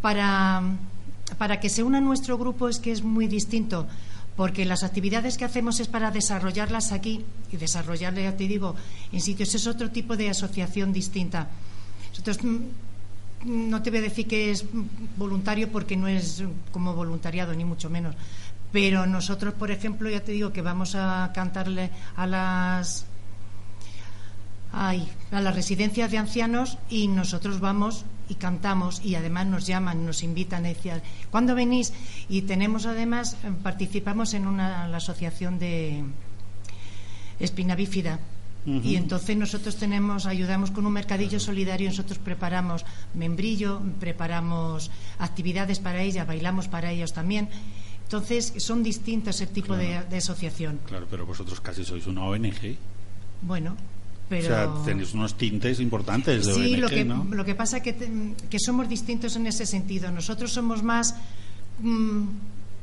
para 0.00 0.62
para 1.38 1.60
que 1.60 1.68
se 1.68 1.82
una 1.82 2.00
nuestro 2.00 2.38
grupo 2.38 2.68
es 2.68 2.78
que 2.78 2.92
es 2.92 3.02
muy 3.02 3.26
distinto 3.26 3.86
porque 4.36 4.64
las 4.64 4.82
actividades 4.82 5.38
que 5.38 5.44
hacemos 5.44 5.80
es 5.80 5.88
para 5.88 6.10
desarrollarlas 6.10 6.92
aquí 6.92 7.24
y 7.52 7.56
desarrollarlas, 7.56 8.24
ya 8.24 8.36
te 8.36 8.48
digo, 8.48 8.74
en 9.12 9.20
sitios 9.20 9.54
es 9.54 9.66
otro 9.66 9.90
tipo 9.90 10.16
de 10.16 10.28
asociación 10.28 10.92
distinta. 10.92 11.48
Nosotros 12.10 12.42
mm, 12.42 13.70
no 13.70 13.82
te 13.82 13.90
voy 13.90 14.00
a 14.00 14.02
decir 14.02 14.26
que 14.26 14.50
es 14.50 14.64
voluntario 15.16 15.70
porque 15.70 15.96
no 15.96 16.08
es 16.08 16.42
como 16.72 16.94
voluntariado 16.94 17.54
ni 17.54 17.64
mucho 17.64 17.90
menos, 17.90 18.16
pero 18.72 19.06
nosotros, 19.06 19.54
por 19.54 19.70
ejemplo, 19.70 20.10
ya 20.10 20.20
te 20.20 20.32
digo 20.32 20.52
que 20.52 20.62
vamos 20.62 20.96
a 20.96 21.30
cantarle 21.32 21.90
a 22.16 22.26
las 22.26 23.06
ay, 24.72 25.08
a 25.30 25.40
las 25.40 25.54
residencias 25.54 26.10
de 26.10 26.18
ancianos 26.18 26.78
y 26.90 27.06
nosotros 27.06 27.60
vamos 27.60 28.04
y 28.28 28.34
cantamos 28.34 29.04
y 29.04 29.14
además 29.14 29.46
nos 29.46 29.66
llaman, 29.66 30.06
nos 30.06 30.22
invitan 30.22 30.64
a 30.64 30.68
decir, 30.68 31.02
¿cuándo 31.30 31.54
venís? 31.54 31.92
Y 32.28 32.42
tenemos 32.42 32.86
además, 32.86 33.36
eh, 33.44 33.52
participamos 33.62 34.34
en 34.34 34.46
una 34.46 34.88
la 34.88 34.96
asociación 34.96 35.58
de 35.58 36.04
espina 37.38 37.74
bífida. 37.74 38.20
Y 38.66 38.96
entonces 38.96 39.36
nosotros 39.36 39.76
tenemos, 39.76 40.24
ayudamos 40.24 40.70
con 40.70 40.86
un 40.86 40.92
mercadillo 40.94 41.38
solidario, 41.38 41.90
nosotros 41.90 42.16
preparamos 42.18 42.86
membrillo, 43.12 43.82
preparamos 44.00 44.90
actividades 45.18 45.80
para 45.80 46.00
ella, 46.00 46.24
bailamos 46.24 46.66
para 46.68 46.90
ellos 46.90 47.12
también. 47.12 47.50
Entonces 48.04 48.54
son 48.56 48.82
distintos 48.82 49.42
el 49.42 49.48
tipo 49.48 49.76
de, 49.76 50.04
de 50.08 50.16
asociación. 50.16 50.80
Claro, 50.86 51.06
pero 51.10 51.26
vosotros 51.26 51.60
casi 51.60 51.84
sois 51.84 52.06
una 52.06 52.24
ONG. 52.24 52.78
Bueno, 53.42 53.76
pero... 54.42 54.54
O 54.72 54.74
sea, 54.76 54.84
tenéis 54.84 55.14
unos 55.14 55.34
tintes 55.36 55.80
importantes 55.80 56.46
de 56.46 56.54
Sí, 56.54 56.74
ONG, 56.74 56.78
lo 56.80 56.88
que, 56.88 57.04
¿no? 57.04 57.24
lo 57.30 57.44
que 57.44 57.54
pasa 57.54 57.80
que, 57.80 57.92
te- 57.92 58.10
que 58.50 58.58
somos 58.58 58.88
distintos 58.88 59.36
en 59.36 59.46
ese 59.46 59.66
sentido. 59.66 60.10
Nosotros 60.10 60.52
somos 60.52 60.82
más 60.82 61.14
mm, 61.80 62.22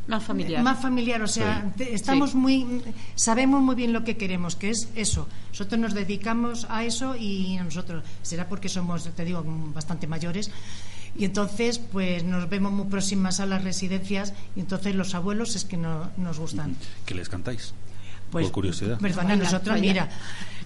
Más 0.07 0.23
familiar. 0.23 0.63
más 0.63 0.79
familiar, 0.81 1.21
o 1.21 1.27
sea, 1.27 1.61
Sí. 1.77 1.83
te- 1.83 1.93
estamos 1.95 2.31
Sí. 2.31 2.37
muy 2.37 2.81
sabemos 3.15 3.61
muy 3.61 3.75
bien 3.75 3.93
lo 3.93 4.03
que 4.03 4.17
queremos, 4.17 4.55
que 4.55 4.69
es 4.71 4.89
eso. 4.95 5.27
Nosotros 5.51 5.79
nos 5.79 5.93
dedicamos 5.93 6.65
a 6.69 6.83
eso 6.83 7.15
y 7.15 7.57
nosotros 7.63 8.03
será 8.23 8.47
porque 8.49 8.67
somos, 8.69 9.03
te 9.15 9.23
digo, 9.25 9.43
bastante 9.73 10.07
mayores. 10.07 10.49
Y 11.15 11.25
entonces, 11.25 11.77
pues 11.77 12.23
nos 12.23 12.49
vemos 12.49 12.71
muy 12.71 12.85
próximas 12.85 13.39
a 13.41 13.45
las 13.45 13.63
residencias 13.65 14.33
y 14.55 14.61
entonces 14.61 14.95
los 14.95 15.13
abuelos 15.13 15.55
es 15.57 15.65
que 15.65 15.75
no, 15.77 16.09
nos 16.17 16.39
gustan. 16.39 16.75
¿Qué 17.05 17.13
les 17.13 17.27
cantáis? 17.27 17.73
Pues, 18.32 18.46
Por 18.46 18.54
curiosidad. 18.54 18.98
Perdona, 19.00 19.36
nosotros, 19.36 19.80
mira, 19.80 20.08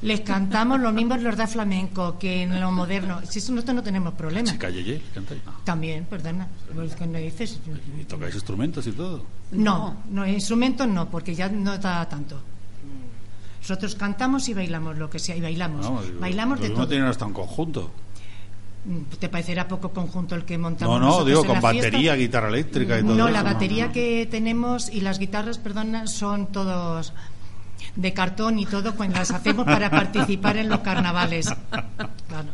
les 0.02 0.22
cantamos 0.22 0.80
lo 0.80 0.92
mismo 0.92 1.16
en 1.16 1.24
los 1.24 1.36
de 1.36 1.48
flamenco 1.48 2.18
que 2.20 2.44
en 2.44 2.62
lo 2.62 2.72
moderno. 2.72 3.22
Si 3.28 3.40
eso 3.40 3.52
nosotros 3.54 3.76
no 3.76 3.84
tenemos 3.84 4.14
problema. 4.14 4.52
Yeye, 4.52 5.02
¿cantáis? 5.14 5.42
No. 5.46 5.52
También, 5.64 6.06
perdona, 6.06 6.48
pues 6.74 7.00
no 7.00 7.18
dices. 7.18 7.60
¿Y 8.00 8.04
tocáis 8.04 8.36
instrumentos 8.36 8.86
y 8.86 8.92
todo? 8.92 9.24
No, 9.52 9.98
no, 10.10 10.28
instrumentos 10.28 10.88
no, 10.88 11.10
porque 11.10 11.34
ya 11.34 11.50
no 11.50 11.78
da 11.78 12.08
tanto. 12.08 12.40
Nosotros 13.62 13.96
cantamos 13.96 14.48
y 14.48 14.54
bailamos 14.54 14.96
lo 14.96 15.10
que 15.10 15.18
sea, 15.18 15.36
y 15.36 15.42
bailamos. 15.42 15.90
No, 15.90 16.02
digo, 16.04 16.20
bailamos 16.20 16.60
de 16.62 16.70
todo. 16.70 16.88
tienen 16.88 17.08
hasta 17.08 17.26
un 17.26 17.34
conjunto. 17.34 17.92
¿Te 19.20 19.30
parecerá 19.30 19.68
poco 19.68 19.90
conjunto 19.90 20.36
el 20.36 20.46
que 20.46 20.60
montamos 20.60 20.94
No, 20.94 21.00
no, 21.00 21.06
nosotros 21.08 21.28
digo, 21.28 21.42
en 21.42 21.48
con 21.62 21.72
fiesta? 21.72 21.88
batería, 21.90 22.14
guitarra 22.16 22.50
eléctrica 22.50 23.00
y 23.00 23.02
todo 23.02 23.16
No, 23.16 23.24
eso. 23.26 23.34
la 23.34 23.42
batería 23.42 23.92
que 23.92 24.28
tenemos 24.30 24.90
y 24.90 25.02
las 25.02 25.18
guitarras, 25.18 25.58
perdona, 25.58 26.06
son 26.06 26.46
todos 26.52 27.12
de 27.96 28.14
cartón 28.14 28.60
y 28.60 28.66
todo, 28.66 28.94
pues 28.96 29.10
las 29.12 29.32
hacemos 29.32 29.66
para 29.66 29.90
participar 29.90 30.58
en 30.58 30.70
los 30.70 30.80
carnavales. 30.80 31.48
Claro. 32.28 32.50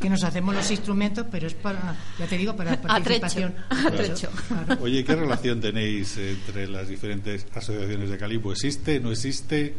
Que 0.00 0.08
nos 0.10 0.22
hacemos 0.24 0.54
los 0.54 0.70
instrumentos, 0.70 1.26
pero 1.30 1.46
es 1.46 1.54
para, 1.54 1.96
ya 2.18 2.26
te 2.26 2.36
digo, 2.36 2.54
para 2.56 2.80
participación. 2.80 3.54
atrecho. 3.68 4.30
Claro. 4.48 4.82
Oye, 4.82 5.04
¿qué 5.04 5.14
relación 5.14 5.60
tenéis 5.60 6.16
entre 6.16 6.68
las 6.68 6.88
diferentes 6.88 7.46
asociaciones 7.54 8.10
de 8.10 8.18
Calipo? 8.18 8.52
¿Existe? 8.52 9.00
¿No 9.00 9.10
existe? 9.10 9.74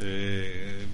Eh, 0.00 0.86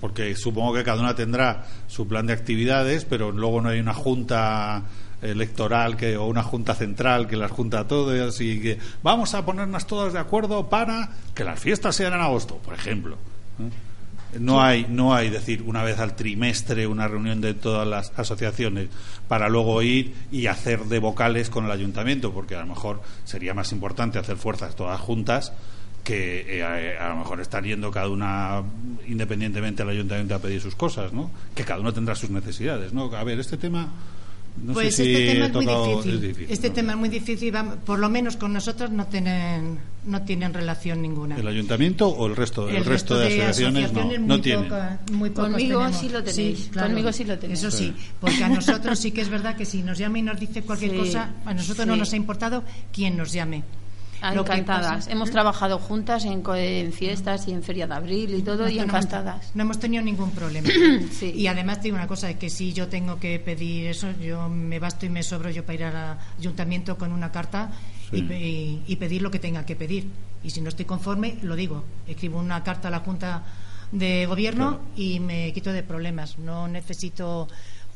porque 0.00 0.34
supongo 0.34 0.74
que 0.74 0.84
cada 0.84 1.00
una 1.00 1.14
tendrá 1.14 1.66
su 1.86 2.08
plan 2.08 2.26
de 2.26 2.32
actividades, 2.32 3.04
pero 3.04 3.32
luego 3.32 3.60
no 3.60 3.68
hay 3.68 3.80
una 3.80 3.94
junta 3.94 4.84
electoral 5.22 5.96
que 5.96 6.16
o 6.16 6.26
una 6.26 6.42
junta 6.42 6.74
central 6.74 7.26
que 7.26 7.36
las 7.36 7.50
junta 7.50 7.80
a 7.80 7.88
todas 7.88 8.40
y 8.40 8.60
que 8.60 8.78
vamos 9.02 9.34
a 9.34 9.44
ponernos 9.44 9.86
todas 9.86 10.12
de 10.12 10.18
acuerdo 10.18 10.68
para 10.68 11.10
que 11.34 11.44
las 11.44 11.58
fiestas 11.58 11.96
sean 11.96 12.14
en 12.14 12.20
agosto, 12.20 12.56
por 12.56 12.74
ejemplo. 12.74 13.16
¿eh? 13.58 13.90
No 14.38 14.62
hay, 14.62 14.86
no 14.88 15.12
hay, 15.12 15.28
decir, 15.28 15.62
una 15.62 15.82
vez 15.82 15.98
al 15.98 16.14
trimestre 16.14 16.86
una 16.86 17.08
reunión 17.08 17.40
de 17.40 17.54
todas 17.54 17.86
las 17.86 18.12
asociaciones 18.16 18.88
para 19.26 19.48
luego 19.48 19.82
ir 19.82 20.14
y 20.30 20.46
hacer 20.46 20.84
de 20.84 21.00
vocales 21.00 21.50
con 21.50 21.64
el 21.64 21.70
ayuntamiento, 21.72 22.32
porque 22.32 22.54
a 22.54 22.60
lo 22.60 22.66
mejor 22.66 23.02
sería 23.24 23.54
más 23.54 23.72
importante 23.72 24.20
hacer 24.20 24.36
fuerzas 24.36 24.76
todas 24.76 25.00
juntas 25.00 25.52
que 26.04 26.58
eh, 26.60 26.96
a 26.98 27.08
lo 27.10 27.16
mejor 27.16 27.40
estar 27.40 27.62
yendo 27.62 27.90
cada 27.90 28.08
una 28.08 28.62
independientemente 29.06 29.82
al 29.82 29.90
ayuntamiento 29.90 30.34
a 30.34 30.38
pedir 30.38 30.60
sus 30.60 30.74
cosas, 30.74 31.12
¿no? 31.12 31.30
Que 31.54 31.64
cada 31.64 31.80
uno 31.80 31.92
tendrá 31.92 32.14
sus 32.14 32.30
necesidades, 32.30 32.92
¿no? 32.92 33.12
A 33.14 33.24
ver, 33.24 33.38
este 33.38 33.56
tema 33.56 33.90
pues 34.72 34.98
este 34.98 35.26
tema 35.26 35.46
es 35.46 35.52
muy 35.52 35.66
difícil. 35.66 36.46
Este 36.48 36.70
tema 36.70 36.92
es 36.92 36.98
muy 36.98 37.08
difícil. 37.08 37.54
por 37.84 37.98
lo 37.98 38.08
menos 38.08 38.36
con 38.36 38.52
nosotros 38.52 38.90
no 38.90 39.06
tienen 39.06 39.78
no 40.04 40.22
tienen 40.22 40.54
relación 40.54 41.02
ninguna. 41.02 41.36
¿El 41.36 41.46
ayuntamiento 41.46 42.08
o 42.08 42.26
el 42.26 42.36
resto, 42.36 42.68
el, 42.68 42.84
resto, 42.84 43.18
de, 43.18 43.26
asociaciones, 43.26 43.92
no, 43.92 44.18
no 44.18 44.40
tienen? 44.40 44.68
Conmigo 45.34 45.92
sí 45.92 46.08
lo 46.08 46.22
tenéis. 46.22 46.70
Conmigo 46.72 47.12
sí 47.12 47.24
lo 47.24 47.38
tenéis. 47.38 47.60
Eso 47.60 47.70
sí, 47.70 47.94
porque 48.20 48.42
a 48.44 48.48
nosotros 48.60 48.98
sí 48.98 49.12
que 49.12 49.20
es 49.20 49.28
verdad 49.28 49.56
que 49.56 49.64
si 49.64 49.82
nos 49.82 49.98
llama 49.98 50.18
y 50.18 50.22
nos 50.22 50.38
dice 50.38 50.62
cualquier 50.62 50.96
cosa, 50.96 51.34
a 51.44 51.54
nosotros 51.54 51.86
no 51.86 51.96
nos 51.96 52.12
ha 52.12 52.16
importado 52.16 52.64
quién 52.92 53.16
nos 53.16 53.32
llame. 53.32 53.62
Encantadas. 54.22 55.08
hemos 55.08 55.30
trabajado 55.30 55.78
juntas 55.78 56.24
en, 56.24 56.42
fiestas 56.92 57.48
y 57.48 57.52
en 57.52 57.62
Feria 57.62 57.86
de 57.86 57.94
Abril 57.94 58.34
y 58.34 58.42
todo, 58.42 58.68
y 58.68 58.78
encantadas. 58.78 59.50
No 59.54 59.62
hemos 59.62 59.78
tenido 59.78 60.02
ningún 60.02 60.30
problema. 60.32 60.68
Y 61.22 61.46
además, 61.46 61.82
digo 61.82 61.96
una 61.96 62.06
cosa: 62.06 62.32
que 62.34 62.50
si 62.50 62.72
yo 62.72 62.88
tengo 62.88 63.18
que 63.18 63.38
pedir 63.38 63.86
eso, 63.86 64.10
yo 64.20 64.48
me 64.48 64.78
basto 64.78 65.06
y 65.06 65.08
me 65.08 65.22
sobro 65.22 65.50
yo 65.50 65.64
para 65.64 65.74
ir 65.74 65.84
al 65.84 66.18
ayuntamiento 66.38 66.96
con 66.98 67.12
una 67.12 67.32
carta 67.32 67.70
y, 68.12 68.96
pedir 68.96 69.22
lo 69.22 69.30
que 69.30 69.38
tenga 69.38 69.64
que 69.64 69.76
pedir. 69.76 70.08
Y 70.42 70.50
si 70.50 70.60
no 70.60 70.68
estoy 70.68 70.84
conforme, 70.84 71.38
lo 71.42 71.56
digo. 71.56 71.84
Escribo 72.06 72.38
una 72.38 72.62
carta 72.62 72.88
a 72.88 72.90
la 72.90 73.00
Junta 73.00 73.44
de 73.92 74.26
Gobierno 74.26 74.80
y 74.96 75.20
me 75.20 75.52
quito 75.52 75.72
de 75.72 75.82
problemas. 75.82 76.38
No 76.38 76.68
necesito 76.68 77.48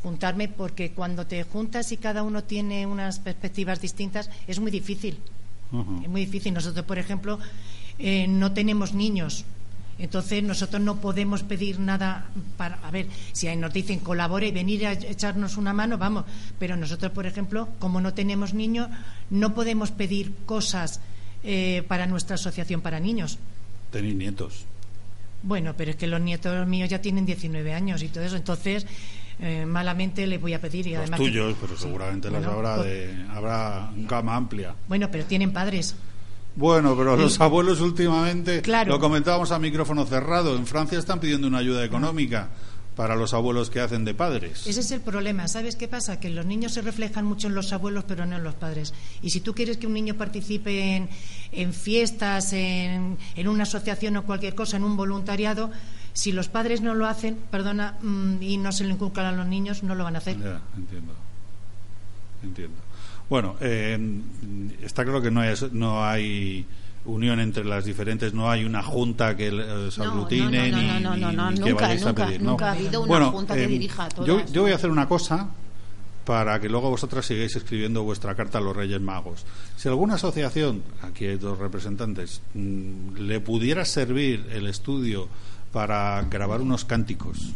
juntarme 0.02 0.48
porque 0.48 0.92
cuando 0.92 1.26
te 1.26 1.42
juntas 1.44 1.90
y 1.92 1.96
cada 1.96 2.22
uno 2.22 2.44
tiene 2.44 2.86
unas 2.86 3.18
perspectivas 3.20 3.80
distintas, 3.80 4.30
es 4.46 4.60
muy 4.60 4.70
difícil. 4.70 5.18
Es 6.02 6.08
muy 6.08 6.26
difícil. 6.26 6.54
Nosotros, 6.54 6.84
por 6.84 6.98
ejemplo, 6.98 7.38
eh, 7.98 8.26
no 8.28 8.52
tenemos 8.52 8.94
niños. 8.94 9.44
Entonces 9.98 10.42
nosotros 10.42 10.82
no 10.82 11.00
podemos 11.00 11.44
pedir 11.44 11.78
nada 11.78 12.26
para, 12.56 12.76
a 12.82 12.90
ver, 12.90 13.06
si 13.32 13.54
nos 13.54 13.72
dicen 13.72 14.00
colabore 14.00 14.48
y 14.48 14.50
venir 14.50 14.86
a 14.86 14.92
echarnos 14.92 15.56
una 15.56 15.72
mano, 15.72 15.98
vamos, 15.98 16.24
pero 16.58 16.76
nosotros, 16.76 17.12
por 17.12 17.26
ejemplo, 17.26 17.68
como 17.78 18.00
no 18.00 18.12
tenemos 18.12 18.54
niños, 18.54 18.88
no 19.30 19.54
podemos 19.54 19.92
pedir 19.92 20.34
cosas 20.46 21.00
eh, 21.44 21.84
para 21.86 22.06
nuestra 22.06 22.34
asociación 22.34 22.80
para 22.80 22.98
niños. 22.98 23.38
Tenéis 23.92 24.16
nietos. 24.16 24.64
Bueno, 25.44 25.74
pero 25.76 25.92
es 25.92 25.96
que 25.96 26.08
los 26.08 26.20
nietos 26.20 26.66
míos 26.66 26.88
ya 26.88 27.00
tienen 27.00 27.26
19 27.26 27.72
años 27.72 28.02
y 28.02 28.08
todo 28.08 28.24
eso, 28.24 28.36
entonces 28.36 28.86
eh, 29.40 29.66
malamente 29.66 30.26
les 30.26 30.40
voy 30.40 30.54
a 30.54 30.60
pedir. 30.60 30.86
Y 30.86 30.90
los 30.90 31.00
además 31.00 31.18
tuyos, 31.18 31.54
pero 31.60 31.76
seguramente 31.76 32.30
las 32.30 32.44
habrá, 32.44 32.76
pues 32.76 32.88
de, 32.88 33.26
habrá 33.30 33.90
gama 33.96 34.36
amplia. 34.36 34.74
Bueno, 34.88 35.08
pero 35.10 35.24
tienen 35.24 35.52
padres. 35.52 35.94
Bueno, 36.56 36.96
pero 36.96 37.16
los 37.16 37.40
abuelos 37.40 37.80
últimamente, 37.80 38.62
lo 38.86 39.00
comentábamos 39.00 39.50
a 39.50 39.58
micrófono 39.58 40.06
cerrado, 40.06 40.56
en 40.56 40.66
Francia 40.66 40.98
están 40.98 41.18
pidiendo 41.18 41.48
una 41.48 41.58
ayuda 41.58 41.84
económica 41.84 42.50
para 42.94 43.16
los 43.16 43.34
abuelos 43.34 43.70
que 43.70 43.80
hacen 43.80 44.04
de 44.04 44.14
padres. 44.14 44.66
Ese 44.66 44.78
es 44.78 44.90
el 44.92 45.00
problema. 45.00 45.48
¿Sabes 45.48 45.74
qué 45.74 45.88
pasa? 45.88 46.20
Que 46.20 46.30
los 46.30 46.46
niños 46.46 46.72
se 46.72 46.82
reflejan 46.82 47.24
mucho 47.24 47.48
en 47.48 47.54
los 47.54 47.72
abuelos, 47.72 48.04
pero 48.06 48.24
no 48.24 48.36
en 48.36 48.44
los 48.44 48.54
padres. 48.54 48.94
Y 49.20 49.30
si 49.30 49.40
tú 49.40 49.52
quieres 49.52 49.78
que 49.78 49.88
un 49.88 49.94
niño 49.94 50.14
participe 50.14 50.94
en, 50.94 51.08
en 51.50 51.72
fiestas, 51.72 52.52
en, 52.52 53.18
en 53.34 53.48
una 53.48 53.64
asociación 53.64 54.16
o 54.16 54.22
cualquier 54.24 54.54
cosa, 54.54 54.76
en 54.76 54.84
un 54.84 54.96
voluntariado, 54.96 55.72
si 56.14 56.32
los 56.32 56.48
padres 56.48 56.80
no 56.80 56.94
lo 56.94 57.06
hacen, 57.06 57.36
perdona, 57.50 57.98
mm, 58.00 58.40
y 58.40 58.56
no 58.56 58.72
se 58.72 58.84
lo 58.84 58.90
inculcan 58.90 59.26
a 59.26 59.32
los 59.32 59.46
niños, 59.46 59.82
no 59.82 59.94
lo 59.94 60.04
van 60.04 60.14
a 60.14 60.18
hacer. 60.18 60.38
Ya, 60.38 60.62
entiendo. 60.76 61.12
Entiendo. 62.42 62.76
Bueno, 63.28 63.56
eh, 63.60 63.98
está 64.82 65.02
claro 65.02 65.20
que 65.20 65.30
no 65.30 65.40
hay, 65.40 65.54
no 65.72 66.04
hay 66.04 66.64
unión 67.04 67.40
entre 67.40 67.64
las 67.64 67.84
diferentes, 67.84 68.32
no 68.32 68.48
hay 68.48 68.64
una 68.64 68.82
junta 68.82 69.36
que 69.36 69.50
se 69.90 70.02
aglutine 70.02 70.70
no, 70.70 71.00
no, 71.00 71.16
no, 71.16 71.32
no, 71.32 71.50
nunca, 71.50 71.94
nunca, 71.94 72.30
nunca, 72.38 72.68
ha 72.68 72.72
habido 72.72 73.02
una 73.02 73.26
junta 73.26 73.54
que 73.54 73.64
eh, 73.64 73.68
dirija 73.68 74.04
a 74.04 74.08
todas. 74.08 74.26
Yo, 74.26 74.52
yo 74.52 74.62
voy 74.62 74.72
a 74.72 74.76
hacer 74.76 74.90
una 74.90 75.08
cosa 75.08 75.48
para 76.24 76.60
que 76.60 76.68
luego 76.68 76.90
vosotras 76.90 77.26
sigáis 77.26 77.54
escribiendo 77.56 78.02
vuestra 78.02 78.34
carta 78.34 78.58
a 78.58 78.60
los 78.60 78.74
Reyes 78.74 79.00
Magos. 79.00 79.44
Si 79.76 79.88
alguna 79.88 80.14
asociación, 80.14 80.82
aquí 81.02 81.26
hay 81.26 81.36
dos 81.36 81.58
representantes, 81.58 82.40
mm, 82.54 83.16
le 83.18 83.40
pudiera 83.40 83.84
servir 83.84 84.46
el 84.52 84.66
estudio 84.66 85.28
para 85.74 86.22
grabar 86.30 86.60
unos 86.60 86.84
cánticos 86.84 87.50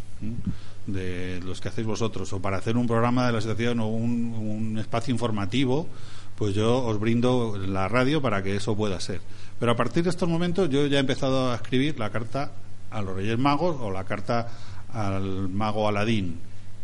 de 0.89 1.41
los 1.45 1.61
que 1.61 1.69
hacéis 1.69 1.87
vosotros 1.87 2.33
o 2.33 2.43
para 2.43 2.57
hacer 2.57 2.77
un 2.77 2.89
programa 2.89 3.25
de 3.25 3.33
la 3.33 3.39
asociación 3.39 3.79
o 3.79 3.87
un, 3.87 4.77
espacio 4.77 5.13
informativo, 5.13 5.87
pues 6.35 6.53
yo 6.53 6.85
os 6.85 6.99
brindo 6.99 7.57
la 7.57 7.87
radio 7.87 8.21
para 8.21 8.43
que 8.43 8.57
eso 8.57 8.77
pueda 8.77 8.99
ser. 8.99 9.21
Pero 9.61 9.71
a 9.71 9.77
partir 9.77 10.03
de 10.03 10.11
estos 10.11 10.29
momentos 10.29 10.69
yo 10.69 10.85
ya 10.89 10.97
he 10.97 11.01
empezado 11.01 11.53
a 11.53 11.55
escribir 11.55 11.97
la 11.97 12.11
carta 12.11 12.51
a 12.91 13.03
los 13.03 13.15
Reyes 13.15 13.39
Magos 13.39 13.77
o 13.81 13.93
la 13.93 14.03
carta 14.03 14.51
al 14.93 15.49
mago 15.49 15.87
Aladín. 15.87 16.41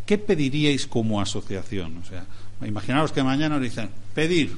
¿Qué 0.07 0.19
pediríais 0.19 0.87
como 0.87 1.21
asociación? 1.21 1.99
O 1.99 2.05
sea, 2.05 2.27
imaginaos 2.65 3.11
que 3.11 3.25
mañana 3.25 3.57
os 3.57 3.63
dicen, 3.63 3.91
pedir, 4.15 4.57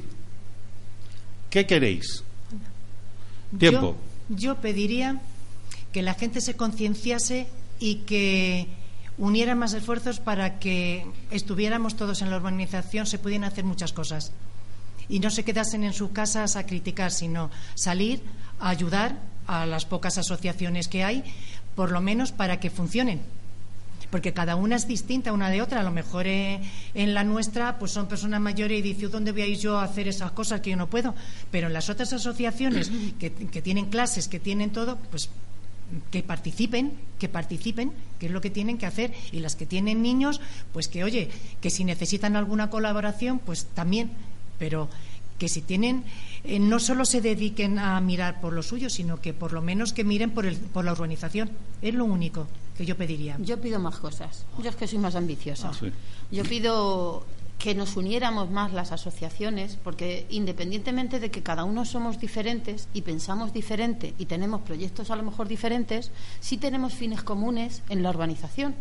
¿qué 1.49 1.65
queréis? 1.65 2.23
Tiempo. 3.59 3.97
yo 4.29 4.57
pediría 4.57 5.23
que 5.97 6.03
la 6.03 6.13
gente 6.13 6.43
se 6.43 6.57
concienciase 6.57 7.47
y 7.81 8.05
que 8.05 8.67
uniera 9.17 9.55
más 9.55 9.73
esfuerzos 9.73 10.21
para 10.21 10.59
que 10.59 11.07
estuviéramos 11.31 11.97
todos 11.97 12.21
en 12.21 12.29
la 12.29 12.37
urbanización, 12.37 13.07
se 13.07 13.19
pudieran 13.19 13.45
hacer 13.51 13.65
muchas 13.65 13.95
cosas. 13.95 14.31
Y 15.09 15.21
no 15.21 15.31
se 15.31 15.43
quedasen 15.43 15.85
en 15.85 15.95
sus 15.95 16.11
casas 16.11 16.57
a 16.57 16.67
criticar, 16.67 17.13
sino 17.13 17.51
salir 17.75 18.21
a 18.61 18.69
ayudar 18.69 19.17
a 19.47 19.65
las 19.65 19.87
pocas 19.87 20.19
asociaciones 20.19 20.89
que 20.89 21.03
hay, 21.03 21.25
por 21.75 21.91
lo 21.93 22.03
menos 22.03 22.31
para 22.31 22.61
que 22.61 22.69
funcionen. 22.69 23.23
Porque 24.11 24.35
cada 24.35 24.55
una 24.55 24.77
es 24.77 24.87
distinta 24.87 25.33
una 25.33 25.49
de 25.49 25.63
otra. 25.63 25.81
A 25.81 25.83
lo 25.83 25.93
mejor 25.93 26.27
eh, 26.27 26.61
en 26.93 27.15
la 27.15 27.25
nuestra 27.25 27.79
pues 27.79 27.93
son 27.93 28.07
personas 28.07 28.43
mayores 28.43 28.81
y 28.81 28.83
dicen, 28.83 29.11
¿dónde 29.11 29.33
voy 29.33 29.41
a 29.41 29.47
ir 29.47 29.57
yo 29.57 29.79
a 29.79 29.85
hacer 29.85 30.09
esas 30.09 30.33
cosas 30.33 30.61
que 30.61 30.69
yo 30.69 30.77
no 30.77 30.91
puedo? 30.91 31.15
Pero 31.51 31.69
en 31.69 31.73
las 31.73 31.89
otras 31.89 32.13
asociaciones 32.13 32.93
que, 33.19 33.33
que 33.33 33.63
tienen 33.63 33.87
clases, 33.87 34.29
que 34.29 34.39
tienen 34.39 34.73
todo, 34.73 34.99
pues 35.11 35.31
que 36.11 36.23
participen, 36.23 36.93
que 37.19 37.29
participen, 37.29 37.93
que 38.19 38.27
es 38.27 38.33
lo 38.33 38.41
que 38.41 38.51
tienen 38.51 38.79
que 38.79 38.87
hacer. 38.87 39.13
Y 39.33 39.41
las 39.41 39.57
que 39.57 39.67
tienen 39.67 40.03
niños, 40.03 40.41
pues 40.73 40.89
que, 40.89 41.05
oye, 41.05 41.31
que 41.61 41.71
si 41.71 41.85
necesitan 41.85 42.37
alguna 42.37 42.71
colaboración, 42.71 43.39
pues 43.39 43.67
también. 43.75 44.11
Pero 44.59 44.89
que 45.39 45.49
si 45.49 45.61
tienen, 45.61 46.05
eh, 46.45 46.59
no 46.59 46.79
solo 46.79 47.05
se 47.05 47.21
dediquen 47.21 47.79
a 47.79 48.01
mirar 48.01 48.41
por 48.41 48.53
lo 48.53 48.63
suyo, 48.63 48.89
sino 48.89 49.21
que 49.21 49.33
por 49.33 49.53
lo 49.53 49.63
menos 49.63 49.93
que 49.93 50.05
miren 50.05 50.31
por, 50.31 50.47
el, 50.47 50.57
por 50.57 50.85
la 50.85 50.93
urbanización. 50.93 51.51
Es 51.83 51.95
lo 51.95 52.05
único 52.05 52.47
que 52.77 52.87
yo 52.87 52.97
pediría. 52.97 53.37
Yo 53.41 53.61
pido 53.61 53.79
más 53.79 53.97
cosas. 53.97 54.45
Yo 54.63 54.71
es 54.71 54.77
que 54.77 54.87
soy 54.87 54.99
más 54.99 55.15
ambiciosa. 55.15 55.71
Ah, 55.73 55.89
yo 56.31 56.43
pido 56.45 57.25
que 57.59 57.75
nos 57.75 57.97
uniéramos 57.97 58.51
más 58.51 58.73
las 58.73 58.93
asociaciones, 58.93 59.79
porque 59.83 60.27
independientemente 60.31 61.21
de 61.21 61.31
que 61.31 61.43
cada 61.43 61.65
uno 61.65 61.85
somos 61.85 62.21
diferentes 62.21 62.89
y 62.93 63.03
pensamos 63.03 63.53
diferente 63.53 64.15
y 64.19 64.27
tenemos 64.27 64.61
proyectos 64.63 65.11
a 65.11 65.17
lo 65.17 65.23
mejor 65.23 65.49
diferentes, 65.49 66.11
sí 66.41 66.59
tenemos 66.59 66.95
fines 66.95 67.23
comunes 67.23 67.83
en 67.89 68.03
la 68.03 68.11
urbanización. 68.11 68.75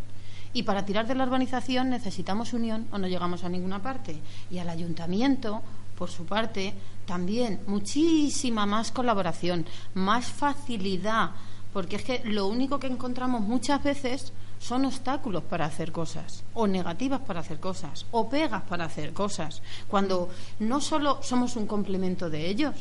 Y 0.54 0.64
para 0.64 0.86
tirar 0.86 1.06
de 1.08 1.16
la 1.16 1.26
urbanización 1.26 1.90
necesitamos 1.90 2.54
unión 2.54 2.88
o 2.92 2.98
no 2.98 3.08
llegamos 3.08 3.44
a 3.44 3.50
ninguna 3.50 3.82
parte. 3.82 4.18
Y 4.50 4.58
al 4.58 4.70
ayuntamiento, 4.70 5.62
por 5.98 6.10
su 6.10 6.26
parte, 6.26 6.74
también 7.06 7.60
muchísima 7.68 8.66
más 8.66 8.92
colaboración, 8.92 9.66
más 9.94 10.28
facilidad, 10.28 11.32
porque 11.74 11.98
es 11.98 12.04
que 12.04 12.22
lo 12.24 12.48
único 12.48 12.80
que 12.80 12.88
encontramos 12.88 13.42
muchas 13.42 13.84
veces 13.84 14.32
son 14.60 14.86
obstáculos 14.86 15.44
para 15.44 15.65
hacer 15.65 15.91
cosas, 15.91 16.44
o 16.54 16.68
negativas 16.68 17.22
para 17.22 17.41
hacer 17.41 17.60
cosas, 17.60 18.06
o 18.12 18.30
pegas 18.30 18.63
para 18.63 18.86
hacer 18.86 19.13
cosas, 19.13 19.62
cuando 19.88 20.30
no 20.60 20.82
solo 20.82 21.20
somos 21.22 21.56
un 21.56 21.68
complemento 21.68 22.30
de 22.30 22.48
ellos, 22.48 22.76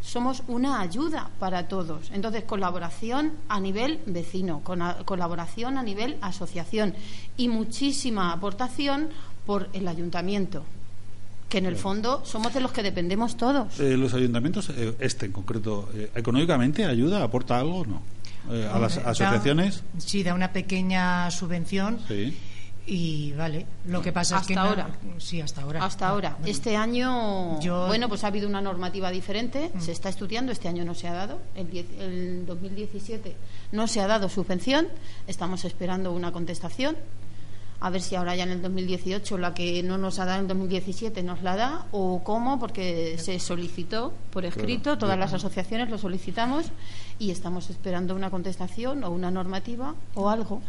somos 0.00 0.42
una 0.46 0.80
ayuda 0.80 1.30
para 1.38 1.68
todos. 1.68 2.10
Entonces, 2.12 2.44
colaboración 2.44 3.32
a 3.48 3.58
nivel 3.58 4.00
vecino, 4.06 4.62
colaboración 5.04 5.78
a 5.78 5.82
nivel 5.82 6.16
asociación 6.20 6.94
y 7.36 7.48
muchísima 7.48 8.32
aportación 8.32 9.08
por 9.44 9.68
el 9.72 9.88
ayuntamiento, 9.88 10.64
que 11.48 11.58
en 11.58 11.66
el 11.66 11.76
fondo 11.76 12.22
somos 12.24 12.54
de 12.54 12.60
los 12.60 12.72
que 12.72 12.82
dependemos 12.82 13.36
todos. 13.36 13.78
Eh, 13.80 13.96
¿Los 13.96 14.14
ayuntamientos, 14.14 14.70
eh, 14.70 14.94
este 15.00 15.26
en 15.26 15.32
concreto, 15.32 15.88
eh, 15.94 16.10
económicamente 16.14 16.84
ayuda, 16.84 17.22
aporta 17.22 17.58
algo 17.58 17.78
o 17.78 17.86
no? 17.86 18.15
Eh, 18.50 18.68
a 18.72 18.78
las 18.78 18.96
da- 18.96 19.10
asociaciones. 19.10 19.82
sí, 19.98 20.22
da 20.22 20.34
una 20.34 20.52
pequeña 20.52 21.30
subvención 21.30 21.98
Sí. 22.08 22.36
y 22.86 23.32
vale. 23.32 23.66
Lo 23.86 24.00
que 24.02 24.12
pasa 24.12 24.36
es 24.36 24.40
Hasta 24.42 24.48
que. 24.48 24.54
no- 24.54 24.60
ahora. 24.62 24.88
sí, 25.18 25.40
hasta 25.40 25.62
ahora. 25.62 25.84
Hasta 25.84 26.08
ahora. 26.08 26.36
Este 26.46 26.76
año, 26.76 27.58
Yo- 27.60 27.86
bueno, 27.88 28.08
pues 28.08 28.22
ha 28.24 28.28
habido 28.28 28.48
una 28.48 28.60
normativa 28.60 29.10
diferente, 29.10 29.72
se 29.78 29.92
está 29.92 30.08
estudiando, 30.08 30.52
este 30.52 30.68
año 30.68 30.84
no 30.84 30.94
se 30.94 31.08
ha 31.08 31.12
dado, 31.12 31.40
el, 31.56 31.68
diez- 31.70 31.98
el 31.98 32.46
2017 32.46 33.34
no 33.72 33.86
se 33.88 34.00
ha 34.00 34.06
dado 34.06 34.28
subvención, 34.28 34.88
estamos 35.26 35.64
esperando 35.64 36.12
una 36.12 36.30
contestación, 36.32 36.96
a 37.80 37.90
ver 37.90 38.00
si 38.00 38.14
ahora 38.14 38.34
ya 38.36 38.44
en 38.44 38.50
el 38.50 38.62
2018 38.62 39.36
la 39.38 39.52
que 39.54 39.82
no 39.82 39.98
nos 39.98 40.18
ha 40.18 40.24
dado 40.24 40.38
en 40.38 40.42
el 40.42 40.48
2017 40.48 41.22
nos 41.22 41.42
la 41.42 41.56
da 41.56 41.86
o 41.92 42.22
cómo, 42.24 42.58
porque 42.58 43.16
se 43.18 43.38
solicitó 43.38 44.12
por 44.30 44.44
escrito, 44.46 44.96
todas 44.98 45.18
las 45.18 45.32
asociaciones 45.34 45.90
lo 45.90 45.98
solicitamos 45.98 46.66
y 47.18 47.30
estamos 47.30 47.68
esperando 47.70 48.14
una 48.14 48.30
contestación 48.30 49.04
o 49.04 49.10
una 49.10 49.30
normativa 49.30 49.94
o 50.14 50.28
algo. 50.30 50.62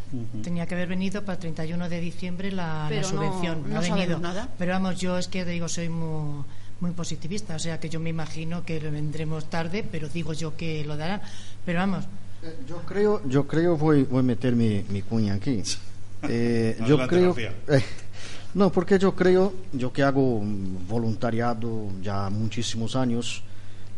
Tenía 0.43 0.65
que 0.65 0.76
haber 0.76 0.88
venido 0.89 1.22
para 1.24 1.34
el 1.34 1.39
31 1.39 1.89
de 1.89 2.00
diciembre 2.02 2.52
la, 2.52 2.84
la 2.84 2.89
Pero 2.89 3.02
no- 3.04 3.08
subvención. 3.10 3.63
no 3.70 3.78
ha 3.78 3.82
venido. 3.82 4.20
nada. 4.20 4.50
Pero 4.58 4.74
vamos, 4.74 5.00
yo 5.00 5.17
es 5.17 5.28
que 5.28 5.43
digo, 5.46 5.67
soy 5.70 5.89
muy, 5.89 6.43
muy 6.80 6.91
positivista. 6.91 7.56
O 7.56 7.60
sea 7.60 7.80
que 7.80 7.89
yo 7.89 8.00
me 8.00 8.10
imagino 8.10 8.63
que 8.65 8.80
lo 8.82 8.91
vendremos 8.91 9.50
tarde, 9.50 9.86
pero 9.89 10.08
digo 10.10 10.34
yo 10.34 10.56
que 10.58 10.84
lo 10.86 10.96
darán. 10.98 11.22
Pero 11.65 11.80
vamos, 11.80 12.06
Eh, 12.43 12.56
Yo 12.67 12.78
creo, 12.84 13.22
yo 13.28 13.48
creo 13.48 13.76
voy, 13.78 14.04
voy 14.04 14.20
a 14.20 14.24
meter 14.24 14.56
mi, 14.56 14.84
mi 14.89 15.02
cuña 15.02 15.34
aquí. 15.36 15.63
Eh, 16.23 16.77
yo 16.88 17.08
creo, 17.08 17.36
eh, 17.38 17.84
no, 18.53 18.71
porque 18.71 18.97
yo 18.97 19.15
creo, 19.15 19.53
yo 19.73 19.93
que 19.93 20.03
hago 20.03 20.41
voluntariado 20.88 21.89
ya 22.01 22.30
muchísimos 22.30 22.95
años, 22.95 23.43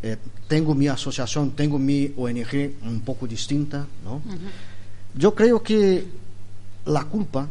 eh, 0.01 0.17
tengo 0.47 0.75
mi 0.75 0.88
asociación, 0.88 1.51
tengo 1.51 1.77
mi 1.77 2.13
ONG 2.17 2.73
un 2.84 3.01
poco 3.01 3.27
distinta, 3.27 3.86
¿no? 4.03 4.21
Yo 5.15 5.34
creo 5.34 5.62
que 5.62 6.05
la 6.86 7.05
culpa 7.05 7.47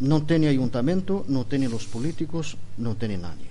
no 0.00 0.22
tiene 0.22 0.48
ayuntamiento, 0.48 1.24
no 1.28 1.44
tiene 1.46 1.68
los 1.68 1.86
políticos, 1.86 2.56
no 2.76 2.94
tiene 2.94 3.18
nadie. 3.18 3.46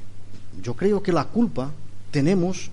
Yo 0.61 0.75
creo 0.75 1.01
que 1.01 1.11
la 1.11 1.25
culpa 1.25 1.71
tenemos 2.11 2.69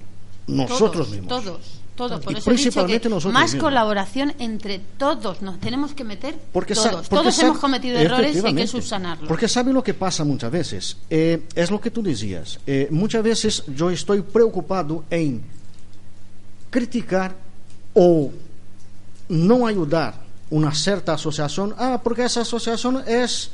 nosotros 0.46 1.08
todos, 1.08 1.10
mismos. 1.10 1.28
Todos, 1.28 1.81
todos. 1.94 2.20
Y 2.22 2.24
Por 2.24 2.32
eso 2.36 2.50
he 2.50 2.54
dicho 2.54 2.62
principalmente 2.62 3.00
que 3.02 3.08
nosotros 3.08 3.32
más 3.34 3.52
mismos. 3.52 3.62
colaboración 3.62 4.34
entre 4.38 4.78
todos. 4.98 5.42
Nos 5.42 5.60
tenemos 5.60 5.94
que 5.94 6.04
meter 6.04 6.38
Porque 6.52 6.74
todos. 6.74 7.08
porque 7.08 7.08
todos 7.08 7.38
hemos 7.40 7.58
cometido 7.58 7.98
errores 7.98 8.36
y 8.36 8.46
hay 8.46 8.54
que 8.54 8.66
subsanarlos. 8.66 9.28
Porque 9.28 9.48
sabe 9.48 9.72
lo 9.72 9.82
que 9.82 9.94
pasa 9.94 10.24
muchas 10.24 10.50
veces. 10.50 10.96
Eh, 11.10 11.42
es 11.54 11.70
lo 11.70 11.80
que 11.80 11.90
tú 11.90 12.02
decías. 12.02 12.58
Eh, 12.66 12.88
muchas 12.90 13.22
veces 13.22 13.64
yo 13.74 13.90
estoy 13.90 14.22
preocupado 14.22 15.04
en 15.10 15.42
criticar 16.70 17.34
o 17.94 18.30
no 19.28 19.66
ayudar 19.66 20.14
una 20.50 20.74
cierta 20.74 21.14
asociación. 21.14 21.74
Ah, 21.78 22.00
porque 22.02 22.24
esa 22.24 22.42
asociación 22.42 23.02
es, 23.06 23.50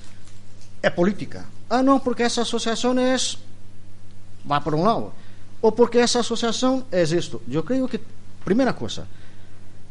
es 0.82 0.90
política. 0.92 1.46
Ah, 1.68 1.82
no, 1.82 2.02
porque 2.02 2.24
esa 2.24 2.42
asociación 2.42 2.98
es 2.98 3.38
va 4.50 4.62
por 4.62 4.74
un 4.74 4.84
lado. 4.84 5.12
O 5.60 5.74
porque 5.74 6.00
esa 6.00 6.20
asociación 6.20 6.84
es 6.90 7.12
esto. 7.12 7.42
Yo 7.46 7.64
creo 7.64 7.88
que, 7.88 8.00
primera 8.44 8.74
cosa, 8.74 9.04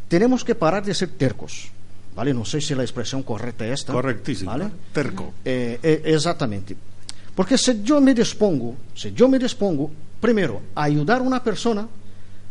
tenemos 0.08 0.44
que 0.44 0.56
parar 0.56 0.84
de 0.86 0.94
ser 0.94 1.10
tercos. 1.10 1.70
¿Vale? 2.16 2.34
No 2.34 2.44
sé 2.46 2.60
si 2.62 2.74
la 2.74 2.82
expresión 2.82 3.22
correcta 3.22 3.64
es 3.68 3.82
esta. 3.82 3.94
Correctísimo. 3.94 4.50
¿Vale? 4.50 4.70
Terco. 4.92 5.34
Eh, 5.46 5.80
eh, 5.84 6.02
exatamente. 6.06 6.76
Porque 7.36 7.60
si 7.60 7.84
yo 7.84 8.02
me 8.02 8.16
dispongo, 8.16 8.76
si 8.96 9.12
yo 9.14 9.30
me 9.30 9.38
dispongo, 9.38 9.92
primero, 10.20 10.62
a 10.74 10.86
ayudar 10.86 11.20
a 11.20 11.22
una 11.22 11.44
persona, 11.44 11.88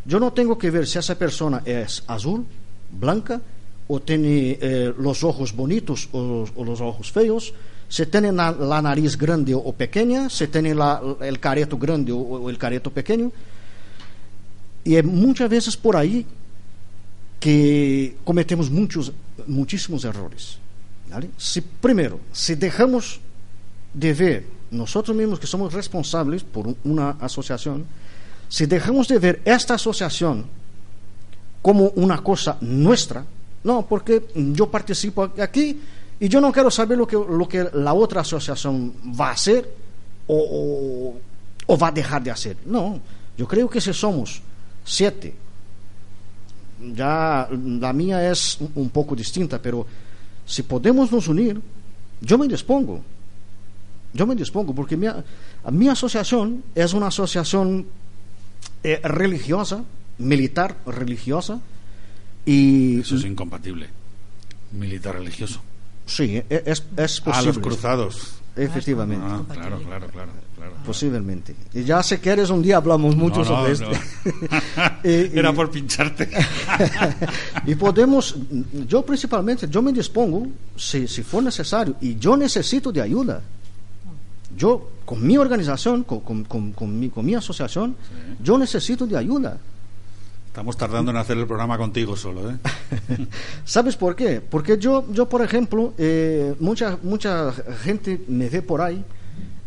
yo 0.05 0.21
no 0.21 0.33
tengo 0.33 0.57
que 0.57 0.71
ver 0.71 0.87
si 0.87 0.99
esa 1.01 1.17
persona 1.17 1.63
es 1.65 2.05
azul, 2.07 2.47
blanca, 2.93 3.41
o 3.89 3.99
tiene 4.01 4.57
eh, 4.61 4.95
los 4.99 5.25
ojos 5.25 5.53
bonitos 5.53 6.09
o, 6.13 6.47
o 6.55 6.65
los 6.65 6.81
ojos 6.81 7.11
feos, 7.11 7.53
si 7.89 8.07
tiene 8.07 8.31
la, 8.31 8.53
la 8.53 8.81
nariz 8.81 9.17
grande 9.17 9.53
o 9.53 9.73
pequeña, 9.73 10.29
si 10.31 10.47
tiene 10.47 10.77
la- 10.77 11.01
el 11.23 11.41
careto 11.41 11.77
grande 11.77 12.13
o, 12.13 12.19
o 12.19 12.51
el 12.51 12.59
careto 12.59 12.93
pequeño. 12.93 13.33
Y 14.87 14.95
es 14.95 15.05
muchas 15.05 15.51
veces 15.51 15.77
por 15.77 15.97
ahí 15.97 16.25
que 17.41 18.17
cometemos 18.25 18.71
muchos, 18.71 19.13
muchísimos 19.49 20.05
errores. 20.05 20.59
¿vale? 21.11 21.29
Si, 21.37 21.61
primero, 21.61 22.21
si 22.33 22.55
dejamos 22.55 23.19
de 23.93 24.15
ver 24.15 24.47
nosotros 24.71 25.17
mismos 25.17 25.41
que 25.41 25.47
somos 25.49 25.73
responsables 25.73 26.45
por 26.45 26.69
un- 26.69 26.77
una 26.85 27.11
asociación, 27.21 27.85
si 28.49 28.67
dejamos 28.67 29.09
de 29.09 29.19
ver 29.19 29.43
esta 29.45 29.75
asociación 29.75 30.47
como 31.63 31.89
una 31.97 32.23
cosa 32.23 32.57
nuestra, 32.61 33.25
no, 33.65 33.85
porque 33.87 34.25
yo 34.55 34.71
participo 34.71 35.25
aquí 35.43 35.81
y 36.21 36.29
yo 36.29 36.41
no 36.41 36.53
quiero 36.53 36.71
saber 36.71 36.97
lo 36.97 37.07
que, 37.09 37.17
lo 37.17 37.49
que 37.49 37.69
la 37.75 37.93
otra 37.93 38.21
asociación 38.21 38.93
va 39.21 39.31
a 39.31 39.33
hacer 39.33 39.69
o- 40.29 41.15
o 41.67 41.77
va 41.79 41.89
a 41.89 41.93
dejar 41.93 42.23
de 42.23 42.31
hacer. 42.31 42.57
No, 42.67 43.01
yo 43.37 43.47
creo 43.49 43.69
que 43.69 43.81
si 43.81 43.93
somos 43.93 44.41
siete, 44.87 45.35
ya 46.95 47.49
la 47.51 47.93
mía 47.93 48.31
es 48.31 48.59
un- 48.75 48.89
poco 48.91 49.15
distinta, 49.17 49.61
pero 49.61 49.87
si 50.47 50.63
podemos 50.63 51.11
nos 51.13 51.29
unir, 51.29 51.61
yo 52.21 52.39
me 52.39 52.47
dispongo. 52.49 53.03
Yo 54.13 54.27
me 54.27 54.35
dispongo, 54.35 54.75
porque 54.75 54.97
mi, 54.97 55.07
a- 55.07 55.23
mi 55.71 55.89
asociación 55.89 56.63
es 56.75 56.95
una 56.95 57.09
asociación 57.09 57.87
eh, 58.83 59.01
religiosa, 59.03 59.85
militar 60.19 60.77
religiosa, 60.87 61.61
y 62.45 63.01
Eso 63.01 63.17
es 63.17 63.25
incompatible. 63.25 63.89
Militar 64.73 65.17
religioso. 65.17 65.61
sí, 66.07 66.37
e- 66.49 66.63
es, 66.67 66.85
es 66.97 67.21
A 67.27 67.43
los 67.43 67.47
posible. 67.57 67.61
cruzados. 67.63 68.35
Efectivamente, 68.57 69.25
Ah, 69.29 69.43
claro, 69.53 69.79
claro, 69.81 70.07
claro, 70.09 70.33
claro. 70.57 70.73
posiblemente. 70.87 71.55
Y 71.75 71.85
ya 71.85 72.03
si 72.03 72.17
quieres 72.19 72.49
un 72.49 72.63
día 72.63 72.79
hablamos 72.79 73.15
mucho 73.15 73.45
No, 73.45 73.45
no, 73.45 73.75
sobre 73.75 73.87
no. 73.87 73.91
esto. 73.93 74.01
Y- 75.05 75.39
Era 75.39 75.53
por 75.53 75.71
pincharte. 75.71 76.29
y 77.67 77.75
podemos, 77.75 78.35
yo 78.89 79.03
principalmente, 79.05 79.69
yo 79.69 79.83
me 79.83 79.93
dispongo, 79.93 80.47
si, 80.77 81.07
si 81.07 81.23
fue 81.23 81.43
necesario, 81.43 81.97
y 82.01 82.17
yo 82.17 82.37
necesito 82.37 82.91
de 82.91 83.03
ayuda. 83.03 83.43
Yo, 84.57 84.91
con 85.05 85.25
mi 85.27 85.37
organización, 85.37 86.05
con, 86.05 86.21
con, 86.21 86.45
con- 86.45 86.73
con 86.73 86.99
mi, 86.99 87.11
con 87.11 87.27
mi 87.27 87.35
asociación, 87.35 87.95
yo 88.43 88.57
necesito 88.57 89.07
de 89.07 89.19
ayuda. 89.19 89.59
Estamos 90.57 90.79
tardando 90.79 91.11
en 91.11 91.19
hacer 91.19 91.37
el 91.37 91.47
programa 91.47 91.77
contigo 91.77 92.17
solo, 92.17 92.51
¿eh? 92.51 92.57
¿Sabes 93.67 93.95
por 93.95 94.17
qué? 94.17 94.41
Porque 94.41 94.79
yo, 94.79 95.05
yo 95.13 95.29
por 95.29 95.43
ejemplo, 95.43 95.93
eh, 95.99 96.55
mucha, 96.61 96.99
mucha 97.03 97.53
gente 97.83 98.23
me 98.29 98.49
ve 98.49 98.63
por 98.63 98.81
ahí 98.81 99.05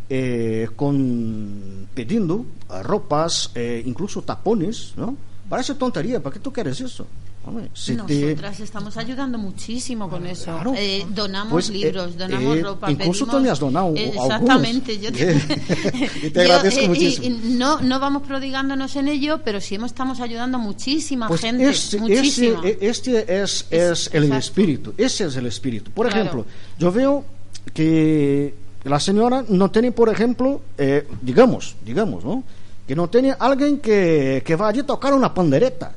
eh, 0.08 0.68
con 0.74 1.86
pidiendo 1.94 2.44
ropas, 2.82 3.52
eh, 3.54 3.80
incluso 3.86 4.22
tapones, 4.22 4.94
¿no? 4.96 5.16
Parece 5.48 5.76
tontería, 5.76 6.20
¿para 6.20 6.34
qué 6.34 6.40
tú 6.40 6.52
quieres 6.52 6.80
eso? 6.80 7.06
Hombre, 7.42 7.70
si 7.72 7.96
te- 7.96 8.26
Nosotras 8.26 8.60
estamos 8.60 8.96
ayudando 8.98 9.38
muchísimo 9.38 10.10
con 10.10 10.26
eso. 10.26 10.44
Claro. 10.44 10.74
Eh, 10.76 11.06
donamos 11.08 11.50
Pues, 11.52 11.70
eh, 11.70 11.72
libros, 11.72 12.18
donamos 12.18 12.56
eh, 12.58 12.62
ropa. 12.62 12.90
incluso 12.90 13.24
pedimos- 13.24 13.30
tú 13.38 13.40
me 13.42 13.50
has 13.50 13.58
donado 13.58 13.94
Eh. 13.96 14.12
Exactamente. 14.14 14.98
Yo 15.00 15.10
te, 15.10 15.32
Y 16.26 16.30
te 16.32 16.40
agradezco 16.42 16.80
eh, 16.80 16.88
muchísimo. 16.88 17.26
y 17.26 17.30
no, 17.56 17.80
no 17.80 17.98
vamos 17.98 18.24
prodigándonos 18.24 18.94
en 18.96 19.08
ello, 19.08 19.40
pero 19.42 19.58
sí 19.62 19.78
estamos 19.86 20.20
ayudando 20.20 20.58
a 20.58 20.60
muchísima 20.60 21.28
Pues 21.28 21.40
gente. 21.40 21.66
este, 21.70 21.98
muchísima. 21.98 22.60
este, 22.62 22.86
este 22.88 23.42
es, 23.42 23.66
Es- 23.70 23.72
es 23.72 24.10
el 24.12 24.24
exacto. 24.24 24.38
espíritu, 24.38 24.94
ese 24.98 25.24
es 25.24 25.36
el 25.36 25.46
espíritu. 25.46 25.90
Por 25.92 26.08
Claro. 26.08 26.20
ejemplo, 26.22 26.46
yo 26.78 26.92
veo 26.92 27.24
que 27.72 28.54
la 28.84 29.00
señora 29.00 29.44
no 29.48 29.70
tiene, 29.70 29.92
por 29.92 30.10
ejemplo, 30.10 30.60
eh, 30.76 31.06
digamos, 31.22 31.74
digamos, 31.84 32.22
¿no? 32.22 32.44
Que 32.86 32.94
no 32.94 33.08
tiene 33.08 33.34
alguien 33.38 33.78
que, 33.78 34.42
que 34.44 34.56
vaya 34.56 34.82
a 34.82 34.86
tocar 34.86 35.14
una 35.14 35.32
pandereta. 35.32 35.94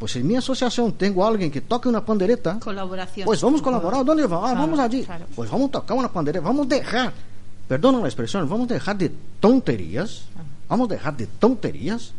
Pues 0.00 0.16
en 0.16 0.26
mi 0.26 0.34
asociación 0.34 0.92
tengo 0.94 1.24
a 1.24 1.28
alguien 1.28 1.50
que 1.50 1.60
toque 1.60 1.88
una 1.88 2.04
pandereta. 2.04 2.58
Colaboración. 2.58 3.24
Pues 3.26 3.40
vamos 3.42 3.60
a 3.60 3.64
colaborar. 3.64 4.04
¿Dónde 4.04 4.26
va? 4.26 4.38
Ah, 4.38 4.40
Claro, 4.54 4.60
vamos 4.62 4.80
allí. 4.80 5.04
claro. 5.04 5.26
Pues 5.36 5.48
vamos 5.50 5.68
a 5.68 5.72
tocar 5.72 5.96
una 5.96 6.08
pandereta. 6.10 6.42
Vamos 6.44 6.66
a 6.66 6.68
dejar, 6.70 7.12
perdona 7.68 7.98
la 8.00 8.06
expresión, 8.06 8.48
vamos 8.48 8.68
a 8.70 8.74
dejar 8.74 8.96
de 8.98 9.12
tonterías. 9.38 10.22
Vamos 10.68 10.90
a 10.90 10.94
dejar 10.94 11.16
de 11.16 11.26
tonterías. 11.26 12.12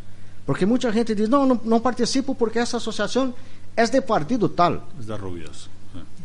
Porque 0.46 0.66
mucha 0.66 0.92
gente 0.94 1.16
dice, 1.16 1.28
no, 1.30 1.46
no, 1.46 1.60
no 1.64 1.82
participo 1.82 2.34
porque 2.36 2.60
esa 2.62 2.78
asociación 2.78 3.34
es 3.76 3.92
de 3.92 4.02
partido 4.02 4.50
tal. 4.52 4.82
Es 5.00 5.08
de 5.08 5.18
rubios. 5.18 5.70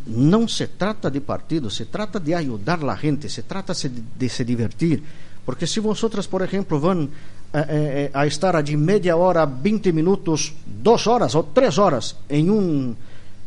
No 0.07 0.47
se 0.47 0.69
trata 0.69 1.11
de 1.11 1.21
partido, 1.21 1.69
se 1.71 1.87
trata 1.87 2.21
de 2.21 2.35
ayudar 2.35 2.79
a 2.81 2.85
la 2.85 2.97
gente, 2.97 3.29
se 3.29 3.42
trata 3.42 3.75
se- 3.75 3.90
de 3.90 4.29
se 4.29 4.45
divertir. 4.45 5.03
Porque 5.45 5.66
si 5.66 5.81
vosotras, 5.81 6.29
por 6.29 6.42
ejemplo, 6.42 6.81
van 6.81 7.09
eh, 7.57 7.59
eh, 7.61 7.64
eh, 7.69 8.11
a 8.12 8.27
estar 8.27 8.55
allí 8.55 8.77
media 8.77 9.16
hora, 9.16 9.47
20 9.47 9.90
minutos, 9.92 10.53
dos 10.83 11.07
horas 11.07 11.35
o 11.35 11.45
tres 11.55 11.79
horas 11.79 12.17
en, 12.29 12.50
un, 12.50 12.96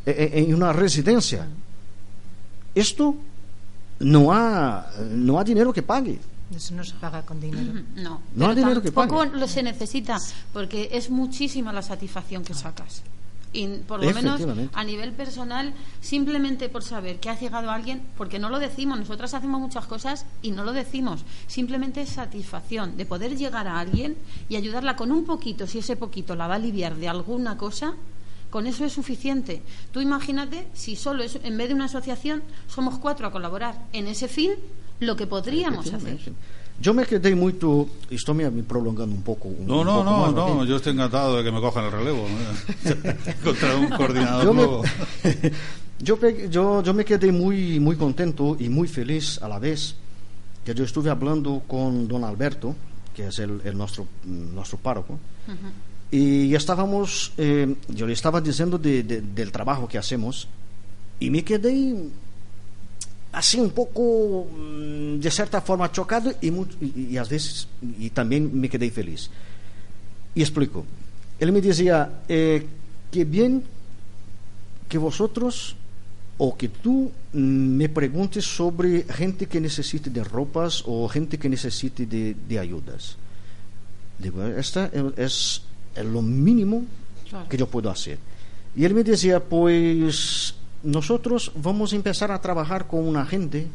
eh, 0.05 0.32
en 0.47 0.55
una 0.55 0.74
residencia, 0.74 1.45
esto 2.74 3.16
no 3.99 4.32
ha, 4.34 4.88
no 5.12 5.39
ha 5.39 5.43
dinero 5.43 5.72
que 5.72 5.84
pague. 5.84 6.18
eso 6.55 6.74
no 6.74 6.84
se 6.84 6.95
paga 6.95 7.22
con 7.24 7.39
dinero. 7.39 7.84
No, 7.95 8.22
No 8.36 8.49
hay 8.49 8.55
dinero 8.55 8.82
que 8.82 8.91
tampoco 8.91 9.20
pague. 9.26 9.38
lo 9.38 9.47
se 9.47 9.62
necesita, 9.62 10.18
porque 10.53 10.89
es 10.91 11.10
muchísima 11.12 11.72
la 11.72 11.82
satisfacción 11.84 12.43
que 12.43 12.53
sacas. 12.55 13.03
Y 13.52 13.68
por 13.80 14.04
lo 14.04 14.14
menos 14.14 14.41
a 14.74 14.84
nivel 14.84 15.12
personal, 15.14 15.74
simplemente 16.02 16.70
por 16.70 16.84
saber 16.84 17.20
que 17.20 17.30
ha 17.30 17.39
llegado 17.39 17.72
alguien, 17.72 18.04
porque 18.16 18.38
no 18.38 18.50
lo 18.50 18.60
decimos, 18.60 19.00
nosotras 19.00 19.34
hacemos 19.34 19.60
muchas 19.60 19.88
cosas 19.88 20.26
y 20.41 20.52
no 20.52 20.64
lo 20.64 20.72
decimos, 20.72 21.26
simplemente 21.47 22.02
es 22.02 22.10
satisfacción 22.10 22.95
de 22.95 23.08
poder 23.08 23.36
llegar 23.36 23.68
a 23.68 23.80
alguien 23.80 24.18
y 24.50 24.56
ayudarla 24.56 24.95
con 24.95 25.12
un 25.12 25.26
poquito, 25.26 25.66
si 25.66 25.80
ese 25.80 25.95
poquito 25.95 26.36
la 26.36 26.47
va 26.47 26.54
a 26.54 26.58
aliviar 26.58 26.95
de 26.95 27.10
alguna 27.10 27.58
cosa, 27.58 27.95
con 28.52 28.68
eso 28.68 28.86
es 28.86 28.93
suficiente. 28.93 29.62
Tú 29.91 30.02
imagínate 30.02 30.68
si 30.74 30.95
solo 30.95 31.24
es, 31.24 31.39
en 31.43 31.58
vez 31.58 31.70
de 31.70 31.74
una 31.74 31.86
asociación 31.86 32.43
somos 32.68 33.00
cuatro 33.00 33.28
a 33.28 33.32
colaborar 33.32 33.88
en 33.93 34.08
ese 34.08 34.28
fin, 34.28 34.52
lo 35.00 35.16
que 35.16 35.28
podríamos 35.28 35.91
hacer. 35.93 36.20
Yo 36.82 36.93
me 36.93 37.05
quedé 37.05 37.36
muy... 37.36 37.55
Estoy 38.09 38.36
me 38.36 38.63
prolongando 38.63 39.13
un 39.15 39.21
poco. 39.21 39.49
no, 39.65 39.84
no, 39.84 40.03
no, 40.03 40.32
no, 40.32 40.65
yo 40.65 40.77
estoy 40.77 40.93
encantado 40.93 41.38
de 41.38 41.43
que 41.43 41.51
me 41.51 41.59
cojan 41.59 41.86
el 41.86 41.91
relevo. 41.91 42.25
Contra 43.43 43.75
un 43.75 43.89
coordinador 43.97 44.45
yo 44.45 44.53
nuevo. 44.53 44.84
Me, 46.21 46.49
yo, 46.49 46.82
yo, 46.82 46.93
me 46.93 47.03
quedé 47.03 47.30
muy, 47.30 47.77
muy 47.77 47.97
contento 47.97 48.55
y 48.57 48.69
muy 48.69 48.88
feliz 48.88 49.38
a 49.41 49.49
la 49.49 49.59
vez 49.59 49.95
que 50.63 50.73
yo 50.73 50.86
estuve 50.86 51.09
hablando 51.09 51.61
con 51.67 52.07
don 52.07 52.23
Alberto, 52.23 52.73
que 53.13 53.27
es 53.27 53.39
el, 53.39 53.77
nuestro, 53.77 54.07
nuestro 54.23 54.77
párroco, 54.77 55.19
y 56.09 56.55
estábamos, 56.55 57.34
eh, 57.38 57.75
yo 57.89 58.07
le 58.07 58.13
estaba 58.13 58.39
diciendo 58.39 58.77
del 58.77 59.51
trabajo 59.51 59.89
que 59.89 59.97
hacemos 59.97 60.47
y 61.19 61.30
me 61.30 61.43
quedé 61.43 61.95
así 63.32 63.59
un 63.59 63.71
poco 63.71 64.47
mm, 64.51 65.19
de 65.19 65.32
cierta 65.32 65.61
forma 65.61 65.91
chocado 65.91 66.34
y, 66.41 66.51
y, 67.13 67.17
a 67.17 67.23
veces 67.23 67.67
y 67.99 68.09
también 68.09 68.49
me 68.59 68.69
quedé 68.69 68.89
feliz 68.89 69.30
y 70.36 70.41
explico. 70.41 70.86
Él 71.39 71.51
me 71.51 71.61
decía 71.61 72.21
eh, 72.27 72.65
que 73.11 73.25
bien 73.25 73.63
que 74.88 74.97
vosotros 74.97 75.75
o 76.38 76.55
que 76.55 76.69
tú 76.69 77.11
mm, 77.34 77.38
me 77.39 77.89
preguntes 77.89 78.45
sobre 78.45 79.03
gente 79.03 79.45
que 79.45 79.59
necesite 79.59 80.09
de 80.09 80.23
ropas 80.23 80.84
o 80.86 81.07
gente 81.07 81.38
que 81.38 81.49
necesite 81.49 82.05
de, 82.05 82.59
ayudas. 82.59 83.17
Digo 84.17 84.43
esta 84.45 84.89
es, 85.17 85.61
lo 85.95 86.21
mínimo 86.21 86.86
que 87.49 87.57
yo 87.57 87.67
puedo 87.67 87.89
hacer. 87.89 88.17
Y 88.75 88.86
él 88.86 88.93
me 88.93 89.03
decía 89.03 89.43
pues 89.43 90.55
nosotros 90.84 91.51
vamos 91.55 91.93
a 91.93 91.95
empezar 91.95 92.32
a 92.32 92.39
trabajar 92.41 92.88
con 92.88 93.07
una 93.07 93.25
gente 93.25 93.67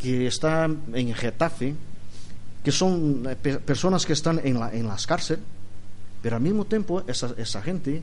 que 0.00 0.26
está 0.26 0.68
en 0.92 1.14
Getafe, 1.14 1.74
que 2.62 2.72
son 2.72 3.24
eh, 3.28 3.36
personas 3.36 4.04
que 4.04 4.12
están 4.12 4.40
en, 4.42 4.58
la, 4.58 4.72
en 4.72 4.86
las 4.86 5.06
cárceles, 5.06 5.42
pero 6.22 6.36
al 6.36 6.42
mismo 6.42 6.64
tiempo 6.64 7.02
esa, 7.06 7.34
esa 7.36 7.62
gente 7.62 8.02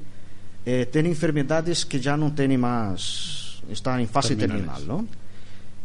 eh, 0.65 0.87
tiene 0.91 1.09
enfermedades 1.09 1.85
que 1.85 1.99
ya 1.99 2.15
no 2.15 2.33
tiene 2.33 2.57
más, 2.57 3.61
está 3.69 3.99
en 3.99 4.07
fase 4.07 4.35
terminal, 4.35 4.87
¿no? 4.87 5.07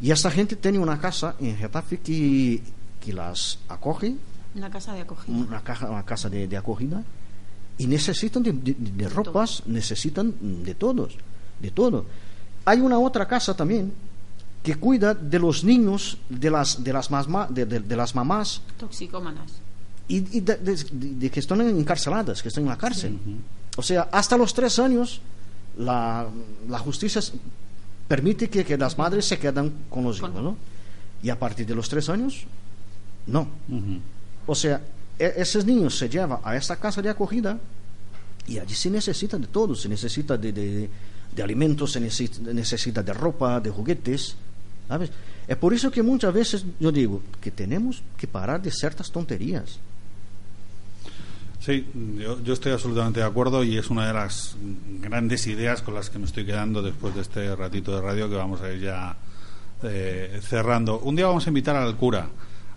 Y 0.01 0.11
esa 0.11 0.31
gente 0.31 0.57
tiene 0.57 0.79
una 0.79 1.01
casa 1.01 1.37
en 1.41 1.57
Getafe 1.57 1.99
que, 1.99 2.61
que 3.01 3.13
las 3.13 3.59
acoge. 3.69 4.15
Una 4.55 4.71
casa 4.71 4.93
de 4.93 5.01
acogida. 5.01 5.35
Una, 5.35 5.61
caja, 5.63 5.91
una 5.91 6.05
casa 6.05 6.29
de, 6.29 6.47
de 6.47 6.57
acogida. 6.57 7.03
Y 7.79 7.87
necesitan 7.87 8.43
de, 8.43 8.53
de 8.53 9.09
ropas, 9.09 9.63
necesitan 9.67 10.35
de 10.63 10.75
todos, 10.75 11.17
de 11.61 11.71
todo. 11.71 12.05
Hay 12.67 12.81
una 12.81 12.99
otra 12.99 13.27
casa 13.27 13.55
también 13.55 13.93
que 14.63 14.75
cuida 14.75 15.15
de 15.15 15.39
los 15.39 15.63
niños 15.63 16.19
de 16.29 16.51
las, 16.51 16.83
de 16.83 16.93
las, 16.93 17.09
de, 17.09 17.97
las 17.97 18.15
mamás. 18.17 18.61
Toxicómanas. 18.77 19.53
Y, 20.09 20.41
de, 20.41 21.31
que 21.31 21.39
están 21.39 21.61
encarceladas, 21.61 22.43
que 22.43 22.49
están 22.49 22.65
en 22.65 22.71
la 22.71 22.77
cárcel. 22.77 23.17
O 23.77 23.83
sea, 23.83 24.09
hasta 24.11 24.37
los 24.37 24.53
tres 24.53 24.81
años 24.81 25.21
la, 25.79 26.29
justicia 26.81 27.21
permite 28.09 28.51
que, 28.51 28.77
las 28.77 28.99
madres 28.99 29.27
se 29.27 29.39
quedan 29.39 29.73
con 29.89 30.03
los 30.03 30.19
hijos, 30.19 30.43
¿no? 30.43 30.57
Y 31.23 31.31
a 31.31 31.39
partir 31.39 31.65
de 31.65 31.75
los 31.77 31.89
tres 31.89 32.09
años, 32.09 32.45
no. 33.29 33.47
O 34.47 34.55
sea, 34.57 34.83
e, 35.17 35.33
esos 35.37 35.65
niños 35.65 35.97
se 35.97 36.09
llevan 36.09 36.41
a 36.43 36.57
esta 36.57 36.75
casa 36.75 37.01
de 37.01 37.11
acogida 37.11 37.57
y 38.49 38.59
allí 38.59 38.75
se 38.75 38.91
necesita 38.91 39.39
de 39.39 39.47
todo, 39.47 39.77
se 39.77 39.89
necesita 39.89 40.37
de 40.37 40.91
de 41.37 41.43
alimentos, 41.43 41.93
se 41.93 42.01
necesita, 42.01 43.03
de 43.03 43.13
ropa, 43.13 43.61
de 43.61 43.71
juguetes. 43.71 44.37
Es 45.47 45.57
por 45.59 45.75
eso 45.75 45.91
que 45.91 46.03
muchas 46.03 46.33
veces 46.33 46.65
yo 46.81 46.91
digo 46.91 47.23
que 47.41 47.51
tenemos 47.51 48.03
que 48.17 48.27
parar 48.27 48.63
de 48.63 48.71
ciertas 48.71 49.13
tonterías. 49.13 49.79
Sí, 51.61 51.87
yo, 52.45 52.53
estoy 52.53 52.73
absolutamente 52.73 53.21
de 53.21 53.27
acuerdo 53.27 53.65
y 53.65 53.77
es 53.77 53.91
una 53.91 54.07
de 54.07 54.13
las 54.13 54.57
grandes 55.01 55.47
ideas 55.47 55.83
con 55.83 55.95
las 55.95 56.11
que 56.11 56.19
me 56.19 56.25
estoy 56.25 56.47
quedando 56.47 56.81
después 56.81 57.15
de 57.15 57.23
este 57.23 57.55
ratito 57.57 57.95
de 57.95 58.01
radio 58.01 58.31
que 58.31 58.37
vamos 58.37 58.61
a 58.63 58.73
ir 58.73 58.81
ya 58.81 59.17
eh, 59.83 60.41
cerrando. 60.43 61.01
Un 61.01 61.17
día 61.17 61.27
vamos 61.27 61.47
a 61.47 61.51
invitar 61.51 61.77
al 61.77 61.97
cura 61.97 62.29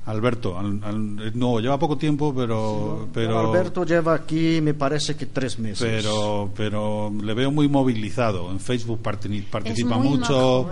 Alberto, 0.06 0.60
no, 0.62 1.60
lleva 1.60 1.78
poco 1.78 1.96
tiempo, 1.98 2.34
pero, 2.36 3.08
pero... 3.14 3.40
Alberto 3.40 3.86
lleva 3.86 4.16
aquí, 4.16 4.60
me 4.60 4.74
parece 4.74 5.16
que 5.16 5.28
tres 5.28 5.60
meses. 5.60 5.88
Pero, 5.88 6.52
pero 6.56 7.14
le 7.22 7.34
veo 7.36 7.52
muy 7.52 7.68
movilizado. 7.68 8.50
En 8.50 8.60
Facebook 8.60 9.02
participa 9.04 9.98
mucho. 10.00 10.68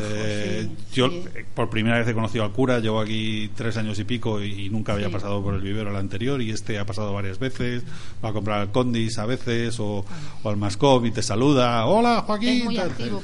Eh, 0.00 0.68
yo 0.94 1.06
eh, 1.06 1.44
por 1.54 1.68
primera 1.68 1.98
vez 1.98 2.08
he 2.08 2.14
conocido 2.14 2.44
al 2.44 2.52
cura, 2.52 2.78
llevo 2.78 3.00
aquí 3.00 3.50
tres 3.54 3.76
años 3.76 3.98
y 3.98 4.04
pico 4.04 4.42
y, 4.42 4.70
nunca 4.70 4.94
había 4.94 5.10
pasado 5.10 5.42
por 5.42 5.54
el 5.54 5.60
vivero 5.60 5.90
el 5.90 5.96
anterior 5.96 6.40
y 6.40 6.50
este 6.50 6.78
ha 6.78 6.86
pasado 6.86 7.12
varias 7.12 7.38
veces. 7.38 7.82
Va 8.24 8.30
a 8.30 8.32
comprar 8.32 8.60
al 8.60 8.72
Condis 8.72 9.18
a 9.18 9.26
veces 9.26 9.78
o, 9.78 10.06
al 10.44 10.56
Mascom 10.56 11.04
y 11.04 11.10
te 11.10 11.22
saluda. 11.22 11.84
Hola, 11.84 12.22
Joaquín. 12.26 12.64
muy 12.64 12.78
activo, 12.78 13.20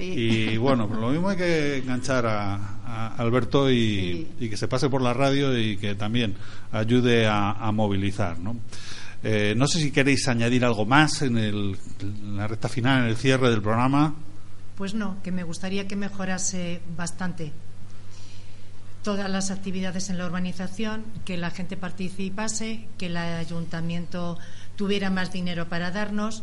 Y 0.00 0.56
bueno, 0.58 0.86
lo 0.86 1.08
mismo 1.08 1.30
hay 1.30 1.36
que 1.36 1.76
enganchar 1.78 2.26
a 2.26 2.74
Alberto 2.86 3.70
y, 3.70 4.28
que 4.38 4.56
se 4.56 4.68
pase 4.68 4.88
por 4.88 5.02
la 5.02 5.14
radio 5.14 5.56
y 5.58 5.76
que 5.76 5.94
también 5.94 6.34
ayude 6.72 7.26
a, 7.26 7.70
movilizar. 7.72 8.38
¿no? 8.38 8.56
Eh, 9.22 9.54
no 9.56 9.66
sé 9.66 9.80
si 9.80 9.90
queréis 9.90 10.28
añadir 10.28 10.64
algo 10.64 10.84
más 10.84 11.22
en, 11.22 11.38
el, 11.38 11.76
la 12.36 12.46
recta 12.46 12.68
final, 12.68 13.04
en 13.04 13.08
el 13.10 13.16
cierre 13.16 13.50
del 13.50 13.62
programa. 13.62 14.14
Pues 14.76 14.94
no, 14.94 15.22
que 15.22 15.32
me 15.32 15.44
gustaría 15.44 15.86
que 15.86 15.96
mejorase 15.96 16.80
bastante 16.96 17.52
todas 19.04 19.30
las 19.30 19.50
actividades 19.50 20.08
en 20.08 20.18
la 20.18 20.26
urbanización, 20.26 21.04
que 21.24 21.36
la 21.36 21.50
gente 21.50 21.76
participase, 21.76 22.88
que 22.98 23.06
el 23.06 23.16
ayuntamiento 23.16 24.38
tuviera 24.76 25.10
más 25.10 25.30
dinero 25.30 25.68
para 25.68 25.90
darnos 25.90 26.42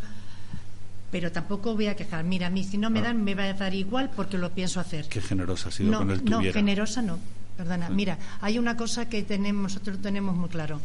pero 1.12 1.32
tampoco 1.32 1.76
voy 1.76 1.88
a 1.88 1.96
quejar. 1.96 2.24
Mira, 2.24 2.48
a 2.48 2.50
mí 2.50 2.64
si 2.64 2.78
no 2.78 2.90
me 2.90 3.00
ah. 3.00 3.04
dan, 3.04 3.24
me 3.24 3.36
va 3.36 3.44
a 3.44 3.54
dar 3.54 3.74
igual 3.74 4.10
porque 4.16 4.38
lo 4.38 4.52
pienso 4.52 4.80
hacer. 4.80 5.08
Qué 5.10 5.22
generosa 5.22 5.70
ha 5.70 5.72
sido 5.72 5.98
con 5.98 6.10
el 6.10 6.22
tuviera. 6.22 6.48
No, 6.48 6.54
generosa 6.54 7.02
no. 7.02 7.20
Perdona. 7.58 7.90
Mira, 7.90 8.18
hay 8.40 8.58
una 8.58 8.78
cosa 8.78 9.10
que 9.10 9.22
tenemos, 9.24 9.62
nosotros 9.62 10.02
tenemos 10.02 10.36
muy 10.36 10.50
claro. 10.50 10.80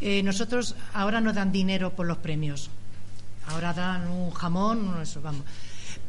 Eh, 0.00 0.22
nosotros 0.22 0.74
ahora 0.92 1.20
no 1.20 1.32
dan 1.32 1.52
dinero 1.52 1.94
por 1.94 2.06
los 2.06 2.18
premios. 2.18 2.70
Ahora 3.46 3.72
dan 3.72 4.08
un 4.08 4.30
jamón, 4.32 4.98
eso, 5.00 5.22
vamos. 5.22 5.44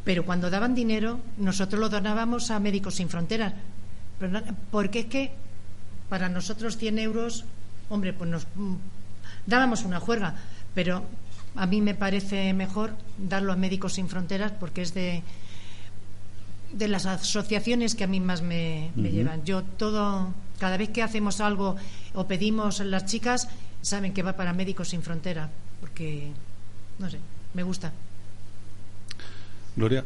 Pero 0.04 0.24
cuando 0.24 0.50
daban 0.50 0.74
dinero, 0.74 1.20
nosotros 1.38 1.80
lo 1.80 1.88
donábamos 1.88 2.50
a 2.50 2.58
Médicos 2.58 2.96
Sin 2.96 3.08
Fronteras. 3.08 3.54
Porque 4.70 5.00
es 5.00 5.06
que 5.06 5.30
para 6.08 6.28
nosotros 6.28 6.76
100 6.76 6.98
euros, 6.98 7.44
hombre, 7.88 8.12
pues 8.12 8.28
nos 8.28 8.46
mm, 8.56 8.74
dábamos 9.46 9.84
una 9.84 10.00
juerga. 10.00 10.34
Pero 10.74 11.04
a 11.58 11.66
mí 11.66 11.80
me 11.80 11.94
parece 11.94 12.52
mejor 12.54 12.92
darlo 13.18 13.52
a 13.52 13.56
Médicos 13.56 13.94
Sin 13.94 14.08
Fronteras 14.08 14.52
porque 14.52 14.82
es 14.82 14.94
de, 14.94 15.24
de 16.72 16.88
las 16.88 17.04
asociaciones 17.04 17.96
que 17.96 18.04
a 18.04 18.06
mí 18.06 18.20
más 18.20 18.42
me, 18.42 18.90
llevan. 18.94 19.44
Yo 19.44 19.62
todo, 19.64 20.32
cada 20.60 20.76
vez 20.76 20.90
que 20.90 21.02
hacemos 21.02 21.40
algo 21.40 21.76
o 22.14 22.28
pedimos 22.28 22.78
las 22.80 23.06
chicas, 23.06 23.48
saben 23.82 24.14
que 24.14 24.22
va 24.22 24.34
para 24.34 24.52
Médicos 24.52 24.90
Sin 24.90 25.02
Fronteras 25.02 25.50
porque, 25.80 26.30
no 27.00 27.10
sé, 27.10 27.18
me 27.54 27.64
gusta. 27.64 27.92
Gloria. 29.74 30.04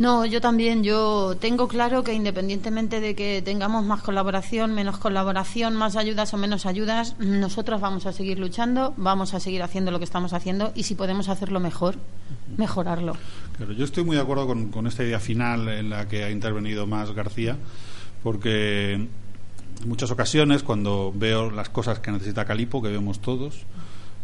No, 0.00 0.24
yo 0.24 0.40
también. 0.40 0.82
Yo 0.82 1.36
tengo 1.38 1.68
claro 1.68 2.02
que 2.02 2.14
independientemente 2.14 3.00
de 3.00 3.14
que 3.14 3.42
tengamos 3.42 3.84
más 3.84 4.00
colaboración, 4.00 4.74
menos 4.74 4.96
colaboración, 4.96 5.76
más 5.76 5.94
ayudas 5.94 6.32
o 6.32 6.38
menos 6.38 6.64
ayudas, 6.64 7.16
nosotros 7.18 7.82
vamos 7.82 8.06
a 8.06 8.12
seguir 8.14 8.38
luchando, 8.38 8.94
vamos 8.96 9.34
a 9.34 9.40
seguir 9.40 9.62
haciendo 9.62 9.90
lo 9.90 9.98
que 9.98 10.06
estamos 10.06 10.32
haciendo 10.32 10.72
y 10.74 10.84
si 10.84 10.94
podemos 10.94 11.28
hacerlo 11.28 11.60
mejor, 11.60 11.96
mejorarlo. 12.56 13.14
Claro, 13.58 13.72
yo 13.74 13.84
estoy 13.84 14.02
muy 14.02 14.16
de 14.16 14.22
acuerdo 14.22 14.46
con, 14.46 14.70
con 14.70 14.86
esta 14.86 15.04
idea 15.04 15.20
final 15.20 15.68
en 15.68 15.90
la 15.90 16.08
que 16.08 16.24
ha 16.24 16.30
intervenido 16.30 16.86
más 16.86 17.10
García, 17.12 17.58
porque 18.22 18.94
en 18.94 19.10
muchas 19.84 20.10
ocasiones 20.10 20.62
cuando 20.62 21.12
veo 21.14 21.50
las 21.50 21.68
cosas 21.68 21.98
que 21.98 22.10
necesita 22.10 22.46
Calipo, 22.46 22.80
que 22.80 22.88
vemos 22.88 23.20
todos, 23.20 23.66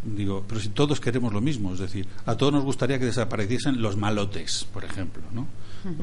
digo, 0.03 0.43
pero 0.47 0.59
si 0.59 0.69
todos 0.69 0.99
queremos 0.99 1.33
lo 1.33 1.41
mismo, 1.41 1.73
es 1.73 1.79
decir, 1.79 2.07
a 2.25 2.35
todos 2.35 2.53
nos 2.53 2.63
gustaría 2.63 2.97
que 2.97 3.05
desapareciesen 3.05 3.79
los 3.79 3.95
malotes, 3.95 4.65
por 4.73 4.83
ejemplo, 4.83 5.21
¿no? 5.31 5.45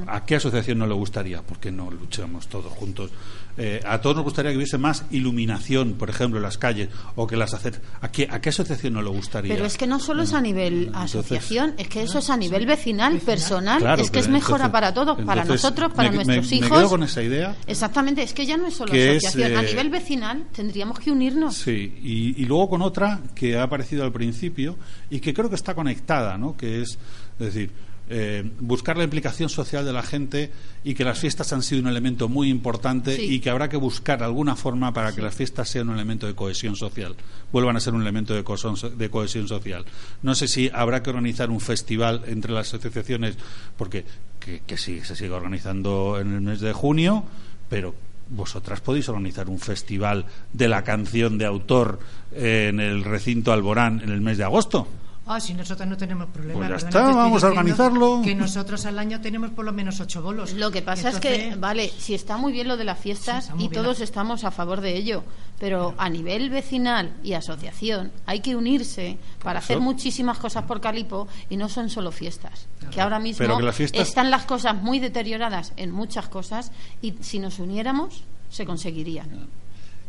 ¿A 0.06 0.24
qué 0.24 0.36
asociación 0.36 0.78
no 0.78 0.86
le 0.86 0.94
gustaría? 0.94 1.42
Porque 1.42 1.70
no 1.72 1.90
luchamos 1.90 2.46
todos 2.48 2.72
juntos. 2.72 3.10
Eh, 3.56 3.80
a 3.86 4.00
todos 4.00 4.16
nos 4.16 4.24
gustaría 4.24 4.50
que 4.50 4.56
hubiese 4.56 4.78
más 4.78 5.04
iluminación, 5.10 5.92
por 5.94 6.10
ejemplo, 6.10 6.38
en 6.38 6.42
las 6.42 6.58
calles, 6.58 6.88
o 7.14 7.26
que 7.26 7.36
las 7.36 7.54
hacer. 7.54 7.80
¿A 8.00 8.10
qué, 8.10 8.26
a 8.30 8.40
qué 8.40 8.48
asociación 8.48 8.94
no 8.94 9.02
le 9.02 9.10
gustaría? 9.10 9.54
Pero 9.54 9.64
es 9.66 9.76
que 9.76 9.86
no 9.86 10.00
solo 10.00 10.22
es 10.24 10.32
a 10.32 10.40
nivel 10.40 10.86
Entonces- 10.86 11.14
asociación, 11.14 11.74
es 11.78 11.88
que 11.88 12.02
eso 12.02 12.18
es 12.18 12.30
a 12.30 12.36
nivel 12.36 12.66
vecinal, 12.66 13.18
personal, 13.20 13.78
Claro, 13.80 14.02
es 14.02 14.10
que 14.10 14.18
es 14.18 14.28
mejora 14.28 14.66
entonces- 14.66 14.72
para 14.72 14.94
todos, 14.94 15.16
para 15.24 15.42
entonces 15.42 15.62
nosotros, 15.64 15.92
para 15.94 16.10
me- 16.10 16.16
nuestros 16.24 16.50
me 16.50 16.56
hijos. 16.56 16.70
quedo 16.78 16.88
con 16.88 17.02
esa 17.04 17.22
idea. 17.22 17.56
Exactamente, 17.66 18.22
es 18.22 18.32
que 18.34 18.44
ya 18.46 18.56
no 18.56 18.66
es 18.66 18.74
solo 18.74 18.92
es, 18.92 19.24
asociación, 19.24 19.56
a 19.58 19.62
eh, 19.62 19.66
nivel 19.66 19.90
vecinal 19.90 20.44
tendríamos 20.52 20.98
que 20.98 21.10
unirnos. 21.12 21.54
Sí, 21.54 21.94
y, 22.02 22.42
y 22.42 22.46
luego 22.46 22.70
con 22.70 22.82
otra 22.82 23.20
que 23.34 23.56
ha 23.56 23.62
aparecido 23.64 24.02
al 24.04 24.12
principio 24.12 24.76
y 25.10 25.20
que 25.20 25.32
creo 25.32 25.48
que 25.48 25.54
está 25.56 25.74
conectada, 25.74 26.36
¿no? 26.38 26.56
Que 26.56 26.82
es, 26.82 26.98
es 27.38 27.38
decir, 27.38 27.70
eh, 28.08 28.48
buscar 28.60 28.96
la 28.98 29.04
implicación 29.04 29.48
social 29.48 29.84
de 29.84 29.92
la 29.92 30.02
gente 30.02 30.50
y 30.84 30.94
que 30.94 31.04
las 31.04 31.18
fiestas 31.18 31.52
han 31.54 31.62
sido 31.62 31.80
un 31.80 31.88
elemento 31.88 32.28
muy 32.28 32.50
importante 32.50 33.16
Sí. 33.16 33.22
y 33.36 33.40
que 33.40 33.48
habrá 33.50 33.68
que 33.68 33.76
buscar 33.78 34.22
alguna 34.22 34.56
forma 34.56 34.92
para 34.92 35.14
que 35.14 35.22
las 35.22 35.34
fiestas 35.34 35.68
sean 35.70 35.88
un 35.88 35.94
elemento 35.94 36.26
de 36.26 36.34
cohesión 36.34 36.76
social, 36.76 37.14
vuelvan 37.52 37.76
a 37.76 37.80
ser 37.80 37.94
un 37.94 38.02
elemento 38.02 38.34
de 38.34 38.44
cohesión, 38.44 38.76
so- 38.76 38.90
de 38.90 39.08
cohesión 39.10 39.48
social. 39.48 39.84
No 40.22 40.34
sé 40.34 40.48
si 40.48 40.70
habrá 40.72 41.02
que 41.02 41.10
organizar 41.10 41.48
un 41.50 41.60
festival 41.60 42.22
entre 42.26 42.52
las 42.52 42.74
asociaciones, 42.74 43.36
porque 43.76 44.04
que, 44.38 44.60
que 44.66 44.76
sí, 44.76 45.00
se 45.02 45.16
sigue 45.16 45.30
organizando 45.30 46.18
en 46.20 46.34
el 46.34 46.40
mes 46.42 46.60
de 46.60 46.72
junio, 46.74 47.24
pero 47.70 47.94
vosotras 48.28 48.80
podéis 48.80 49.08
organizar 49.08 49.48
un 49.48 49.58
festival 49.60 50.26
de 50.52 50.68
la 50.68 50.82
canción 50.84 51.38
de 51.38 51.44
autor 51.46 52.00
en 52.32 52.80
el 52.80 53.04
recinto 53.04 53.52
Alborán 53.52 54.00
en 54.02 54.10
el 54.10 54.20
mes 54.20 54.36
de 54.38 54.44
agosto. 54.44 54.88
Ah, 55.26 55.40
si 55.40 55.54
nosotros 55.54 55.88
no 55.88 55.96
tenemos 55.96 56.28
problema. 56.28 56.58
Pues 56.68 56.82
ya 56.82 56.88
perdona, 56.90 57.08
está, 57.08 57.16
vamos 57.16 57.44
a 57.44 57.46
organizarlo. 57.48 58.20
Que 58.22 58.34
nosotros 58.34 58.84
al 58.84 58.98
año 58.98 59.22
tenemos 59.22 59.50
por 59.52 59.64
lo 59.64 59.72
menos 59.72 59.98
ocho 60.00 60.20
bolos. 60.22 60.52
Lo 60.52 60.70
que 60.70 60.82
pasa 60.82 61.08
es 61.08 61.18
que, 61.18 61.54
vale, 61.58 61.90
si 61.96 62.12
está 62.14 62.36
muy 62.36 62.52
bien 62.52 62.68
lo 62.68 62.76
de 62.76 62.84
las 62.84 62.98
fiestas 62.98 63.50
y 63.56 63.68
bien. 63.68 63.72
todos 63.72 64.00
estamos 64.00 64.44
a 64.44 64.50
favor 64.50 64.82
de 64.82 64.94
ello, 64.96 65.24
pero 65.58 65.94
a 65.96 66.10
nivel 66.10 66.50
vecinal 66.50 67.14
y 67.22 67.32
asociación 67.32 68.12
hay 68.26 68.40
que 68.40 68.54
unirse 68.54 69.16
para 69.42 69.60
hacer 69.60 69.80
muchísimas 69.80 70.38
cosas 70.38 70.64
por 70.64 70.82
Calipo 70.82 71.26
y 71.48 71.56
no 71.56 71.70
son 71.70 71.88
solo 71.88 72.12
fiestas. 72.12 72.66
Que 72.90 73.00
ahora 73.00 73.18
mismo 73.18 73.38
Pero 73.38 73.56
que 73.56 73.62
las 73.62 73.76
fiestas- 73.76 74.06
están 74.06 74.30
las 74.30 74.44
cosas 74.44 74.74
muy 74.82 74.98
deterioradas 74.98 75.72
en 75.78 75.90
muchas 75.90 76.28
cosas 76.28 76.70
y 77.00 77.14
si 77.20 77.38
nos 77.38 77.58
uniéramos 77.60 78.24
se 78.50 78.66
conseguirían. 78.66 79.48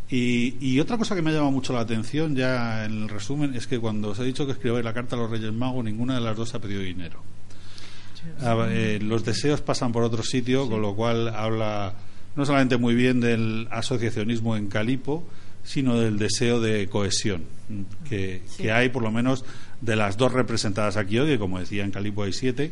Y, 0.10 0.58
y 0.60 0.80
otra 0.80 0.98
cosa 0.98 1.16
que 1.16 1.22
me 1.22 1.32
ha 1.32 1.34
llamado 1.34 1.52
mucho 1.52 1.74
la 1.74 1.80
atención 1.80 2.36
ya 2.36 2.86
en 2.86 3.04
el 3.04 3.10
resumen 3.10 3.56
es 3.56 3.66
que 3.66 3.80
cuando 3.80 4.10
os 4.10 4.20
he 4.20 4.24
dicho 4.24 4.46
que 4.46 4.52
escribáis 4.52 4.86
la 4.86 4.94
carta 4.94 5.16
a 5.16 5.20
los 5.20 5.32
Reyes 5.32 5.52
Magos, 5.52 5.84
ninguna 5.84 6.16
de 6.16 6.22
las 6.22 6.38
dos 6.38 6.54
ha 6.54 6.60
pedido 6.60 6.82
dinero. 6.82 7.22
Ah, 8.42 8.68
eh, 8.70 9.00
los 9.02 9.24
deseos 9.24 9.62
pasan 9.62 9.92
por 9.92 10.04
otro 10.04 10.24
sitio, 10.24 10.70
con 10.70 10.82
lo 10.82 10.96
cual 10.96 11.30
habla 11.30 11.94
no 12.36 12.46
solamente 12.46 12.78
muy 12.78 12.96
bien 12.96 13.20
del 13.20 13.68
asociacionismo 13.72 14.56
en 14.58 14.68
Calipo, 14.68 15.28
sino 15.64 16.00
del 16.00 16.18
deseo 16.18 16.60
de 16.60 16.88
cohesión 16.88 17.46
mm, 17.70 18.08
que, 18.08 18.44
que 18.58 18.72
hay, 18.72 18.90
por 18.90 19.04
lo 19.04 19.12
menos, 19.12 19.46
de 19.82 19.96
las 19.96 20.18
dos 20.18 20.32
representadas 20.32 20.98
aquí 20.98 21.18
hoy, 21.20 21.28
que 21.28 21.40
como 21.40 21.60
decía, 21.60 21.84
en 21.84 21.92
Calipo 21.92 22.24
hay 22.24 22.34
siete, 22.34 22.72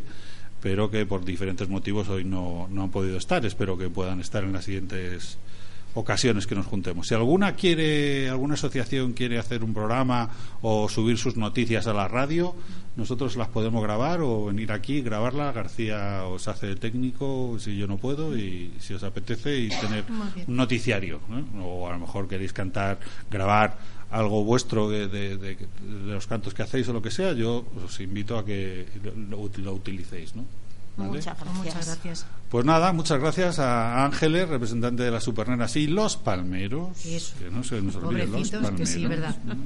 pero 0.61 0.89
que 0.89 1.05
por 1.05 1.25
diferentes 1.25 1.67
motivos 1.67 2.07
hoy 2.09 2.23
no, 2.23 2.67
no 2.71 2.83
han 2.83 2.91
podido 2.91 3.17
estar. 3.17 3.45
Espero 3.45 3.77
que 3.77 3.89
puedan 3.89 4.19
estar 4.19 4.43
en 4.43 4.53
las 4.53 4.65
siguientes 4.65 5.37
ocasiones 5.95 6.47
que 6.47 6.55
nos 6.55 6.65
juntemos. 6.65 7.07
Si 7.07 7.13
alguna 7.13 7.53
quiere, 7.55 8.29
alguna 8.29 8.55
asociación 8.55 9.13
quiere 9.13 9.37
hacer 9.39 9.63
un 9.63 9.73
programa 9.73 10.29
o 10.61 10.89
subir 10.89 11.17
sus 11.17 11.37
noticias 11.37 11.87
a 11.87 11.93
la 11.93 12.07
radio, 12.07 12.55
nosotros 12.95 13.35
las 13.35 13.47
podemos 13.47 13.81
grabar 13.83 14.21
o 14.21 14.45
venir 14.45 14.71
aquí, 14.71 15.01
grabarla. 15.01 15.51
García 15.51 16.23
os 16.25 16.47
hace 16.47 16.67
de 16.67 16.75
técnico 16.75 17.57
si 17.59 17.77
yo 17.77 17.87
no 17.87 17.97
puedo 17.97 18.37
y 18.37 18.71
si 18.79 18.93
os 18.93 19.03
apetece 19.03 19.57
y 19.59 19.69
tener 19.69 20.03
un 20.47 20.55
noticiario. 20.55 21.19
¿no? 21.29 21.65
O 21.65 21.87
a 21.87 21.93
lo 21.93 21.99
mejor 21.99 22.27
queréis 22.27 22.53
cantar, 22.53 22.99
grabar 23.31 23.77
algo 24.11 24.43
vuestro 24.43 24.89
de, 24.91 25.07
de- 25.07 25.37
de- 25.37 25.55
de 25.55 26.13
los 26.13 26.27
cantos 26.27 26.53
que 26.53 26.61
hacéis 26.61 26.87
o 26.89 26.93
lo 26.93 27.01
que 27.01 27.09
sea, 27.09 27.33
yo 27.33 27.65
os 27.83 27.99
invito 27.99 28.37
a 28.37 28.45
que 28.45 28.85
lo, 29.03 29.11
lo- 29.47 29.49
lo 29.57 29.73
utilicéis. 29.73 30.35
¿no? 30.35 30.45
¿Vale? 30.95 31.11
Muchas 31.11 31.37
gracias. 31.39 31.57
Muchas 31.57 31.85
gracias. 31.87 32.25
Pues 32.49 32.65
nada, 32.65 32.93
muchas 32.93 33.19
gracias 33.19 33.59
a 33.59 34.05
Ángeles, 34.05 34.47
representante 34.47 35.03
de 35.03 35.11
las 35.11 35.23
Supernenas 35.23 35.75
y 35.75 35.87
los 35.87 36.17
Palmeros. 36.17 37.05
Eso. 37.05 37.35
Que 37.39 37.49
no 37.49 37.63
se 37.63 37.81
nos 37.81 37.95
olviden 37.95 38.31
los 38.31 38.51
Pobrecitos, 38.51 38.71
que 38.71 38.85
sí, 38.85 39.01
Palmeros. 39.01 39.35
verdad. 39.45 39.57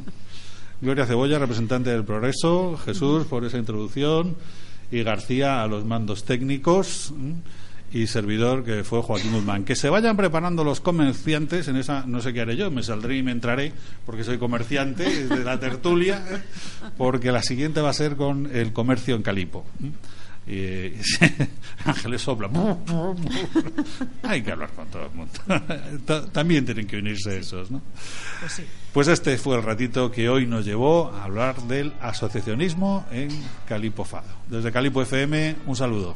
Gloria 0.80 1.06
Cebolla, 1.06 1.40
representante 1.40 1.90
del 1.90 2.06
Progreso. 2.06 2.78
Jesús, 2.78 3.26
por 3.26 3.44
esa 3.44 3.58
introducción. 3.58 4.36
Y 4.92 5.04
García, 5.04 5.64
a 5.64 5.68
los 5.68 5.84
mandos 5.86 6.24
técnicos. 6.24 7.14
Y 7.92 8.08
servidor, 8.08 8.64
que 8.64 8.84
fue 8.84 9.02
Joaquín 9.02 9.34
Guzmán. 9.34 9.64
Que 9.64 9.76
se 9.76 9.90
vayan 9.90 10.16
preparando 10.16 10.64
los 10.64 10.80
comerciantes. 10.80 11.68
En 11.68 11.78
esa, 11.78 12.06
no 12.06 12.22
sé 12.22 12.32
qué 12.32 12.42
haré 12.42 12.56
yo, 12.56 12.70
me 12.70 12.84
saldré 12.84 13.18
y 13.18 13.24
me 13.24 13.32
entraré, 13.32 13.74
porque 14.06 14.24
soy 14.24 14.38
comerciante 14.38 15.26
de 15.26 15.44
la 15.44 15.60
tertulia. 15.60 16.24
Porque 16.98 17.32
la 17.32 17.42
siguiente 17.42 17.82
va 17.82 17.90
a 17.90 17.94
ser 17.94 18.16
con 18.16 18.54
el 18.56 18.72
comercio 18.72 19.16
en 19.16 19.24
Calipo. 19.24 19.66
Y 20.48 20.94
Ángeles 21.86 22.22
sopla. 22.22 22.50
Hay 24.24 24.42
que 24.42 24.52
hablar 24.52 24.70
con 24.72 24.88
todo 24.88 25.04
el 25.06 25.12
mundo. 25.12 25.34
Ta- 26.06 26.26
También 26.28 26.66
tienen 26.66 26.88
que 26.88 26.98
unirse 26.98 27.38
esos, 27.40 27.70
¿no? 27.70 27.82
Pues 28.40 28.52
sí. 28.54 28.64
Pues 28.94 29.08
este 29.10 29.38
fue 29.38 29.58
el 29.58 29.64
ratito 29.64 30.10
que 30.10 30.30
hoy 30.30 30.46
nos 30.48 30.66
llevó 30.66 31.12
a 31.12 31.26
hablar 31.26 31.62
del 31.64 31.94
asociacionismo 32.02 33.06
en 33.12 33.30
Calipo 33.68 34.06
Fado. 34.06 34.28
Desde 34.48 34.72
Calipo 34.72 35.02
FM, 35.02 35.56
un 35.66 35.76
saludo. 35.76 36.16